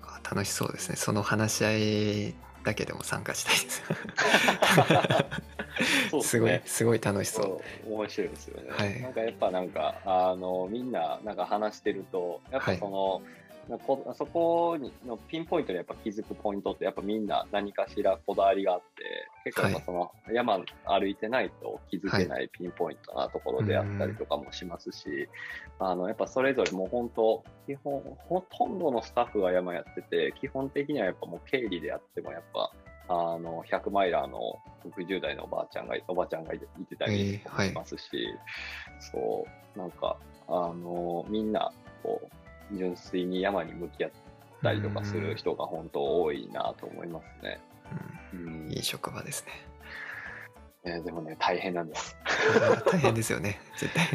[0.03, 1.78] あ楽しそうですねその話し合
[2.30, 3.83] いだけでも参加したいです。
[6.11, 7.61] そうっすごいねすごい楽しそう。
[7.93, 9.01] 面白いですよね、はい。
[9.01, 13.40] なんかやっぱなんかあのみんななんか話してるとやっぱその、な
[13.85, 25.27] こそこにのピンポイントにやっぱ気づくポイントってやっぱみんな何かしらこだわりがあって結構やっぱその山歩いてないと気づけないピンポイントなところであったりとかもしますし、
[25.79, 32.71] あのやっぱそれぞれもう本当基本ほとんどのスタッフが山やってて基本的にはやっぱもう経理でやってもやっぱ
[33.07, 34.39] あの100マイラーの
[34.85, 37.41] 60代のおばあちゃんがおばちゃんがいていてたりし
[37.73, 38.09] ますし、
[39.11, 40.17] そうなんか
[40.47, 41.71] あのみんな
[42.03, 42.40] こう
[42.77, 44.11] 純粋に山に向き合っ
[44.64, 47.60] たりとかする人が本当多いなと思いますね。
[48.34, 48.39] うん。
[48.64, 49.45] うんいい職場です
[50.84, 50.93] ね。
[50.93, 52.15] ねでもね大変なんです。
[52.85, 53.60] 大変ですよね。
[53.77, 54.07] 絶対。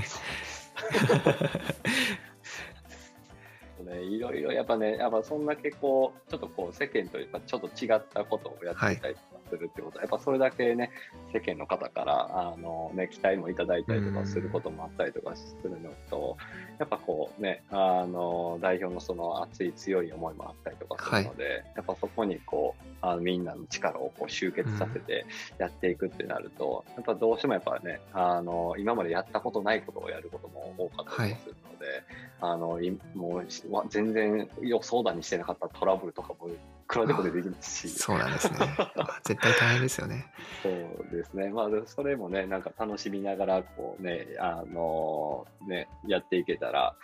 [3.85, 9.98] ね、いろいろやっぱね、やっぱそんだけこう、ちょっとこう世間とやっぱちょっと違ったことをやっていたりとかするってこと。
[9.98, 10.90] は、やっぱそれだけね、
[11.32, 16.36] 世間の方から、あのね、期待もいただいたりとかすることもあったりとかするのと、
[16.78, 25.27] やっぱこうね、あの、代表のその熱い強い思いもあったりとかするので、やっぱそこにこう、あのみんなの力をこう集結させて
[25.59, 32.02] やっていくってなると、やっぱどうしてもやっぱね、あの、今までやったことないことをやることも多かったりもするので、
[32.40, 33.47] あの、いもう
[33.89, 36.51] 全然予想だにしてなかったトラブルとかも
[36.87, 38.59] いくらでも出てきますし、そうなんですね
[38.97, 40.33] あ絶対大変ですよね
[40.63, 40.73] そう
[41.11, 41.51] ですね。
[41.51, 46.95] まあ、でそれもね、なんか楽しみながら、こうね、あのね、やっていけたら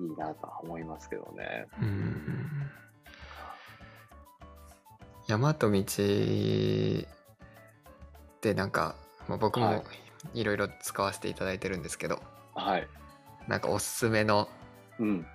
[0.00, 1.66] いいなとは思いますけどね。
[1.80, 2.70] うん
[5.28, 5.82] 山と道
[8.40, 8.94] でなんか、
[9.26, 9.84] まあ、僕はいも
[10.34, 12.22] いろいろ使わせていただいてるんですけど、
[12.54, 12.86] はい。
[13.48, 14.48] なんかおすすめの
[14.98, 15.26] うん。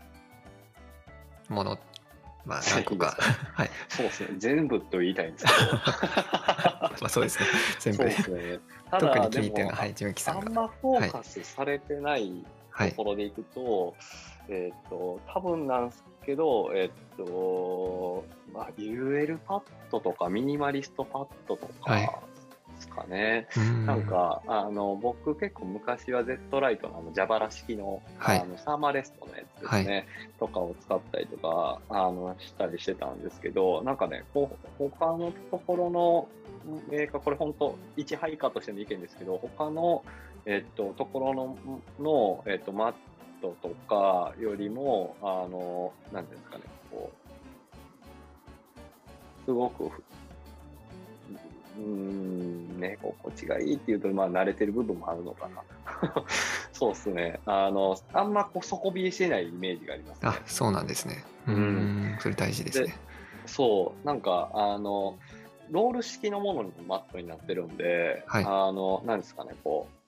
[1.49, 1.77] もの
[2.45, 3.17] まあ何個か
[3.53, 3.69] はい。
[3.89, 4.29] そうですね。
[4.37, 5.57] 全部と言いたいんですけど。
[5.77, 7.45] まあそうですね。
[7.79, 7.97] 全部。
[7.97, 8.59] そうですね。
[8.89, 10.45] た特だ、に気に入ってるのははい純喜さんが。
[10.45, 13.31] あんまフォーカスされてないはいところでい。
[13.31, 13.95] くと、
[14.49, 18.23] えっ、と、多分なんですけど、えっ、と、
[18.53, 22.09] まあ、UL パッドとかミニマリストパッドとかはい
[22.81, 23.47] ですかね。
[23.55, 23.85] うん。
[23.85, 28.39] なんか、あの、僕結構昔は Z ライトのあの、蛇腹式の、はい。
[28.39, 30.07] あの、サーマーレストのやつですね、
[30.39, 36.27] とかを使ったりとか、あの、したりしてたんですけど、なんかね、こう他のところの
[36.89, 40.03] メーカー、これ本当、一ハイカーとしての意見ですけど、他の、
[40.45, 41.57] えっと、ところの、
[41.99, 42.93] の、えっと、マッ
[43.41, 47.31] トとかよりも、あの、なんていうんですかね、こう、
[49.45, 49.91] すごく、
[51.77, 55.63] うーん、ね、心地がいいっていうと、まあ、慣れてる部分もあるのかな。
[56.73, 57.39] そうですね。
[57.45, 60.29] あの、あんまこう底冷えしてないイメージがありますね。
[60.29, 61.59] あそうなんですねううん
[62.15, 62.97] んそれ大事ですね
[63.45, 65.17] そう、なんか、あの、
[65.69, 70.01] ロール式のものにもマットになってるんで、はいあの、なんですかね、こう、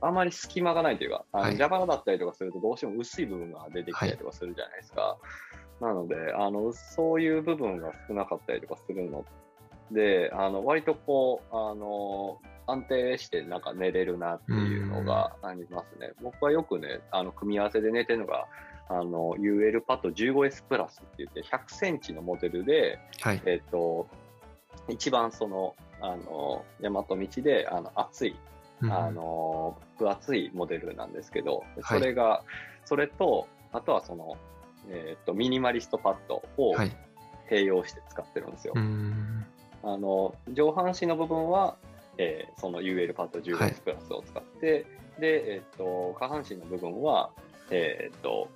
[0.00, 5.16] あまり隙間がないというか、あのはい蛇腹だったりとかすると、どうしても薄い部分が出てきたりとかするじゃないですか。
[5.80, 9.24] なので、あの、そういう部分が少なかったりとかするの
[9.94, 16.12] で、あの、割とこう、あの、安定してなんか寝れるなっていうのがありますね。
[16.22, 18.46] 僕はよくね、あの、組み合わせで寝てるのが、
[18.88, 23.42] あの、UL パッド 15S プラスって言って、100センチのモデルで、はい。
[23.46, 24.08] えっ、と、
[24.88, 28.36] 一番その、あの、大和道で、あの、厚い、
[28.82, 32.42] あの、分厚いモデルなんですけど、はいそれが、
[32.84, 34.36] それと、あとはその、
[34.90, 36.92] えっ、と、ミニマリストパッドをはい。
[37.50, 38.72] 併用して使ってるんですよ。
[38.74, 39.33] うん。
[39.84, 41.76] あの、上半身の部分は、
[42.16, 44.86] えーその UL パッド 15S プラスを使って、
[45.18, 47.30] で、えっ、と、下半身の部分は、
[47.70, 48.48] えっ、と、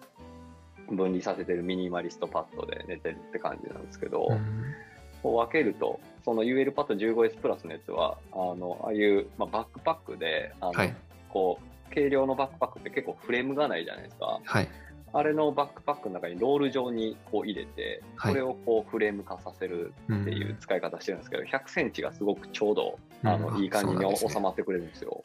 [0.90, 4.74] 分離させてるミニマリストパッドで寝てるって感じなんですけど、うん
[5.22, 10.94] こう分けると、その UL パッド 15S プラスのやつは、あの、ああいう、まあ、バックパックで、あの、はい。
[11.28, 14.40] こう、軽量のバックパックって結構フレームがないじゃないですか。
[14.44, 14.68] はい。
[15.12, 25.22] あれのバックパックの中にロール状にこう入れて、はいこれをこうフレーム化させるうんっていう使い方してるんですけど、100センチがすごくちょうど、あの、うんいい感じに収まってくれるんですよ。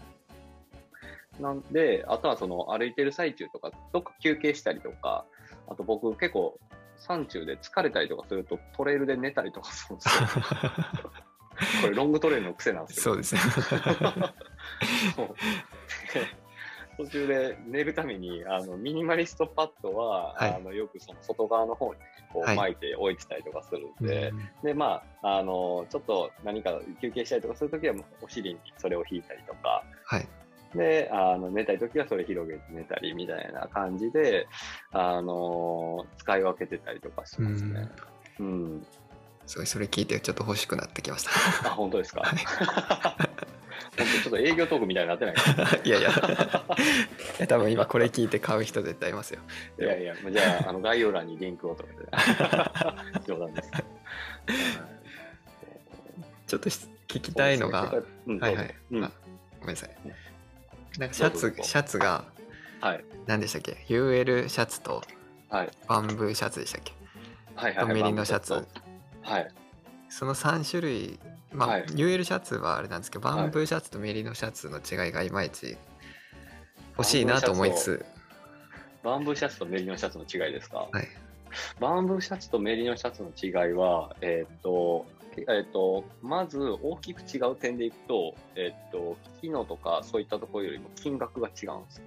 [1.40, 5.26] なんで、あとはその歩いてる最中とか、どっか休憩したりとか、
[5.68, 6.60] あと僕結構
[6.98, 10.28] 山中で疲れたりとかするとトレイルで寝たりとかするんですよ。
[11.82, 13.04] これロングトレイルの癖なんですよ。
[13.04, 13.42] そうですね。
[15.16, 16.43] そうで
[16.98, 22.00] 途中で寝るためにあのミニマリストパッドは、はいあのよくその外側の方に
[22.32, 30.28] こはいう巻いて置いてたりとかするんで、うんでまああのちょっと何か休憩したりとかするときはお尻にそれを引いたりとかはい。
[30.76, 34.48] であの寝たいときはそれ広げて寝たりみたいな感じで
[34.92, 37.92] あの使い分けてたりとかしうますねん。。
[38.40, 38.88] うん、
[39.46, 41.28] すごい、それ聞いてちょっと欲しくなってきまし
[41.64, 42.22] あ本当ですか？
[42.22, 42.40] はい
[43.96, 45.36] ちょっと営業トークみたいになってない？
[45.86, 46.12] いや いや。
[47.48, 49.42] 多分今これ聞いて買う人絶対いますよ。
[49.80, 53.22] いやいや、じゃあ、あの概要欄にリンクをとかで。
[53.28, 53.72] 冗談です。
[56.48, 57.94] ちょっとし聞きたいのが、
[58.28, 58.76] うん、はいはい。
[58.92, 59.12] うんあ
[59.60, 59.90] ごめんなさい。
[61.00, 62.26] なんかシャツシャツが
[62.82, 63.06] はい。
[63.28, 65.02] 何でしたっけ ?UL シャツと
[65.50, 65.70] はい。
[65.88, 66.92] バンブーシャツでしたっけ？
[67.56, 67.88] はいはい。
[67.88, 68.54] とメリノシャツ。
[69.22, 69.52] はい。
[70.10, 71.20] その3種類、
[71.54, 71.86] まあ、はい。
[71.86, 73.38] UL シャツはあれなんですけど、はい。
[73.38, 75.78] バンブーシャツとメリノシャツの違いがいまいち
[76.98, 78.06] 欲しいなと思いつつ、
[79.04, 80.88] バンブーシャツとメリノシャツの違いですか？
[80.92, 81.08] はい。
[81.80, 85.06] バンブーシャツとメリノシャツの違いは、えーっと、
[85.38, 92.06] えーっと、まず大きく違う点でいくと、えーっと、機能とかそういったところよりも金額が違うんですね。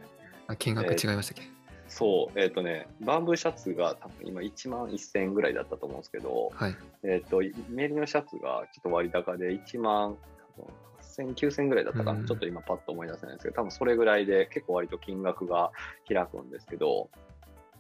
[0.49, 1.51] あ金額違いましたっけ、
[1.89, 6.77] そう、えーっとね、バンブーシャツが多分今1万1000円ぐらいだったと思うんですけど、はい。
[7.05, 10.17] えっ、と、メリノシャツがちょっと割高で1万
[10.57, 10.75] 多分
[11.17, 15.71] 8000、9000ぐらいだったかな、うんちょっと今パッと思い出せないんですけど、多分それぐらいで結構割と金額が
[16.09, 17.09] 開くんですけど、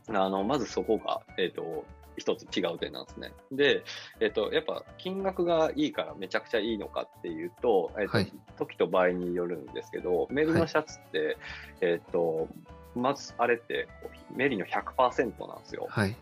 [0.08, 1.84] あの、まずそこが、えっ、と、
[2.16, 3.32] 一つ違う点なんですね。
[3.52, 3.82] で、
[4.20, 11.36] えっ、と、やっぱ金額がいいからめちゃくちゃいいのかっていうと、えっ、と、はい時と場合によるんですけど、メリノシャツって、
[11.82, 12.48] えっ、と、
[12.96, 13.88] まずあれって
[14.34, 15.86] メリノ100%なんですよ。
[15.88, 16.16] はい。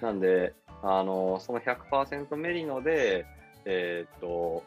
[0.00, 3.26] なんで、あの、その100%メリノで、
[3.64, 4.62] えーっと、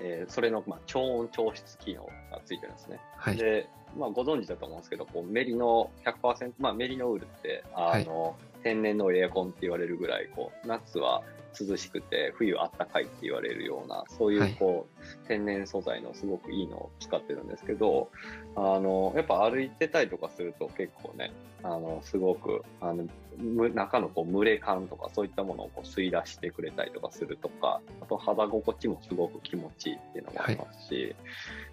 [0.00, 3.00] えーそれの、まあ、超音調湿機能がついてるんですね。
[3.16, 3.36] はい。
[3.36, 11.22] で、まあ、ご存知だと思うんですけど、こうメリノ100%、まあ、メリノウールって、あの、天然のエアコンって言われるぐらい、こう、夏は
[11.64, 18.10] 涼しくて、冬あったかいって言われるような、そうい、はいうこう、天然素材のすごくいいのを使ってるんですけど、
[18.54, 23.06] あの、やっぱ歩いてたりとかすると結構ね、あの、すごく、あの、
[23.38, 31.14] む中のこう、蒸れ感とかそういったものをこう吸い出してくれたりとかするとか、あと肌心地もすごく気持ちいいっていうのもありますし、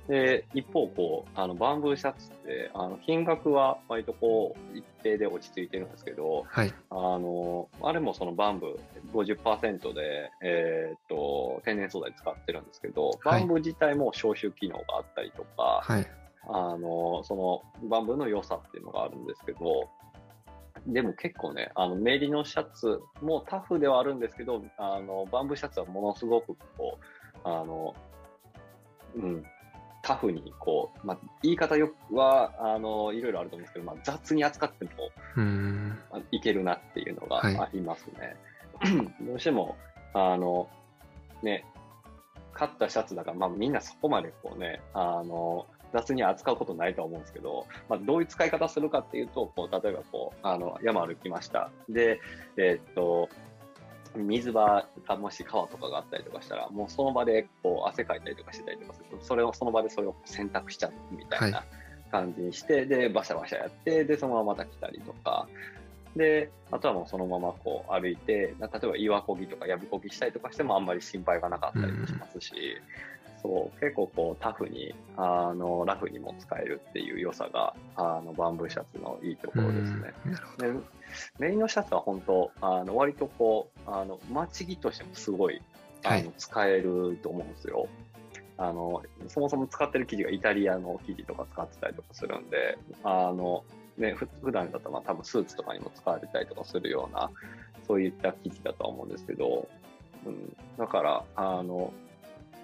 [0.07, 6.73] で、一方、こう、あの、バンブーシャツって、あの、金額は割とこう、一定で落ち着いてるんですけど、はい。
[6.89, 16.07] あの、あれもそのバンブー50%で、えーっと、天然素材使ってるんですけど、はいバンブー自体も消臭機能があったりとか、はい。
[16.45, 17.35] あの、そ
[17.83, 19.89] のバンブーの良さっていうのがあるんですけど、
[20.87, 27.95] でも結構ね、あの、メリのシャツもタフではあるんですけど、あの、バンブーシャツはものすごくこう、あの、
[29.15, 29.43] うん、
[30.03, 34.91] タフにこう、まあ、言い方よくは、あの、いろいろあると思うんですけど、まあ、雑に扱っても
[36.31, 38.35] いけるなっていうのがはいありますね。
[39.21, 39.77] どうしても、
[40.13, 40.69] あの、
[41.41, 41.65] ね、
[42.53, 51.69] 買ったシャツだから、まあみんなそこまでこうね、あの、雑に扱うことないとは思うんですけど、まあどういう使い方するかっていうと、こう、例えばこう、あの、山歩きました。
[51.89, 52.19] で、
[52.57, 53.29] えーっと、
[54.15, 61.65] 水場かもし川とかがあったりとかしたら、もうその場でこう汗かいたりとかしてたりとかすると、それをその場でそれを洗濯しちゃうみたいはな
[62.11, 65.47] 感じにして、で、バシャバシャやって、で、そのまままた来たりとか、
[66.15, 72.53] で、あとはもうそのままこう歩いて、な例えば岩こぎとかやぶこぎしたりとかしてもあんまり心配がなかったりもしますし、
[73.41, 80.13] そう結構こうタフにあのラフにも使えるっていう良さがあのバンブーシャツのいいところですね。
[80.59, 80.83] うん
[81.37, 85.61] メインのシャツは本当あの割とこうあの待ち着としてもすごい
[86.03, 87.87] あの、はい使えると思うんですよ。
[88.57, 93.63] あのそもそも使ってる生地がイタリアの生地とか使ってたりとかするんであの、
[93.97, 97.29] ね、ふ普段だとまあ多分スーツとかにも使われたりとかするような
[97.87, 99.67] そういった生地だとは思うんですけど、
[100.25, 101.93] うん、だからあの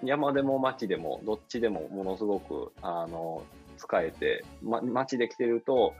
[0.02, 3.42] 山でも街でもどっちでもものすごくあの
[3.76, 5.94] 使えて、ま、街で着てると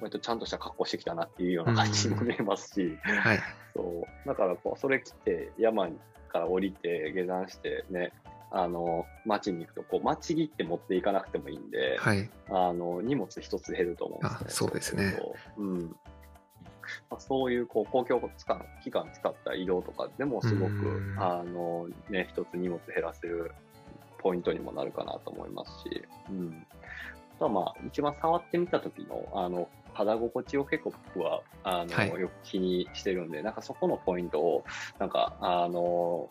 [0.00, 3.40] 割とちゃんとした格好してきたなっていうような感じにも見えますし、はい。
[3.74, 4.28] そう。
[4.28, 5.88] だからこうそれ着て山
[6.28, 8.12] から降りて下山してね
[8.52, 12.28] あの街に行くとこう街着って持っていかなくてもいいんで、はい。
[12.48, 14.46] あの荷物一つ減ると思うんですね。
[14.48, 15.16] あそうですね。
[15.18, 15.96] そううん。
[17.08, 21.16] まあ、そういうこう公共機関機関使った移動とかでもすごくうん。
[21.18, 23.52] あの、ね、一つ荷物減らせる
[24.18, 26.66] ポイントにもなるかなと思いますし、うん、
[27.36, 32.10] あとはまあ一番触ってみた時のあの肌心地を結構僕はあの、はい。
[32.20, 34.64] よく気にしてるんでなんかそこのポイントを
[34.98, 36.28] なんかあの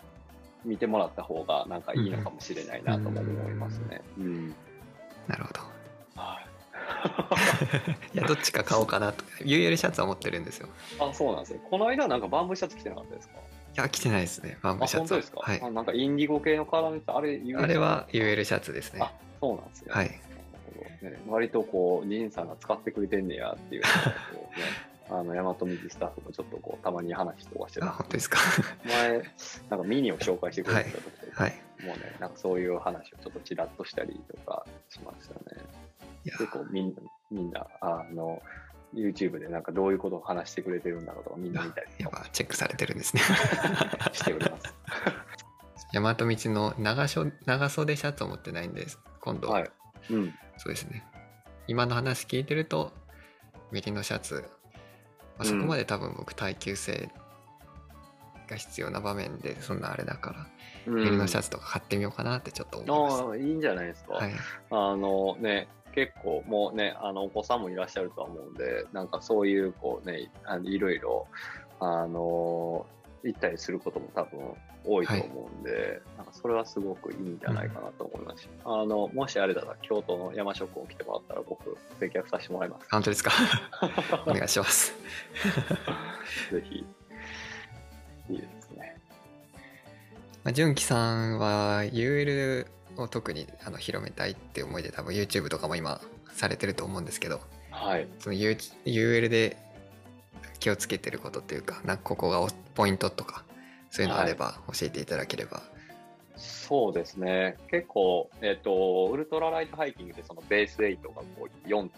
[0.65, 4.01] 見てもらった方がなんかいいのかもしれないなとも思いますね。
[4.17, 4.49] うん
[5.27, 5.59] なるほど。
[6.15, 6.45] はい
[8.15, 9.23] いや、どっちか買おうかなと。
[9.43, 10.67] UL シャツは持ってるんですよ。
[10.99, 11.61] あ、そうなんですね。
[11.69, 13.35] この間なんかバンブーシャツ着てなかったですか？
[13.35, 13.39] い
[13.75, 14.57] や、着てないですね。
[14.63, 15.07] バンブあ、ーシャツは。
[15.07, 15.61] 本当ですか、はい。
[15.61, 19.11] あなんかインディゴ系のカラーのやつあれ、あれは UL シャツですねあ。
[19.39, 19.91] そうなんですね。
[19.93, 20.19] はいなる
[20.99, 23.87] ほどね、割とこう、ジンさんが使ってくれてんねやっていうね、
[25.09, 28.39] あの、大和水スタッフもちょっとこう、たまに話とかしてあ、た本当ですか。
[28.85, 29.21] 前、
[29.69, 31.53] なんかミニを紹介してくれてた時とか、はい。
[31.83, 35.63] もうね、なんかそういう話をちょっとちらっとしたりとかしましたね。
[36.25, 38.41] 結構みんな、みんな、あの、
[38.93, 43.21] YouTube でなんかどういうことを話してくれてるんだろうとかみんな見たりやっぱチェックされてるんですね。
[44.13, 44.73] しております。
[45.93, 48.99] 大和道の長袖長袖シャツを持ってないんです。
[49.21, 49.71] 今度、はい。
[50.11, 50.33] うん。
[50.57, 51.05] そうですね。
[51.67, 52.91] 今の話聞いてると、
[53.71, 54.43] メリのシャツ、
[55.39, 57.09] まあ、そこまで多分僕耐久性
[58.47, 60.47] が必要な場面で、そんなあれだか
[60.85, 64.15] ら、メリのシャツとか買ってみようかなってちょっと思いましああ、いいんじゃないですか。
[64.15, 64.25] た。
[64.25, 64.33] はい。
[64.69, 71.25] あのね、結構もうね、あのお子さんもいらっしゃるとは思うんで、なんかそういうこうね、あのいろいろ、
[71.79, 72.85] あの、
[73.23, 74.39] 行ったりすることも多分
[74.85, 82.87] 多いと思うんで、なんかそれはすごくいいんじゃないかなと思いますし、あの、もしあれだら京都の山食を来てもらったら僕、接客させてもらいます。
[82.91, 83.31] 本当ですか？
[84.25, 84.93] お願いします。
[86.51, 86.85] ぜひ。
[88.29, 88.97] いいですね。
[90.43, 95.99] まあ、純喜さんは UL を特にあの広めたいって思いで多分 YouTube とかも今
[96.31, 97.41] されてると思うんですけど
[97.71, 98.07] はい。
[98.19, 99.57] その UL で
[100.59, 103.43] 気をつけてることというかなんかここがおポイントとか
[103.89, 105.61] そういうのあれば教えていただければ、
[106.39, 107.57] そうですね。
[107.69, 111.89] 結構、えっ、と、ウルトラライトハイキングでそのベースウェイトがこう4.5っ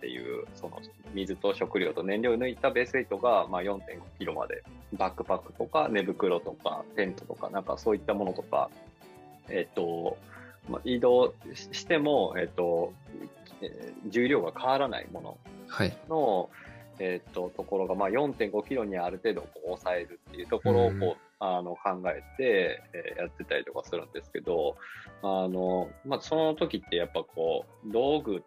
[0.00, 0.80] ていう、その
[1.14, 3.80] 水と食料と燃料を抜いたベースウェイトがまあ4.5
[4.18, 4.64] キロまで、
[4.94, 8.70] バックパックとか寝袋とかテントとか、なんかそういったものとか、
[9.48, 10.16] えっ、と、
[10.68, 12.90] まあ、移動ししても、えっ、ー
[14.08, 15.38] 重量が変わらないもの
[15.68, 15.96] はい
[16.98, 24.76] の、えっとところが、まあ、4.5キロにある程度こう抑えるっていうところをこう、うんあの考えて、えーやってたりとかするんですけど、
[25.22, 28.42] あのまあ、その時ってやっぱこう道具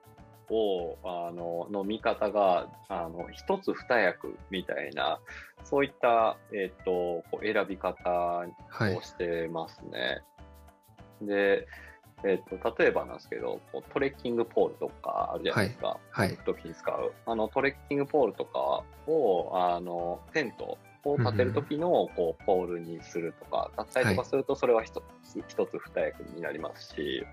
[0.49, 5.19] をあのの見方があの一つ二役みたいな
[5.63, 10.21] そういった、えっとこう選び方はいをしてますね。
[11.21, 11.67] で、
[12.24, 16.38] えっと例えばなんですけどこうトレッキングポールとかあるじゃないですか、はい。
[16.46, 17.14] 時に使う。
[17.26, 27.24] あのトレッキングポールとかをあのテントを立てる時のこうポールにするとかだったりとかするとそれは一つ一つ二役になりますし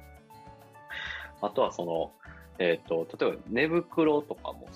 [1.43, 2.13] あとはその、
[2.59, 4.69] えっと例えば寝袋とかも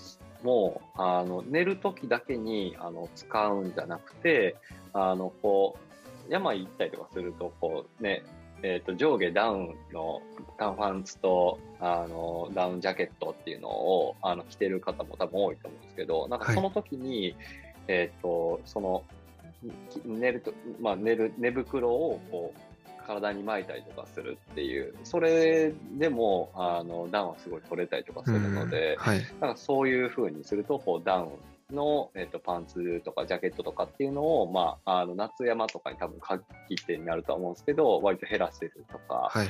[0.42, 4.56] もうあの寝る時だけにあの使うんじゃなくて
[4.92, 5.76] あのこ
[6.28, 8.22] う山行ったりとかするとこうね
[8.62, 10.20] えー、と上下ダウンの
[10.58, 17.34] ダウンパンツとあのダウンジャケットっていうのをあの着てる方も多分多いと思うんですけどなんかその時に、
[17.88, 19.04] えっ、とその
[19.90, 29.02] き寝ると、まあ、寝る寝袋をこう体に巻いたりとかするっていうそれでもあのダウンはすごい取れたりとかするので、うん。
[29.02, 29.26] はい。
[29.40, 31.28] なんかそういう風にすると、こうダウン
[31.72, 39.48] の、えっとパンツとかジャケットとかっていうのを、まあ、あの夏山とかに多分限ってになるとは思うんですけど、割と減らせるとか、はい。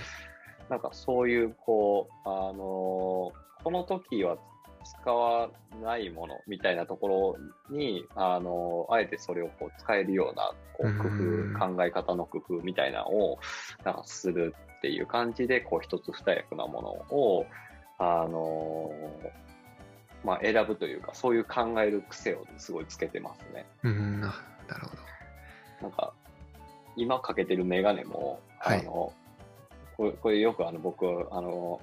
[0.68, 3.32] なんかそういう、こう、あの
[3.62, 4.38] この時は
[4.84, 5.50] 使わ
[5.82, 7.36] ないものみたいなとこ
[7.70, 13.38] ろに、あの、あえてそれをこう使えるような、こう、工うん夫、考え方の工夫みたいなのを、
[13.84, 17.46] なんかするっていう感じで、こう、一つ二役なものを、
[17.98, 18.90] あの、
[20.24, 23.66] まあ、選ぶというか、そういう考える癖をすごいつけてますね。
[23.82, 25.02] うんあなるほど
[25.82, 26.12] なんか、
[26.96, 29.12] 今かけてるメガネも、あはいの、
[29.96, 31.80] これこれよくあの僕、あの、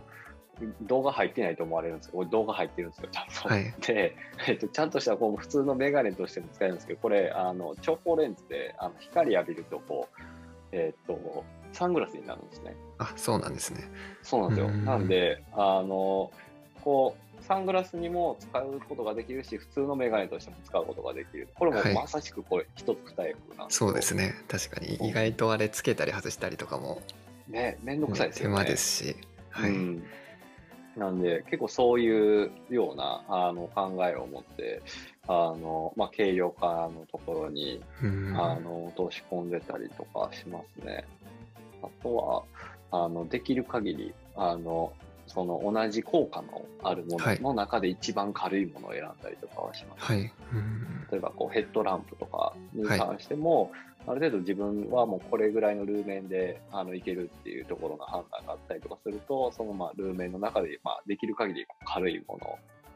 [0.84, 3.50] 動画入ってないと思われるんですけど、動画入ってるんですよ、ちゃんと。
[3.50, 4.16] はいで、
[4.48, 10.22] えっと、ちゃんとしたこう普通のメガネとしても使えるんですけど、これ、あの、長光レンズで、あの光浴びると、こう、
[10.72, 11.44] えっと、
[11.74, 12.76] サングラスになるんですね。
[12.98, 13.88] あそうなんですね
[14.24, 14.68] そうなんですよ。
[14.68, 16.32] うんなんで、あの、
[16.84, 21.48] こう、サングラスにも使うことができるし、普通のメガネとしても使うことができる。
[21.56, 24.28] これもはいまさしくこれ、一つ二役なんそうですね。
[24.28, 27.02] ね確かに意外とあれつけたり外したりとかも
[27.50, 28.56] ね、めんどくさいですよね。
[28.56, 29.16] 手間ですし
[29.52, 30.04] はい、うん、
[30.98, 34.82] なんで結構そういうようなあの考えを持って
[35.28, 41.06] あの、まあ、軽量化のところに、うんあの投資込んでたりとかしますね。
[41.82, 42.44] あとは
[42.92, 44.92] あのできる限りあの
[45.28, 47.42] その同じ効果のあるもはい。
[47.42, 50.06] のの中で一番軽いものを選んだりとかはします。
[50.06, 50.20] はい。
[50.20, 51.08] うん。
[51.12, 53.72] 例えばこうヘッドランプとかに関しても、
[54.08, 62.40] ある程度自分はもうこれぐらいのルーメンであのいけるっていうところの判断があったりとかすると、そのまあルーメンの中でまあできる限り軽いも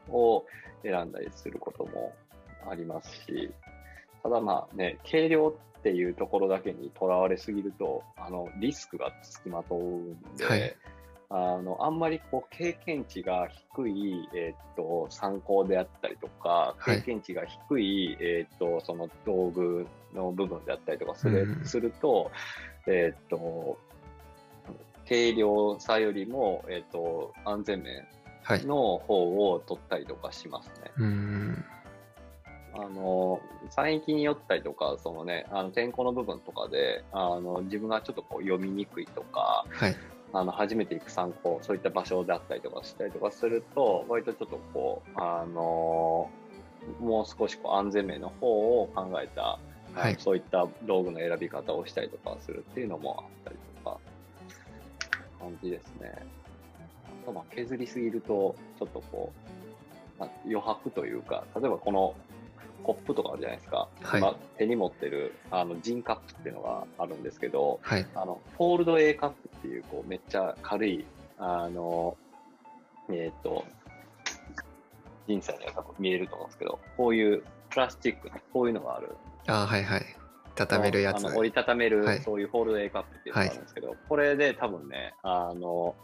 [0.08, 0.46] のを
[0.82, 2.14] 選んだりすることも
[2.68, 3.50] ありますし、
[4.22, 10.76] ただまあね、軽量っていうところだけにとらわれすぎると、あのリスクがつきまとうんで、はい
[11.34, 16.96] あの、あんまりこう、経験値が低い、えーっと、参考であったりとか、はい。
[16.98, 21.64] 経験値が低い、えーっと、その道具の部分であったりとかする,、うん。
[21.64, 22.30] すると、
[22.86, 23.78] えーっと、
[25.08, 28.06] 軽量さよりも、えーっと、安全面
[28.42, 30.90] はいの方を取ったりとかしますね。
[30.98, 31.64] うん。
[32.74, 33.40] あの、
[33.70, 39.96] 山域によったりとか、そのね、あの天候の部分とかで、あの、自分がちょっとこう読みにくいとか、はい
[40.34, 46.30] あの初めて行く参考、そういった場所であったりとかしたりとかすると、割とちょっとこう、あの
[47.00, 49.58] もう少しこう安全面の方を考えた、
[49.94, 53.98] はいそういった道具の選び方をしたりとかするっていうのもあったりとか、
[55.38, 56.12] 感じですね。
[57.24, 59.32] あとまあ削りすぎると、ちょっとこ
[60.16, 62.14] う、まあ、余白というか、例えばこの
[62.82, 63.88] コップとかあるじゃないですか。
[64.02, 64.20] はい。
[64.20, 68.06] 今手に持ってるあのジンカップっていうのがあるんですけど、はい。
[68.14, 71.04] あの、 Fold-A-Cup っていう、こう、めっちゃ軽い、
[71.38, 72.16] あの、
[73.08, 73.64] えっ、と、
[75.26, 79.16] 人生には多分見えると思うんですけど、こういうプラスチックの、こういうのがある。
[79.46, 80.02] あはいはい。
[80.54, 81.24] 畳めるやつ。
[81.26, 82.20] 折りたためる、はい。
[82.20, 85.94] そういうフォールド A カップっていうのがあるんですけど、これで多分ね、あの、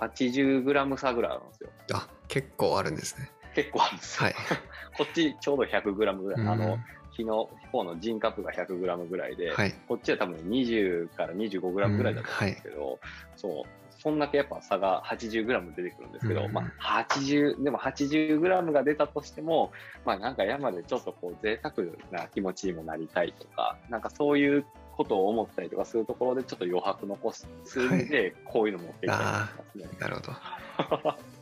[0.00, 1.70] 80グラム差ぐらいあるんですよ。
[1.92, 4.24] あ結構あるんですね結構あるんですよ。
[4.24, 4.34] はい。
[4.96, 6.46] こっちちょうど100グラムぐらい。
[6.46, 9.72] あのうん、日の方のジンカップが100グラムぐらいで、はい。
[9.88, 12.98] こっちは多分20から25グラムぐらいだと思うんですけど、
[13.36, 16.52] そう、そんだけやっぱ差が80グラム出てくるんですけど、うん。
[16.52, 19.72] まあ80、でも80グラムが出たとしても、
[20.04, 21.74] まあなんか山でちょっとこう贅沢
[22.10, 24.64] な気持ちにもなりたいとか、なんかそういう
[24.96, 27.46] ことを思ったりとかするところでちょっと余白残す
[27.78, 29.98] んで、こういうの持ってきたりとかしますね。
[29.98, 30.32] なるほど。
[30.32, 31.39] いい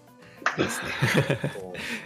[0.56, 0.88] ですね。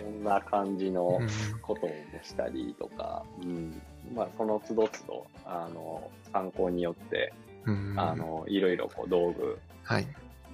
[0.01, 1.29] そんな感じの、うん。
[1.61, 1.91] ことを
[2.23, 3.81] したりとか、うん、
[4.15, 7.33] まあその都度都度あの参考によって、
[7.67, 7.95] うん。
[7.97, 10.07] あのいろいろこう道具はい。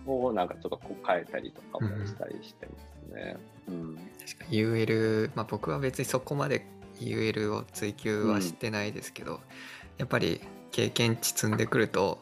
[0.07, 2.73] をなんかちょっとこう変えたりとかもしたりしてま
[3.11, 3.37] すね。
[3.69, 3.97] うん、
[4.27, 6.65] 確かに UL、まあ、僕は別にそこまで
[7.01, 9.41] UL を追求はしてないですけど、
[9.99, 10.41] やっぱり
[10.71, 12.19] 経験値積んでくると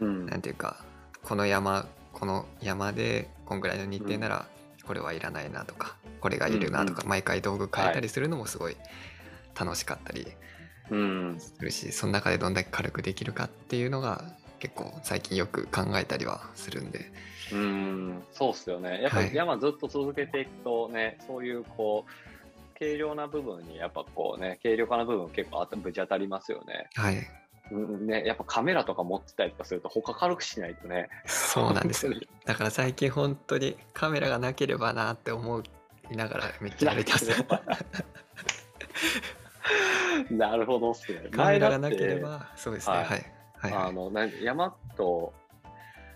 [0.00, 0.84] うん、なんていうか
[1.22, 4.46] この山この山でこんぐらいの日程なら
[4.88, 8.76] これはいらないなとか、これがいるなとか、うん毎回道具変えたりするのもすごい
[9.54, 10.26] 楽しかったり
[10.90, 14.24] うん、するし、その中でどんだけ軽くできるかっていうのが
[14.58, 17.12] 結構最近よく考えたりはするんで。
[17.52, 19.02] うん、そうっすよね。
[19.02, 19.34] やっぱはい。
[19.34, 26.88] 山ずっと続けていくとね、そういうこう軽量な部分にやっぱこうね軽量化な部分結構あぶち当たりますよね。
[26.94, 27.16] はい。
[27.16, 27.26] うん
[27.70, 31.08] ね、やっぱカメラとか持ってたりとかすると他軽くしないとね。
[31.26, 32.14] そうなんですよ。
[32.46, 35.62] だから最近本当にカメラがなければなって思
[36.10, 37.30] いながらめっちゃ歩いてます。
[40.30, 41.28] なるほどっすね。
[41.30, 42.96] カメラがなければそうですね。
[42.96, 43.18] ははい。
[43.18, 43.22] い
[43.58, 43.72] はい。
[43.72, 43.88] はい。
[43.88, 44.10] あの、
[44.42, 45.32] 山と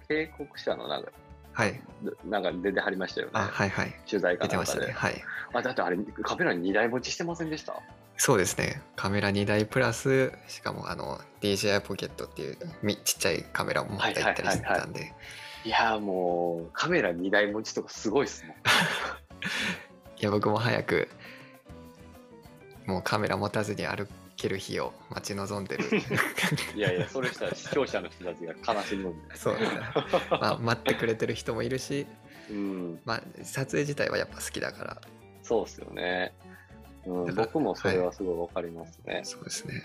[0.09, 1.11] 警告者のなんか、
[1.53, 1.81] はい。
[2.25, 3.33] なんか出てはりましたよね。
[3.35, 3.95] あはいはい。
[4.09, 4.81] 取材か出てなんかで。
[4.81, 4.93] ましたね。
[4.99, 5.25] はい。
[5.53, 7.75] あ、だってあれ、カメラに2台持ちしてませんでした？
[8.17, 15.13] そうですねカメラ2台プラスしかもあの DJI ポケットっていうみちっちゃいカメラも持って行ったりしてたんで
[15.65, 18.57] いやーもう、カメラ2台持ちとかすごいっすもん。
[18.57, 18.59] い
[20.21, 21.09] いや僕も早く
[22.87, 25.85] もうカメラ持たずに歩ける日を待ち望んでる
[26.75, 29.37] いやいや、それしたら視聴者の人たちが悲しむんで。
[29.37, 29.81] そうですね、
[30.31, 32.07] まあ、待ってくれてる人もいるし、
[32.51, 35.01] うん、まあ、撮影自体はやっぱ好きだから
[35.43, 36.35] そうですよね。
[37.07, 39.23] うん、僕もそれはすごいわかりますね。
[39.25, 39.83] そうですね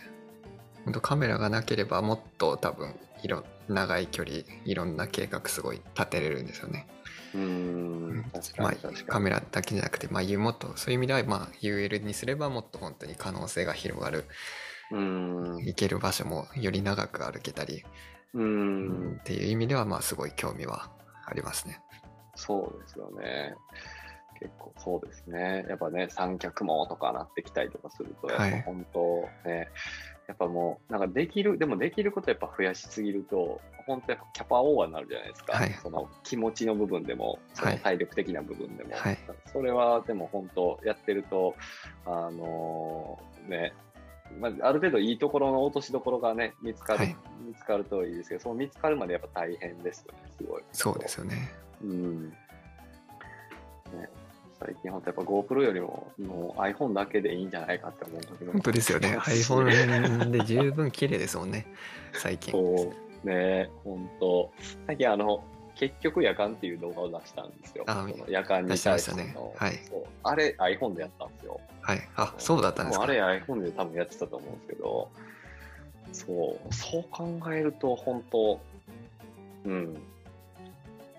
[0.86, 6.88] 本当カメラがなければもっと多分いろ長い距離いろんな計画すごい立てれるんですよね。
[7.36, 9.08] うん、確かまあに確かに。
[9.08, 14.26] カメラだけじゃなくて、まあ、もっとそういう意味では、まあ、UL にすればもっと本当に可能性が広がる
[14.92, 17.84] うん、行ける場所もより長く歩けたり、
[18.34, 20.90] うん、っていう意味ではまあすごい興味は
[21.26, 21.82] ありますね。
[22.36, 23.56] そうですよね。
[24.40, 25.66] 結構そうですね。
[25.68, 29.70] やっぱね、三脚網とかなってきたりとかすると、やっはいぱ本当ね、
[30.28, 35.54] やっぱもう、なんかできる、でもできることやっぱ増やしすぎると、本当やっぱキャパオーバーになるじゃないですか。
[35.54, 38.96] はいその気持ちの部分でも、そはいの体力的な部分でも。
[38.96, 39.18] はい
[39.52, 41.56] それはでも本当やってると、
[42.06, 43.74] あのーね、
[44.40, 47.16] まあ、ある程度いいところの落としどころがね、見つかる、はい
[47.46, 50.64] 見つかるといいですけど、その見つかるまでやっぱ大変ですよね、すごい。
[50.74, 51.50] そうですよね。
[51.82, 52.30] うん。
[52.30, 52.36] ね、
[54.60, 59.18] 最近本当やっぱ GoPro よりももう iPhone だけでいいんじゃないかって思う時も本当ですよね。
[59.20, 61.68] iPhone で十分綺麗ですもんね、
[62.14, 62.52] 最近。
[62.52, 62.92] そ
[63.24, 64.52] うね、本当
[64.88, 65.44] 最近あの、
[65.76, 67.86] 結局夜間っていう動画を出したんですよ。
[68.28, 69.80] 夜間に出してま対したねはい
[70.24, 71.60] あれ iPhone でやったんですよ。
[71.82, 72.10] はい。
[72.16, 73.06] あ、そうだったんですか。
[73.06, 75.10] あれ iPhone で多分やってたと思うんですけど、
[76.12, 78.60] そう、そう考えると本当、
[79.66, 79.98] うん。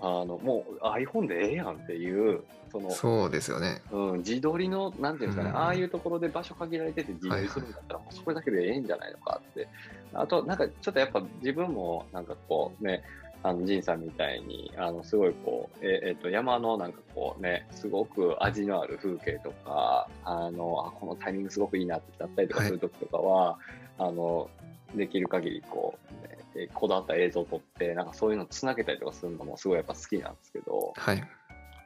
[0.01, 3.83] あの、もう iPhone でええやんっていう、その、そうですよね。
[3.91, 9.69] うん、自撮りの、なんていうんですかね、うんああいうところで場所限られてて自撮りするんだったら、もうそれだけでええんじゃないのかって。
[10.15, 13.03] あと、なんかちょっとやっぱ自分も、なんかこうね、
[13.43, 23.59] あの、仁さんみたいに、あの、すごいこう、ええっと、山のなんかこうね、すごく味のある風景とか、あの、あ、このタイミングすごくいいなってなったりとかするときとかは、
[23.99, 24.51] あの、
[24.95, 31.23] できる限りこう、ね、えこだわった映像を撮って、なんかそういうのつなげたりとかするのもすごいやっぱ好きなんですけど、はい。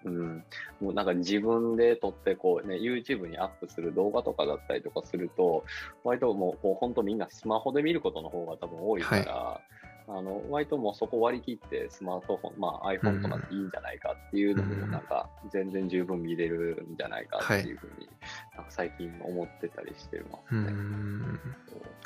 [0.05, 0.45] うん、
[0.81, 5.65] もうなんか自分で撮ってこうね、YouTube にアップする動画とかだったりとかすると、
[6.05, 9.61] 割ともうこう本当みんなスマホで見ることの方が多分多いから、
[10.09, 18.09] あの割ともうそこ割り切ってスマートフォン、まあ iPhone とかでいいんじゃないかっていうのもうんなんか全然十分見れるんじゃないかっていうふうに、
[18.57, 20.73] なんか最近思ってたりしてますうね。
[20.73, 21.41] ん。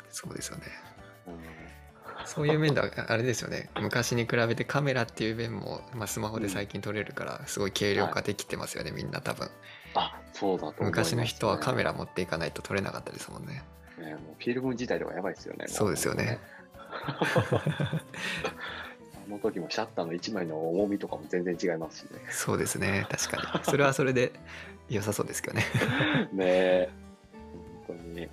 [0.09, 0.63] そうですよね。
[1.27, 1.86] うん
[2.25, 3.69] そういう面ではあれですよね。
[3.79, 9.49] 昔に比べてカメラっていう面も、まあ、スマホで最近撮れるから、すごい軽量化できてますよね、みんな多分。
[9.93, 10.73] あ、そうだね。
[10.79, 13.63] 昔の人はカメラ持っていかないと撮れなかったですもんね。
[13.97, 15.65] ね、もうフィルム自体とかやばいですよね。
[15.65, 16.39] もそうですよね。
[19.27, 22.19] あの時もシャッターの1枚の重みとかも全然違いますしね。
[22.29, 23.63] そうですね、確かに。
[23.65, 24.31] それはそれで
[24.89, 25.65] 良さそうですけどね。
[26.31, 26.89] ねえ、
[27.87, 28.29] 本当に。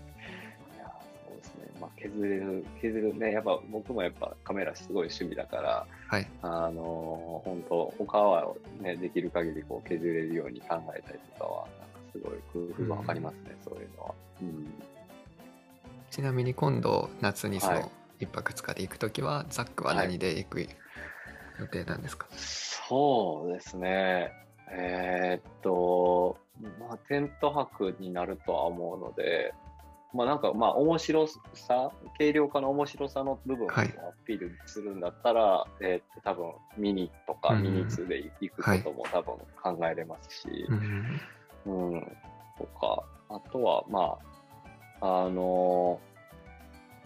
[2.05, 3.33] 削れる、削るね。
[3.33, 6.27] やっぱ僕もやっぱカメラすごい趣味だから、はい。
[6.43, 14.15] あの本当他はね、できる限りこう削れるように考えたりとかは、なんかすごい工夫がわかりますね、そういうのは。
[14.43, 14.75] うん。
[16.11, 17.91] ちなみに今度、夏にそはいの
[18.21, 20.61] 1泊2日で行くときは、ザックは何で行く
[21.59, 24.31] 予定なんですか、そうですね。
[24.71, 26.37] えーっと、
[26.81, 29.53] まあ、テント泊になるとは思うので、
[30.15, 33.95] まあなんかまあ面白さ、軽量化の面白さの部分をアはい。
[34.25, 37.63] ピールするんだったら、えーっと多分ミニとかうん。
[37.63, 40.49] ミニ2で行くことも多分考えれますし、
[41.67, 41.93] うん。
[41.93, 42.01] うん、
[42.57, 44.19] とか、あとはま
[45.01, 46.01] あ、あの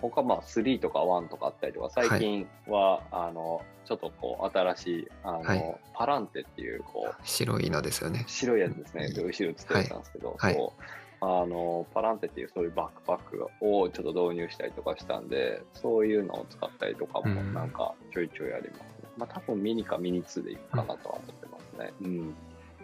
[0.02, 5.76] 他まあ3とか1とかあったりとか、最近は、あの、ちょっとこう新しい、あの、はい。
[5.94, 8.24] パランテっていうこう、白いのですよね。
[8.28, 10.54] 白いやつですね、後ろ映ってたんですけど、はい。
[10.54, 10.82] そう
[11.20, 18.84] あのパランテっていうそういうバックパックをちょっと導入したりとかしたんで、そういうのを使ったりとかもうんなんかちょいちょいありますね。
[19.16, 21.92] まあ多分ミニかミニ2でいくかなとは思ってますね。
[22.00, 22.34] うん。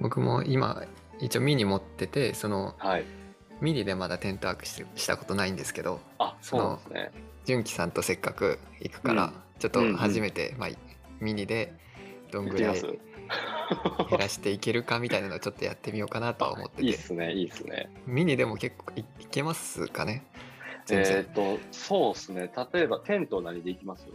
[0.01, 0.83] 僕も今、
[1.21, 3.05] 一応ミニ持ってて、そのはい。
[3.61, 7.25] ミニでまだテントワークししたことないんですけど、あ、そうですね。
[7.45, 10.69] 純喜さんとせっかく行くから、うんちょっと初めて、まあ、
[11.21, 11.73] ミニで
[12.31, 12.83] どんぐらい
[14.11, 17.89] 減らしていけるかみたいなのをちょっとやってみようかなとは思ってていいっすね、いいっすね。
[18.07, 20.25] ミニでも結構いいけますかね？
[20.87, 22.51] 全えっと、そうっすね。
[22.73, 24.07] 例えばテント何で行きます？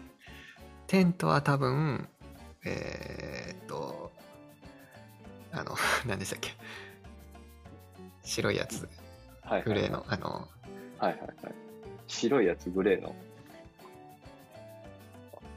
[0.87, 2.07] テントは多分
[2.65, 4.11] えーっと
[5.51, 6.51] あの 何でしたっけ？
[8.23, 8.87] 白いやつ
[9.41, 9.63] はい。
[9.63, 10.47] グレーのあの
[10.99, 11.53] はいはいはい。
[12.07, 13.15] 白いやつ、グレーの。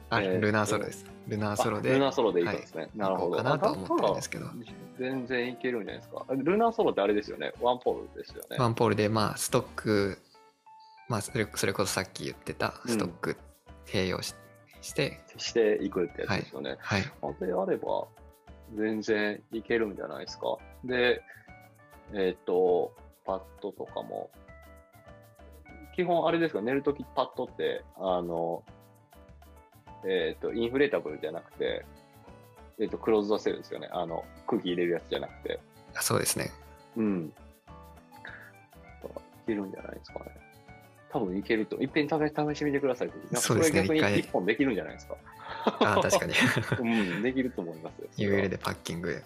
[0.09, 1.05] あ、えールナーソロです。
[1.27, 1.91] ルナーソロで。
[1.91, 2.89] あルナーソロでいくんですね。
[2.95, 3.37] なるほど。
[3.37, 4.47] かなとは思ってるんですけど
[4.99, 6.25] 全然いけるんじゃないですか。
[6.29, 7.53] ルナーソロってあれですよね。
[7.61, 8.57] ワンポールですよね。
[8.57, 10.17] ワンポールで、まあ、ストック、
[11.09, 13.37] まあ、それそれこそさっき言ってたストック
[13.85, 14.35] 併用し,、
[14.81, 16.77] して、していくってやつですよね。
[16.79, 17.01] はい。
[17.01, 18.07] あれあれば、
[18.75, 20.57] 全然いけるんじゃないですか。
[20.83, 21.21] で、
[22.13, 22.93] えっ、と、
[23.25, 24.29] パッドとかも、
[25.95, 28.63] 基本あれですか、寝るときパッドって、あの、
[30.05, 31.85] えっ、と、インフレータブルじゃなくて、
[32.79, 33.89] えっ、と、クローズドセルですよね。
[33.91, 35.59] あの、空気入れるやつじゃなくて。
[35.95, 36.51] あそうですね。
[36.97, 37.33] うん。
[39.43, 40.25] いけるんじゃないですかね。
[41.11, 41.75] 多分いけると。
[41.81, 43.11] いっぺん試し試してみてください。
[43.35, 45.15] そうですねれ逆に一回一本できるんじゃないですか。
[45.65, 46.33] あ確かに。
[46.79, 49.21] うん、できると思います UL でパッキング。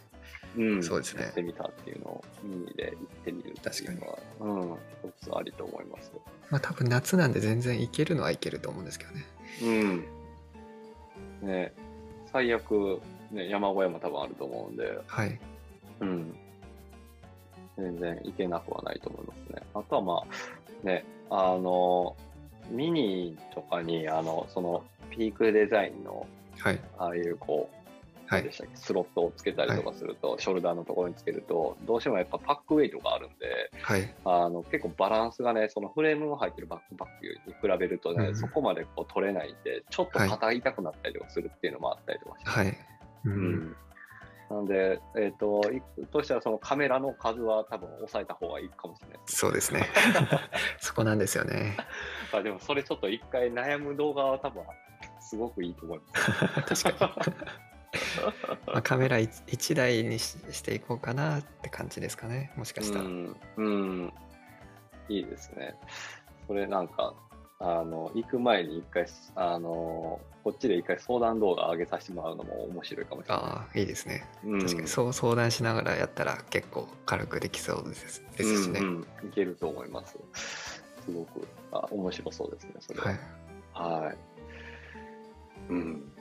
[0.58, 4.78] うん、そうですねやってみたっていうのをミニで行ってみるっていうのは、うん、
[5.22, 6.12] 一つありと思います。
[6.50, 9.26] まあ多分夏なんで全然いけるのはいけると思うんですけどね。
[9.62, 10.06] うん。
[11.42, 11.74] ね、
[12.32, 13.02] 最悪、
[13.32, 15.40] ね、山小屋も多分あると思うんで、はい。
[16.02, 16.36] うん。
[17.78, 19.62] 全然いけなくはないと思いますね。
[19.74, 22.16] あとはまあ、ね、あの、
[22.70, 26.26] ミニとかに、あの、その、ピークデザインの、
[26.60, 26.80] はい。
[26.98, 27.77] ああいうこう、
[28.28, 28.44] はい。
[28.44, 28.76] でしたっけ？
[28.76, 34.14] スロットをつけたりとかすると、ショルダーのところにつけると、どうしてもやっぱパックウェイトがあるんで、はい。
[34.26, 42.50] あの結構バランスがね、そのフレームの入ってるバックパックに比べるとね、うんそこまでこう取れないんで、ちょっと肩痛くなったりとかするっていうのもあったりとかして。
[42.50, 42.68] はい。
[42.68, 42.76] う。
[43.26, 43.76] うんん
[44.50, 49.20] なんで、えっ、と、いとしてはそのカメラの数は多分抑えた方がいいかもしれない。
[49.26, 49.86] そうですね。
[50.80, 51.76] そこなんですよね。
[52.32, 54.64] まあでもそれちょっと一回悩む動画は多分
[55.20, 56.84] すごくいいと思います。
[56.86, 57.34] 確かに。
[58.68, 62.52] まあ、カメラ1台にししていこうかなって感じですかね。
[62.56, 63.06] もしかしたら。
[63.06, 64.14] うん、うん、
[65.10, 65.76] いいですね。
[66.48, 67.14] それなんか、
[67.60, 69.06] あの、行く前に一回、
[69.36, 73.44] あの、こっちで一回相談動画上げさせてもらうのも面白いかもしれない。
[73.44, 74.26] ああ、いいですね。
[74.44, 78.80] うん確かにそう相談しながらやったら結構軽くできそうですですしね。
[78.80, 78.86] うん
[79.22, 80.18] うんいけると思います。
[81.06, 83.06] すごく、あ、面白そうですね、それは。
[83.06, 84.04] はい。
[84.06, 84.18] はい。
[85.70, 86.12] うん。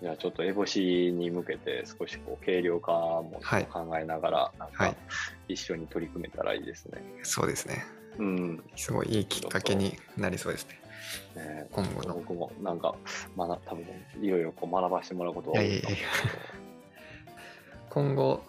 [0.00, 4.96] いや、ちょっとエボシに向けて少しこう軽量化もはい考えながら、なんかはい
[5.54, 7.02] 一緒に取り組めたらいいですね。
[7.22, 7.84] そうですね。
[8.18, 8.64] うん。
[8.76, 10.80] すごいいいきっかけになりそうですね。
[11.36, 12.14] ね今後の。
[12.14, 12.94] 僕もなんか、
[13.36, 13.84] まだ多分
[14.20, 16.28] いろいろこう学ばせてもらうことが多いと思うんですけ
[17.90, 18.42] 今後。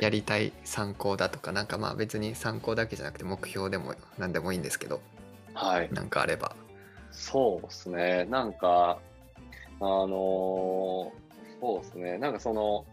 [0.00, 5.00] やりたい参考だとか、なんかまあ別に参考だけじゃなくて目標でも何でもいいんですけど、
[5.54, 5.92] はい。
[5.92, 6.56] なんかあれば。
[7.12, 8.24] そうですね。
[8.24, 8.98] なんか、
[9.80, 11.28] あのー
[11.60, 12.18] そうですね。
[12.18, 12.84] なんかその、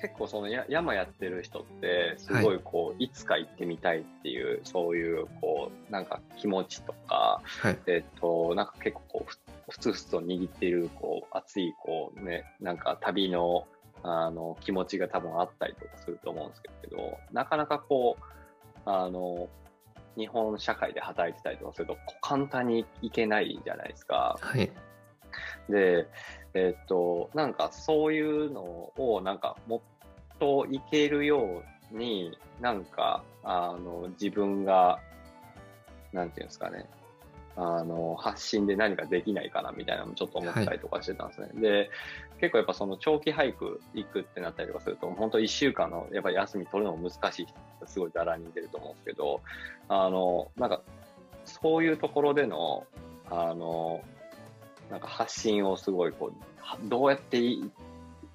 [0.00, 7.78] 結構そのや山やってる人って、すごいこう、い、つか行ってみたいっていう、そういう、こう、なんか気持ちとか、はい。
[7.86, 9.38] えっと、なんか結構こう、ふ
[9.70, 13.66] ふつふつと握っている、こう、熱い、こうね、なんか旅の、
[14.02, 18.22] あの、気持ちが多分あったりとかすると思うんですけど、なかなかこう、
[18.84, 19.48] あの、
[20.16, 24.38] 日本社会で働いてたりとかすると、簡単に行けないじゃないですか。
[24.40, 24.70] はい。
[25.68, 26.06] で、
[26.54, 28.62] えっと、なんかそういうの
[28.96, 35.00] を、なんかもっといけるように、なんか、あの、自分が、
[36.12, 36.88] なんていうんですかね、
[37.56, 41.48] あの、発信で何かできないかなみたいなのもちょっと思ったりとかしてたんですね。
[41.54, 41.90] で、
[42.40, 47.54] 結構やっぱその長期俳句行くってなったりとかすると、本当1週間のやっぱり休み取るのも難しい人
[47.86, 49.40] すごいざらに出ると思うんですけど、
[49.88, 50.82] あの、なんか、
[51.44, 52.86] そういうところでの、
[53.30, 54.02] あの、
[54.90, 57.70] なんか発信をすごいこう、はどうやってい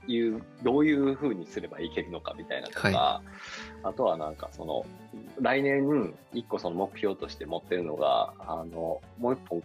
[0.07, 3.21] いう、どういう風にすればいけるのかみたいなとか、は
[3.83, 4.85] あとはなんかその、
[5.39, 9.63] 来年一個その目標として持ってるのが、あの、もう一本、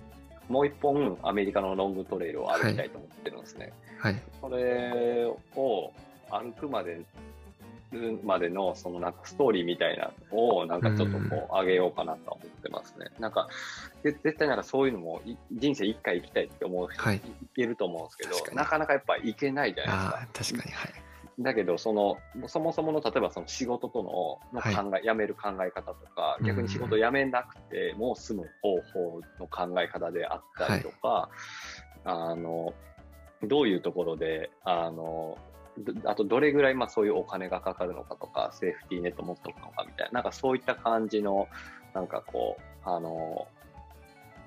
[0.49, 3.73] もう一本アメリカのロングトレイルを歩きたいと思ってるんですね。
[3.99, 4.23] はい。
[4.41, 5.93] それを
[6.31, 7.07] 歩くまでる
[8.23, 13.07] までのそのなんかストーリーみたいなのをなんかちょっとこう上げようかなとは思ってますね。
[13.19, 13.49] なんか
[14.03, 17.21] ぜ絶対なんかそういうのもい人生一回行きたいって思う人はいい
[17.55, 20.55] けると思うんですけど、なかなかやっぱ行けないじゃないですか。
[20.55, 20.75] 確かに。
[20.75, 21.09] はい。
[21.41, 24.03] だけど、その、そもそもの、例えばその仕事と
[24.53, 31.31] のの考え、辞める考え方とか、うん逆に仕事辞めなくても済む方法の考え方であったりとか、
[32.05, 32.75] あの、
[33.43, 35.39] どういうところで、あの、ど
[36.05, 41.49] あとどれぐらいまあそういうお金がかかるのかとか、セーフティーネット持っとくのかみたいな、なんかそういった感じの、
[41.95, 43.47] なんかこう、あの、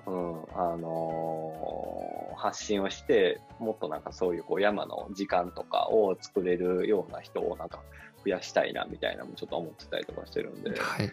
[0.07, 7.81] うん、あの発信をして、もっとなんかそういうこう山の時間とかを作れるような人をなんか
[8.23, 11.11] 増やしたいなみたいなのもちょっと思ってたりとかしてるんで、はい。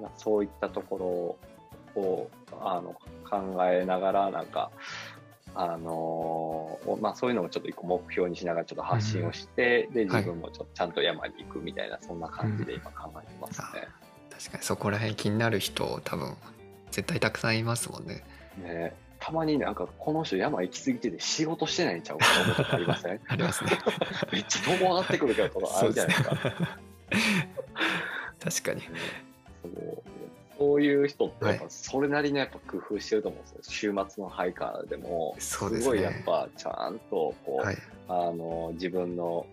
[0.00, 1.38] まあ、そういったとこ
[1.96, 2.30] ろを
[2.60, 2.94] あの
[3.28, 4.70] 考えながらなんか
[5.60, 13.88] あのーまあ、そういうのもちょっと一個目標にしながらちょっと発信をして、で自分もちょっとちゃんと山に行くみたいな、そんな感じで今考えてますね。
[14.30, 16.36] 確かにそこら辺気になる人多分
[16.92, 18.22] 絶対たくさんいますもんね。
[18.62, 23.18] ねたまになんかこの人山行き過ぎてて仕事してないんちゃうかと思うことありません？
[23.26, 23.70] ありますね。
[24.32, 26.36] めっちゃ遠回ってくるけどとかあるじゃないですか。
[28.38, 28.82] 確かに。
[29.62, 30.02] そう
[30.58, 33.58] そういう人ってやっぱはいそれなりのやっぱ工夫してると思うんですよ。
[33.62, 35.80] 週末のハイカーでも、すね。
[35.84, 37.76] ごいやっぱちゃんとこう、はい。
[38.08, 39.46] あの自分の、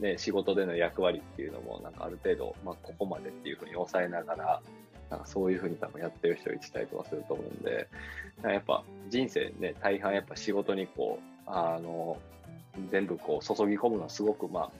[0.00, 4.62] ね、仕事での役割っていうのもなんかある程度、まあ、ここまでっていうふうに抑えながら
[5.10, 7.86] なんかそういうふうに多分やってる人がいたりとかすると思うんで
[8.36, 12.16] なんかやっぱ人生ね大半やっぱ仕事にこうあの
[12.90, 14.70] 全部こう注ぎ込むのはすごくまあ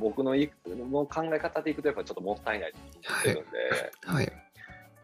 [0.00, 2.78] 僕のいの考え方でいくとやっぱちょっともったいないと
[3.08, 3.52] 思ってるんで。
[4.04, 4.45] はい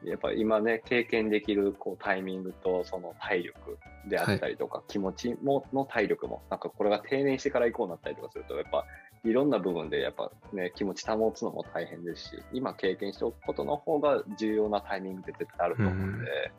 [0.05, 8.85] やっぱ今ね、経験できるこうタイミングとその体力であったりとか、気持ちもの体力も、なんかこれが定年してから行こうになったりとかすると、やっぱ
[9.25, 16.53] いろんな部分でやっぱね、気持ち保つのも大変ですし、今経験しておくことの方が重要なタイミングって絶対あると思うんで、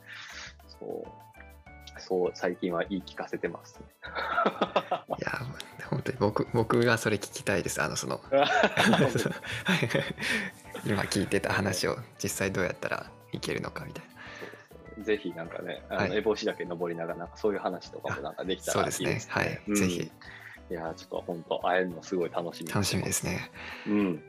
[0.68, 1.08] そう、
[2.00, 3.86] そう、最近は言い聞かせてます、ね。
[5.20, 5.42] いや
[5.90, 7.82] 本当に僕僕がそれ聞きたいです。
[7.82, 8.20] あのその
[10.86, 14.12] 今聞いてた話を実際どうやったらいけるのかみたいな。
[14.40, 14.50] そう
[14.96, 16.12] そうぜひなんかね、あの、はい。
[16.12, 19.06] 烏帽子岳登りながら、なんかそういう話とかもなんかできたそうですね。
[19.06, 19.34] らいいですね。
[19.34, 19.76] はい、うん。
[19.76, 20.12] ぜひ。
[20.70, 23.52] いやー、ちょっと本当会えるのすごい楽しみ楽しみですね。
[23.88, 24.24] うん。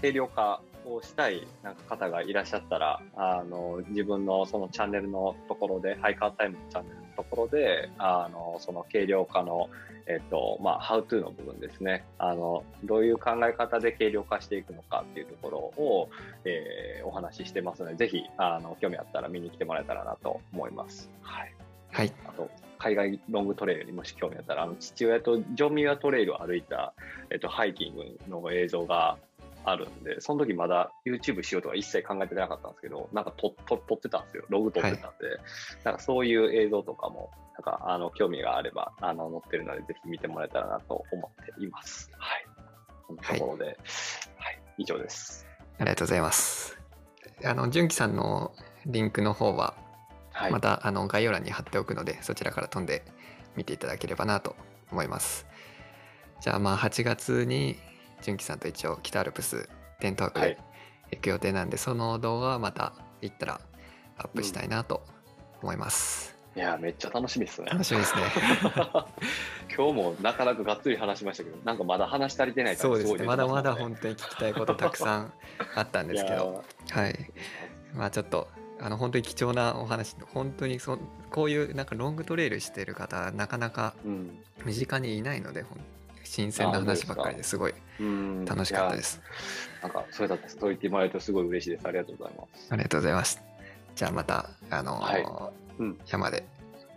[0.00, 9.68] 軽量化をしたいなんか方がいらっしゃったら、あの、自分のそのチャンネルのところで、ハイカータイムのチャンネルのところで、あの、その軽量化の、
[10.06, 12.04] えっと、まあ、ハウトゥーの部分ですね。
[12.18, 16.08] あの、どういう考え方で軽量化していくのかっていうところを、
[16.44, 21.08] えーお話ししてますので、ぜひ、あの、興味あったら見に来てもらえたらなと思います。
[21.22, 21.54] はい。
[21.92, 26.94] はいあと、海外ロングトレイルにもし興味あったら、あの父親とジョンミュアトレイルを歩いた、
[27.30, 29.18] えっと、ハイキングの映像が
[29.66, 34.44] あるんで、その時まだ YouTube しようとか一切考えてなかったんですけど、なんか撮撮撮ってたんですよ。
[34.48, 35.06] ログ撮ってたんで、
[35.84, 42.10] なんかそういう映像とかも、なんかあの興味があればあの載ってるので、ぜひ見てもらえたらなと思っています。
[42.16, 42.46] はい。
[43.06, 43.76] こんなところで、はい、
[44.78, 45.46] 以上です。
[45.78, 46.78] ありがとうございます
[47.44, 48.52] あの純喜さんの
[48.86, 49.74] リンクの方は
[50.32, 50.52] はい。
[50.52, 53.02] またあの概要欄に貼っておくのでそちらから飛んで
[53.56, 54.54] 見ていただければなと
[54.92, 55.46] 思います
[56.42, 57.76] じゃあまあ8月に
[58.22, 59.68] 純喜さんと一応北アルプス
[60.00, 60.58] テントワークではい。
[61.12, 63.60] 行く予定なんで、その動画はまた行ったら
[64.18, 65.02] アップしたいなと
[65.62, 67.68] 思います、いや、めっちゃ楽しみですね。
[67.70, 68.22] 楽しみですね。
[69.76, 73.24] 今日もなかなかがっつり話しましたけど、なんかまだ話足りてない感そうですね。
[73.24, 75.32] まだまだ本当に聞きたいことたくさん
[75.74, 76.64] あったんですけど。
[76.90, 77.30] はい。
[77.94, 78.48] まあちょっと
[78.80, 80.98] あの本当に貴重なお話本当にそ
[81.30, 84.38] こういうなんかロングトレイルしてる方なかなかうん。
[84.64, 85.78] 身近にいないのでほん
[86.26, 89.20] 新鮮な話ばっかりですごいうん楽しかったです
[89.82, 91.86] なんかそれだってそう言ってもらえるとすごい嬉しいです。
[91.86, 92.66] ありがとうございます。
[92.70, 93.42] ありがとうございます
[93.94, 95.26] じゃあまたあのーはい
[95.78, 96.44] うん山で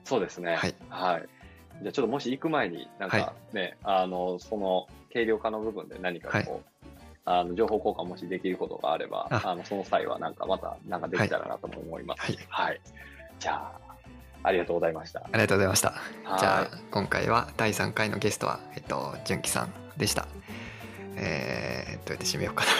[0.09, 0.55] そうですね。
[0.55, 0.75] はい。
[0.89, 1.29] はい。
[1.83, 6.87] じゃあちょっともし行く前に、なんかね、あの、その軽量化の部分で何かこう、
[7.25, 12.21] あの情報交換もしできることがあれば、ああのその際はなんかまたなんかできたらなとも思います。
[12.23, 12.81] はいはい。
[13.39, 13.88] じゃあ、
[14.43, 15.19] ありがとうございました。
[15.21, 15.89] ありがとうございました。
[16.23, 16.39] はい。
[16.39, 20.27] じゃあ今回は第3回のゲストはえっと純喜さんでした。
[21.15, 22.71] えー、どうやって締めようかな。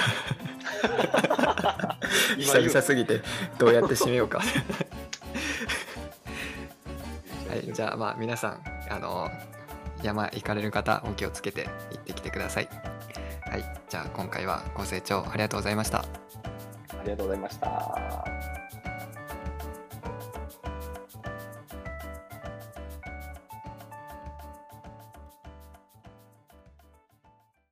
[2.38, 3.22] 久々すぎて
[3.58, 4.40] どうやって締めようか。
[7.50, 9.30] はいじゃあまあ皆さんあの
[10.04, 12.70] 山行かれる方お気をつけて行ってきてください。
[13.50, 16.00] はいじゃあ今回はご清聴ありがとうございました。
[16.00, 16.06] あ
[17.04, 18.49] りがとうございました。